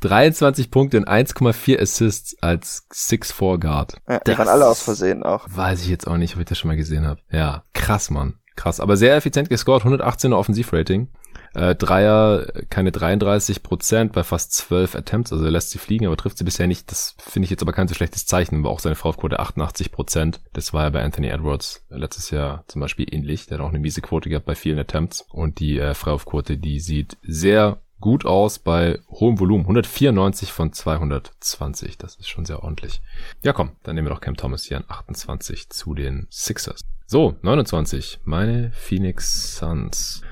[0.00, 4.00] 23 Punkte und 1,4 Assists als 6'4 Guard.
[4.08, 5.46] Ja, die waren alle aus Versehen auch.
[5.50, 7.20] Weiß ich jetzt auch nicht, ob ich das schon mal gesehen habe.
[7.30, 8.38] Ja, krass, Mann.
[8.56, 11.08] Krass, aber sehr effizient gescored, 118er Offensivrating.
[11.54, 16.16] Äh, Dreier keine 33 Prozent bei fast 12 Attempts, also er lässt sie fliegen, aber
[16.16, 16.90] trifft sie bisher nicht.
[16.90, 20.40] Das finde ich jetzt aber kein so schlechtes Zeichen, aber auch seine Frauquote 88 Prozent.
[20.52, 23.46] Das war ja bei Anthony Edwards letztes Jahr zum Beispiel ähnlich.
[23.46, 26.80] Der hat auch eine miese Quote gehabt bei vielen Attempts und die äh, Freiwurfquote, die
[26.80, 29.64] sieht sehr gut aus bei hohem Volumen.
[29.64, 31.98] 194 von 220.
[31.98, 33.00] Das ist schon sehr ordentlich.
[33.42, 36.80] Ja, komm, dann nehmen wir doch Cam Thomas hier an 28 zu den Sixers.
[37.06, 38.20] So, 29.
[38.24, 40.22] Meine Phoenix Suns.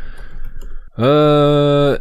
[0.97, 1.99] Äh,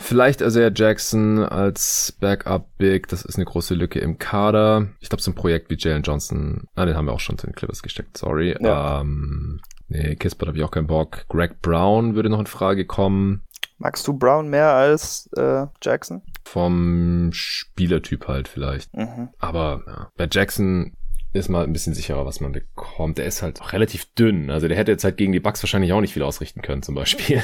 [0.00, 3.08] vielleicht Isaiah Jackson als Backup Big.
[3.08, 4.88] Das ist eine große Lücke im Kader.
[5.00, 7.46] Ich glaube, so ein Projekt wie Jalen Johnson, ah, den haben wir auch schon zu
[7.46, 8.56] den Clippers gesteckt, sorry.
[8.60, 9.00] Ja.
[9.00, 11.24] Ähm, nee, Kispert habe ich auch keinen Bock.
[11.28, 13.42] Greg Brown würde noch in Frage kommen.
[13.78, 16.22] Magst du Brown mehr als äh, Jackson?
[16.44, 18.94] Vom Spielertyp halt vielleicht.
[18.94, 19.30] Mhm.
[19.40, 20.96] Aber ja, bei Jackson
[21.40, 23.18] ist mal ein bisschen sicherer, was man bekommt.
[23.18, 24.50] Der ist halt relativ dünn.
[24.50, 26.94] Also der hätte jetzt halt gegen die Bugs wahrscheinlich auch nicht viel ausrichten können, zum
[26.94, 27.42] Beispiel.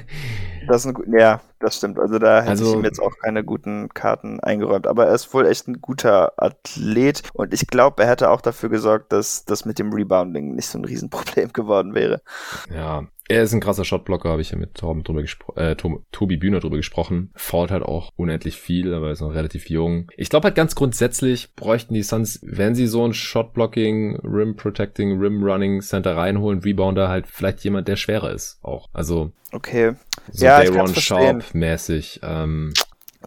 [0.68, 1.98] das ist ein, ja, das stimmt.
[1.98, 4.86] Also da hätte also, ich ihm jetzt auch keine guten Karten eingeräumt.
[4.86, 8.68] Aber er ist wohl echt ein guter Athlet und ich glaube, er hätte auch dafür
[8.68, 12.20] gesorgt, dass das mit dem Rebounding nicht so ein Riesenproblem geworden wäre.
[12.74, 16.36] Ja, er ist ein krasser Shotblocker, habe ich ja mit Torben drüber gespro äh, Tobi
[16.36, 17.30] Bühner drüber gesprochen.
[17.36, 20.10] Fault halt auch unendlich viel, aber er ist noch relativ jung.
[20.16, 25.18] Ich glaube halt ganz grundsätzlich bräuchten die Suns, wenn sie so ein Shotblocking, Rim Protecting,
[25.20, 28.88] Rim Running Center reinholen, Rebounder halt vielleicht jemand, der schwerer ist auch.
[28.92, 29.92] Also okay.
[30.32, 32.20] so ja, Dayron Sharp mäßig.
[32.22, 32.72] Ähm,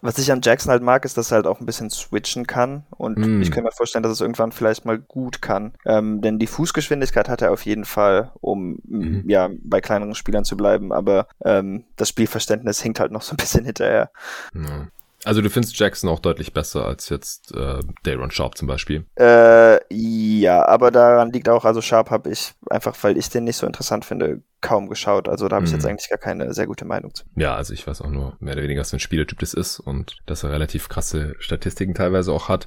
[0.04, 2.84] was ich an Jackson halt mag, ist, dass er halt auch ein bisschen switchen kann.
[2.90, 3.40] Und mm.
[3.40, 5.72] ich kann mir vorstellen, dass es irgendwann vielleicht mal gut kann.
[5.86, 9.30] Ähm, denn die Fußgeschwindigkeit hat er auf jeden Fall, um mm.
[9.30, 10.92] ja bei kleineren Spielern zu bleiben.
[10.92, 14.10] Aber ähm, das Spielverständnis hinkt halt noch so ein bisschen hinterher.
[14.54, 14.88] Ja.
[15.24, 19.06] Also du findest Jackson auch deutlich besser als jetzt äh, Dayron Sharp zum Beispiel?
[19.18, 23.56] Äh, ja, aber daran liegt auch, also Sharp habe ich einfach, weil ich den nicht
[23.56, 25.28] so interessant finde, kaum geschaut.
[25.28, 25.90] Also da habe ich jetzt mhm.
[25.90, 27.24] eigentlich gar keine sehr gute Meinung zu.
[27.36, 29.80] Ja, also ich weiß auch nur mehr oder weniger, was für ein Spielertyp das ist
[29.80, 32.66] und dass er relativ krasse Statistiken teilweise auch hat.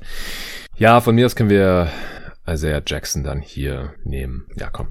[0.78, 1.90] Ja, von mir aus können wir
[2.48, 4.48] Isaiah Jackson dann hier nehmen.
[4.56, 4.88] Ja, komm.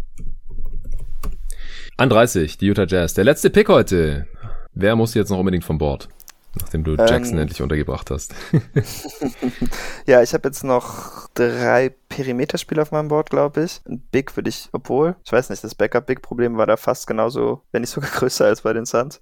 [1.96, 3.14] An 30, die Utah Jazz.
[3.14, 4.26] Der letzte Pick heute.
[4.74, 6.08] Wer muss jetzt noch unbedingt vom Bord?
[6.60, 8.34] Nachdem du Jackson ähm, endlich untergebracht hast.
[10.06, 13.80] ja, ich habe jetzt noch drei Perimeterspieler auf meinem Board, glaube ich.
[13.86, 17.82] Ein Big würde ich, obwohl, ich weiß nicht, das Backup-Big-Problem war da fast genauso, wenn
[17.82, 19.20] nicht sogar größer als bei den Suns.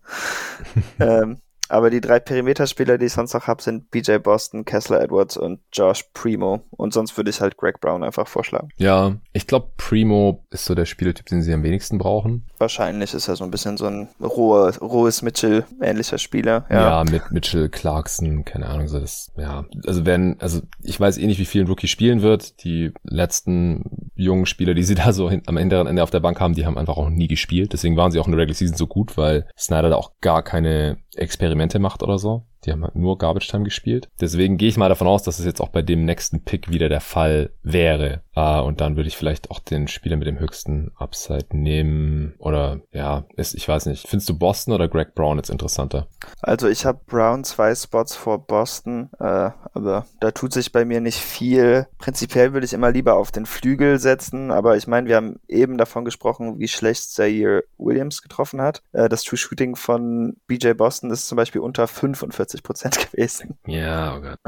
[1.01, 5.37] ähm, aber die drei Perimeterspieler, die ich sonst noch habe, sind BJ Boston, Kessler Edwards
[5.37, 6.61] und Josh Primo.
[6.71, 8.69] Und sonst würde ich halt Greg Brown einfach vorschlagen.
[8.77, 12.47] Ja, ich glaube, Primo ist so der Spielertyp, den sie am wenigsten brauchen.
[12.59, 16.67] Wahrscheinlich ist er so ein bisschen so ein rohe, rohes Mitchell-ähnlicher Spieler.
[16.69, 17.03] Ja.
[17.03, 19.65] ja, mit Mitchell, Clarkson, keine Ahnung, so das, ja.
[19.87, 22.63] Also wenn, also ich weiß eh nicht, wie viel ein Rookie spielen wird.
[22.65, 26.41] Die letzten jungen Spieler, die sie da so hin, am Ende, Ende auf der Bank
[26.41, 27.73] haben, die haben einfach auch nie gespielt.
[27.73, 30.43] Deswegen waren sie auch in der Regular Season so gut, weil Snyder da auch gar
[30.43, 32.45] keine Experimente macht oder so.
[32.65, 34.09] Die haben halt nur Garbage Time gespielt.
[34.21, 36.89] Deswegen gehe ich mal davon aus, dass es jetzt auch bei dem nächsten Pick wieder
[36.89, 38.23] der Fall wäre.
[38.37, 42.35] Uh, und dann würde ich vielleicht auch den Spieler mit dem höchsten Upside nehmen.
[42.39, 44.09] Oder ja, ist, ich weiß nicht.
[44.09, 46.09] Findest du Boston oder Greg Brown jetzt interessanter?
[46.41, 51.01] Also ich habe Brown zwei Spots vor Boston, äh, aber da tut sich bei mir
[51.01, 51.87] nicht viel.
[51.99, 55.79] Prinzipiell würde ich immer lieber auf den Flügel setzen, aber ich meine, wir haben eben
[55.79, 58.83] davon gesprochen, wie schlecht Zaire Williams getroffen hat.
[58.93, 63.59] Äh, das True Shooting von BJ Boston ist zum Beispiel unter 45 Prozent gewesen.
[63.67, 64.39] Ja, oh Gott.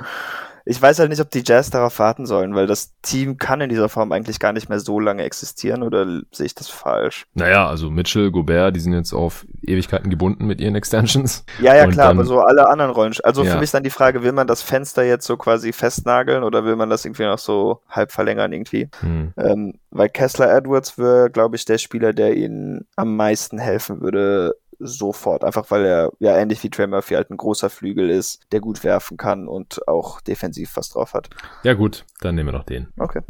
[0.69, 3.69] Ich weiß halt nicht, ob die Jazz darauf warten sollen, weil das Team kann in
[3.69, 7.27] dieser Form eigentlich gar nicht mehr so lange existieren oder sehe ich das falsch?
[7.35, 11.45] Naja, also Mitchell, Gobert, die sind jetzt auf Ewigkeiten gebunden mit ihren Extensions.
[11.61, 13.15] Ja, ja, klar, dann, aber so alle anderen Rollen.
[13.23, 13.53] Also ja.
[13.53, 16.75] für mich dann die Frage, will man das Fenster jetzt so quasi festnageln oder will
[16.75, 18.89] man das irgendwie noch so halb verlängern irgendwie?
[19.01, 19.35] Hm.
[19.37, 24.57] Ähm, weil Kessler Edwards wäre, glaube ich, der Spieler, der ihnen am meisten helfen würde,
[24.79, 28.61] sofort, einfach weil er ja ähnlich wie Trey Murphy halt ein großer Flügel ist, der
[28.61, 31.31] gut werfen kann und auch defensiv was drauf hat.
[31.63, 32.89] Ja gut, dann nehmen wir noch den.
[32.99, 33.21] Okay.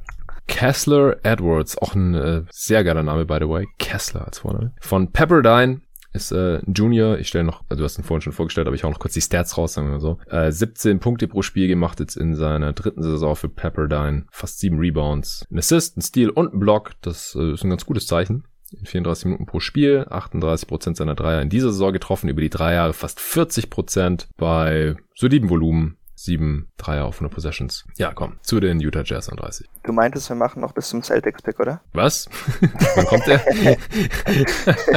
[0.46, 3.66] Kessler Edwards, auch ein äh, sehr geiler Name, by the way.
[3.78, 4.72] Kessler als Vorname.
[4.80, 5.80] Von Pepperdine
[6.12, 7.18] ist äh, ein Junior.
[7.18, 9.14] Ich stelle noch, also du hast ihn vorhin schon vorgestellt, aber ich hau noch kurz
[9.14, 10.18] die Stats raus, sagen wir mal so.
[10.28, 14.26] Äh, 17 Punkte pro Spiel gemacht jetzt in seiner dritten Saison für Pepperdine.
[14.30, 16.92] Fast sieben Rebounds, ein Assist, ein Steal und ein Block.
[17.02, 21.14] Das äh, ist ein ganz gutes Zeichen in 34 Minuten pro Spiel, 38 Prozent seiner
[21.14, 25.96] Dreier in dieser Saison getroffen, über die drei Jahre fast 40 Prozent bei soliden Volumen.
[26.18, 27.84] Sieben Dreier auf 100 Possessions.
[27.98, 29.68] Ja, komm, zu den Utah Jazz an 30.
[29.84, 31.82] Du meintest, wir machen noch bis zum Celtics-Pick, oder?
[31.92, 32.30] Was?
[32.96, 33.44] Wann kommt der?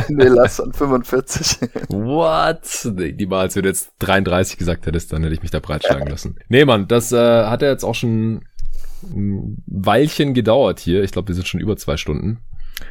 [0.07, 1.59] nee, lass an 45.
[1.89, 2.89] What?
[2.95, 6.07] Nee, die Mal, als du jetzt 33 gesagt hättest, dann hätte ich mich da breitschlagen
[6.09, 6.37] lassen.
[6.47, 8.45] Nee, Mann, das äh, hat ja jetzt auch schon
[9.03, 11.03] ein Weilchen gedauert hier.
[11.03, 12.39] Ich glaube, wir sind schon über zwei Stunden.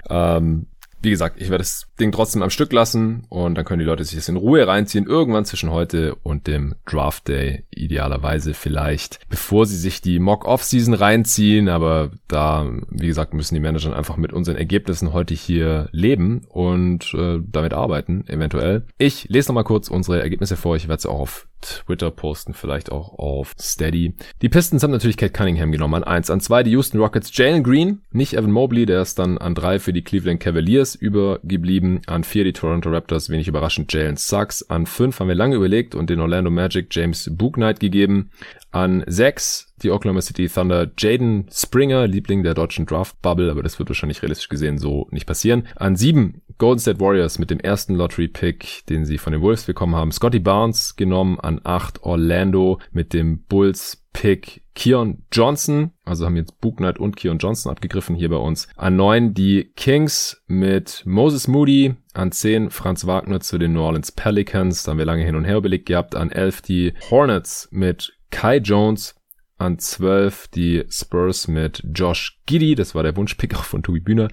[0.08, 0.66] Ähm,
[1.00, 4.04] wie gesagt, ich werde das Ding trotzdem am Stück lassen und dann können die Leute
[4.04, 9.66] sich das in Ruhe reinziehen, irgendwann zwischen heute und dem Draft Day, idealerweise vielleicht, bevor
[9.66, 14.56] sie sich die Mock-Off-Season reinziehen, aber da, wie gesagt, müssen die Manager einfach mit unseren
[14.56, 18.84] Ergebnissen heute hier leben und äh, damit arbeiten, eventuell.
[18.98, 22.92] Ich lese nochmal kurz unsere Ergebnisse vor, ich werde sie auch auf Twitter posten, vielleicht
[22.92, 24.14] auch auf Steady.
[24.42, 26.62] Die Pistons haben natürlich Kate Cunningham genommen an eins, an zwei.
[26.62, 30.02] Die Houston Rockets Jalen Green, nicht Evan Mobley, der ist dann an drei für die
[30.02, 35.28] Cleveland Cavaliers übergeblieben, an vier die Toronto Raptors, wenig überraschend Jalen Sachs, an fünf haben
[35.28, 38.30] wir lange überlegt und den Orlando Magic James Booknight gegeben,
[38.78, 43.78] an sechs die Oklahoma City Thunder Jaden Springer, Liebling der deutschen Draft Bubble, aber das
[43.78, 45.66] wird wahrscheinlich realistisch gesehen so nicht passieren.
[45.76, 49.64] An sieben Golden State Warriors mit dem ersten Lottery Pick, den sie von den Wolves
[49.64, 50.10] bekommen haben.
[50.10, 56.60] Scotty Barnes genommen an acht Orlando mit dem Bulls Pick Keon Johnson, also haben jetzt
[56.60, 58.68] Book Knight und Keon Johnson abgegriffen hier bei uns.
[58.76, 64.12] An neun die Kings mit Moses Moody, an zehn Franz Wagner zu den New Orleans
[64.12, 66.16] Pelicans, da haben wir lange hin und her überlegt gehabt.
[66.16, 69.14] An elf die Hornets mit Kai Jones,
[69.56, 74.28] an 12 die Spurs mit Josh Giddy, das war der Wunschpick auch von Tobi Bühner.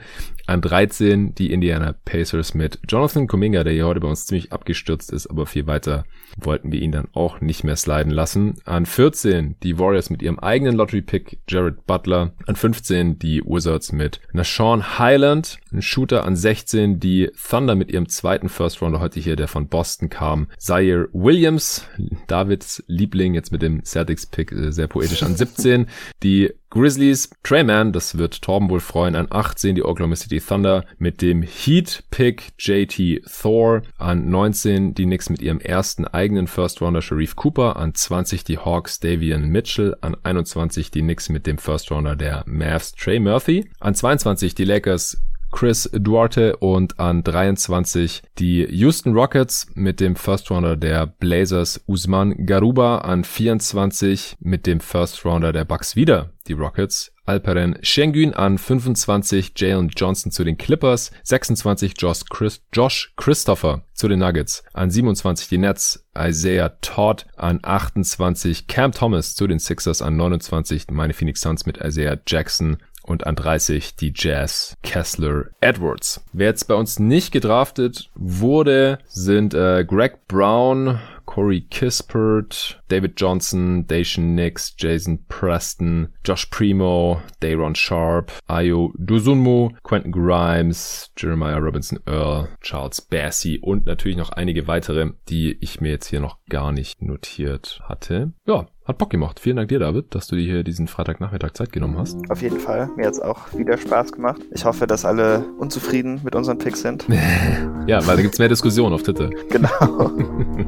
[0.47, 5.11] An 13 die Indiana Pacers mit Jonathan Kuminga, der hier heute bei uns ziemlich abgestürzt
[5.11, 6.05] ist, aber viel weiter
[6.37, 8.55] wollten wir ihn dann auch nicht mehr sliden lassen.
[8.63, 12.31] An 14 die Warriors mit ihrem eigenen Lottery-Pick Jared Butler.
[12.47, 16.23] An 15 die Wizards mit Nashawn Highland, ein Shooter.
[16.23, 20.47] An 16 die Thunder mit ihrem zweiten First Rounder heute hier, der von Boston kam.
[20.57, 21.85] Zaire Williams,
[22.27, 25.23] Davids Liebling, jetzt mit dem Celtics-Pick, äh, sehr poetisch.
[25.23, 25.87] An 17
[26.23, 31.21] die Grizzlies, Treyman, das wird Torben wohl freuen, an 18 die Oklahoma City Thunder mit
[31.21, 37.77] dem Heat-Pick JT Thor, an 19 die Knicks mit ihrem ersten eigenen First-Rounder Sharif Cooper,
[37.77, 42.91] an 20 die Hawks Davian Mitchell, an 21 die Knicks mit dem First-Rounder der Mavs
[42.91, 45.17] Trey Murphy, an 22 die Lakers
[45.55, 52.45] Chris Duarte und an 23 die Houston Rockets mit dem First Rounder der Blazers Usman
[52.45, 58.57] Garuba, an 24 mit dem First Rounder der Bucks wieder die Rockets Alperen Schengen an
[58.57, 64.91] 25 Jalen Johnson zu den Clippers, 26 Josh, Chris, Josh Christopher zu den Nuggets, an
[64.91, 71.13] 27 die Nets Isaiah Todd, an 28 Cam Thomas zu den Sixers, an 29 meine
[71.13, 76.23] Phoenix Suns mit Isaiah Jackson und an 30 die Jazz Kessler Edwards.
[76.33, 83.85] Wer jetzt bei uns nicht gedraftet wurde, sind äh, Greg Brown, Corey Kispert, David Johnson,
[83.87, 92.49] Dacian Nix, Jason Preston, Josh Primo, Dayron Sharp, Ayo Duzunmu, Quentin Grimes, Jeremiah Robinson Earl,
[92.61, 97.01] Charles Bassey und natürlich noch einige weitere, die ich mir jetzt hier noch gar nicht
[97.01, 98.31] notiert hatte.
[98.45, 99.39] Ja, hat Bock gemacht.
[99.39, 102.17] Vielen Dank dir, David, dass du dir hier diesen Freitagnachmittag Zeit genommen hast.
[102.29, 102.89] Auf jeden Fall.
[102.95, 104.41] Mir hat es auch wieder Spaß gemacht.
[104.51, 107.05] Ich hoffe, dass alle unzufrieden mit unseren Picks sind.
[107.87, 109.29] ja, weil da gibt es mehr Diskussionen auf Twitter.
[109.49, 110.11] Genau.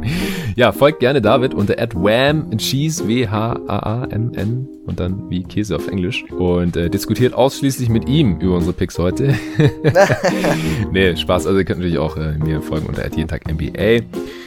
[0.55, 6.75] ja, folgt gerne David unter Wham Cheese, W-H-A-A-M-N und dann wie Käse auf Englisch und
[6.75, 9.35] äh, diskutiert ausschließlich mit ihm über unsere Picks heute.
[10.91, 11.45] nee, Spaß.
[11.45, 14.01] Also ihr könnt natürlich auch äh, mir folgen unter jeden Tag NBA.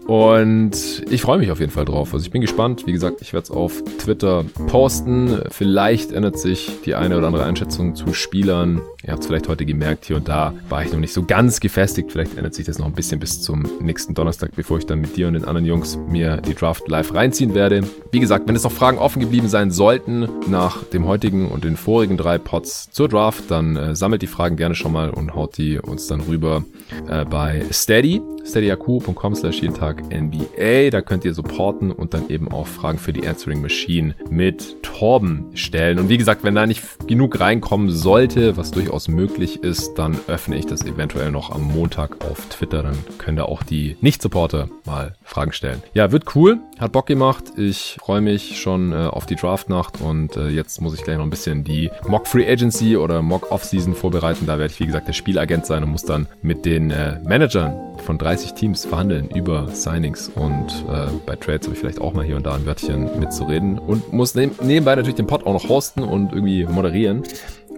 [0.07, 2.13] Und ich freue mich auf jeden Fall drauf.
[2.15, 2.87] Also ich bin gespannt.
[2.87, 5.43] Wie gesagt, ich werde es auf Twitter posten.
[5.51, 8.81] Vielleicht ändert sich die eine oder andere Einschätzung zu Spielern.
[9.05, 11.61] Ihr habt es vielleicht heute gemerkt, hier und da war ich noch nicht so ganz
[11.61, 12.11] gefestigt.
[12.11, 15.17] Vielleicht ändert sich das noch ein bisschen bis zum nächsten Donnerstag, bevor ich dann mit
[15.17, 17.83] dir und den anderen Jungs mir die Draft live reinziehen werde.
[18.11, 21.77] Wie gesagt, wenn es noch Fragen offen geblieben sein sollten nach dem heutigen und den
[21.77, 25.57] vorigen drei Pots zur Draft, dann äh, sammelt die Fragen gerne schon mal und haut
[25.59, 26.65] die uns dann rüber
[27.09, 30.91] äh, bei Steady, steadyaku.com slash jeden Tag NBA.
[30.91, 35.47] Da könnt ihr supporten und dann eben auch Fragen für die Answering Machine mit Torben
[35.55, 35.99] stellen.
[35.99, 40.57] Und wie gesagt, wenn da nicht genug reinkommen sollte, was durchaus möglich ist, dann öffne
[40.57, 42.83] ich das eventuell noch am Montag auf Twitter.
[42.83, 45.83] Dann können da auch die Nicht-Supporter mal Fragen stellen.
[45.95, 46.59] Ja, wird cool.
[46.79, 47.45] Hat Bock gemacht.
[47.57, 51.25] Ich freue mich schon äh, auf die Draftnacht und äh, jetzt muss ich gleich noch
[51.25, 54.47] ein bisschen die Mock Free Agency oder Mock Off-Season vorbereiten.
[54.47, 57.91] Da werde ich, wie gesagt, der Spielagent sein und muss dann mit den äh, Managern
[58.01, 62.25] von 30 Teams verhandeln über Signings und äh, bei Trades habe ich vielleicht auch mal
[62.25, 65.69] hier und da ein Wörtchen mitzureden und muss neb nebenbei natürlich den Pod auch noch
[65.69, 67.23] hosten und irgendwie moderieren.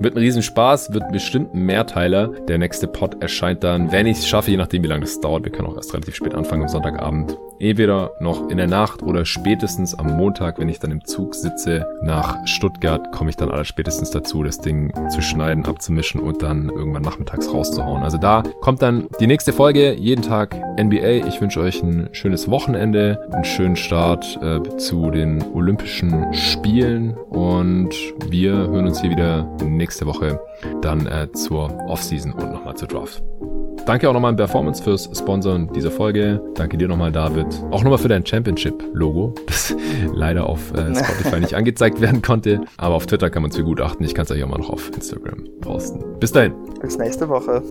[0.03, 2.29] Wird ein Riesenspaß, wird bestimmt ein Mehrteiler.
[2.49, 5.45] Der nächste Pod erscheint dann, wenn ich es schaffe, je nachdem wie lange das dauert.
[5.45, 9.25] Wir können auch erst relativ spät anfangen am Sonntagabend entweder noch in der Nacht oder
[9.25, 13.65] spätestens am Montag, wenn ich dann im Zug sitze nach Stuttgart, komme ich dann aller
[13.65, 18.03] spätestens dazu, das Ding zu schneiden, abzumischen und dann irgendwann nachmittags rauszuhauen.
[18.03, 21.27] Also da kommt dann die nächste Folge, jeden Tag NBA.
[21.29, 27.91] Ich wünsche euch ein schönes Wochenende, einen schönen Start äh, zu den Olympischen Spielen und
[28.29, 29.49] wir hören uns hier wieder
[29.93, 30.41] nächste Woche
[30.81, 33.23] dann äh, zur Offseason und nochmal zur Draft.
[33.85, 36.41] Danke auch nochmal an Performance fürs Sponsoren dieser Folge.
[36.55, 37.47] Danke dir nochmal, David.
[37.71, 39.75] Auch nochmal für dein Championship-Logo, das
[40.15, 42.63] leider auf äh, Spotify nicht angezeigt werden konnte.
[42.79, 44.07] Aber auf Twitter kann man es begutachten.
[44.07, 46.03] Ich kann es euch auch mal noch auf Instagram posten.
[46.19, 46.55] Bis dahin.
[46.81, 47.63] Bis nächste Woche.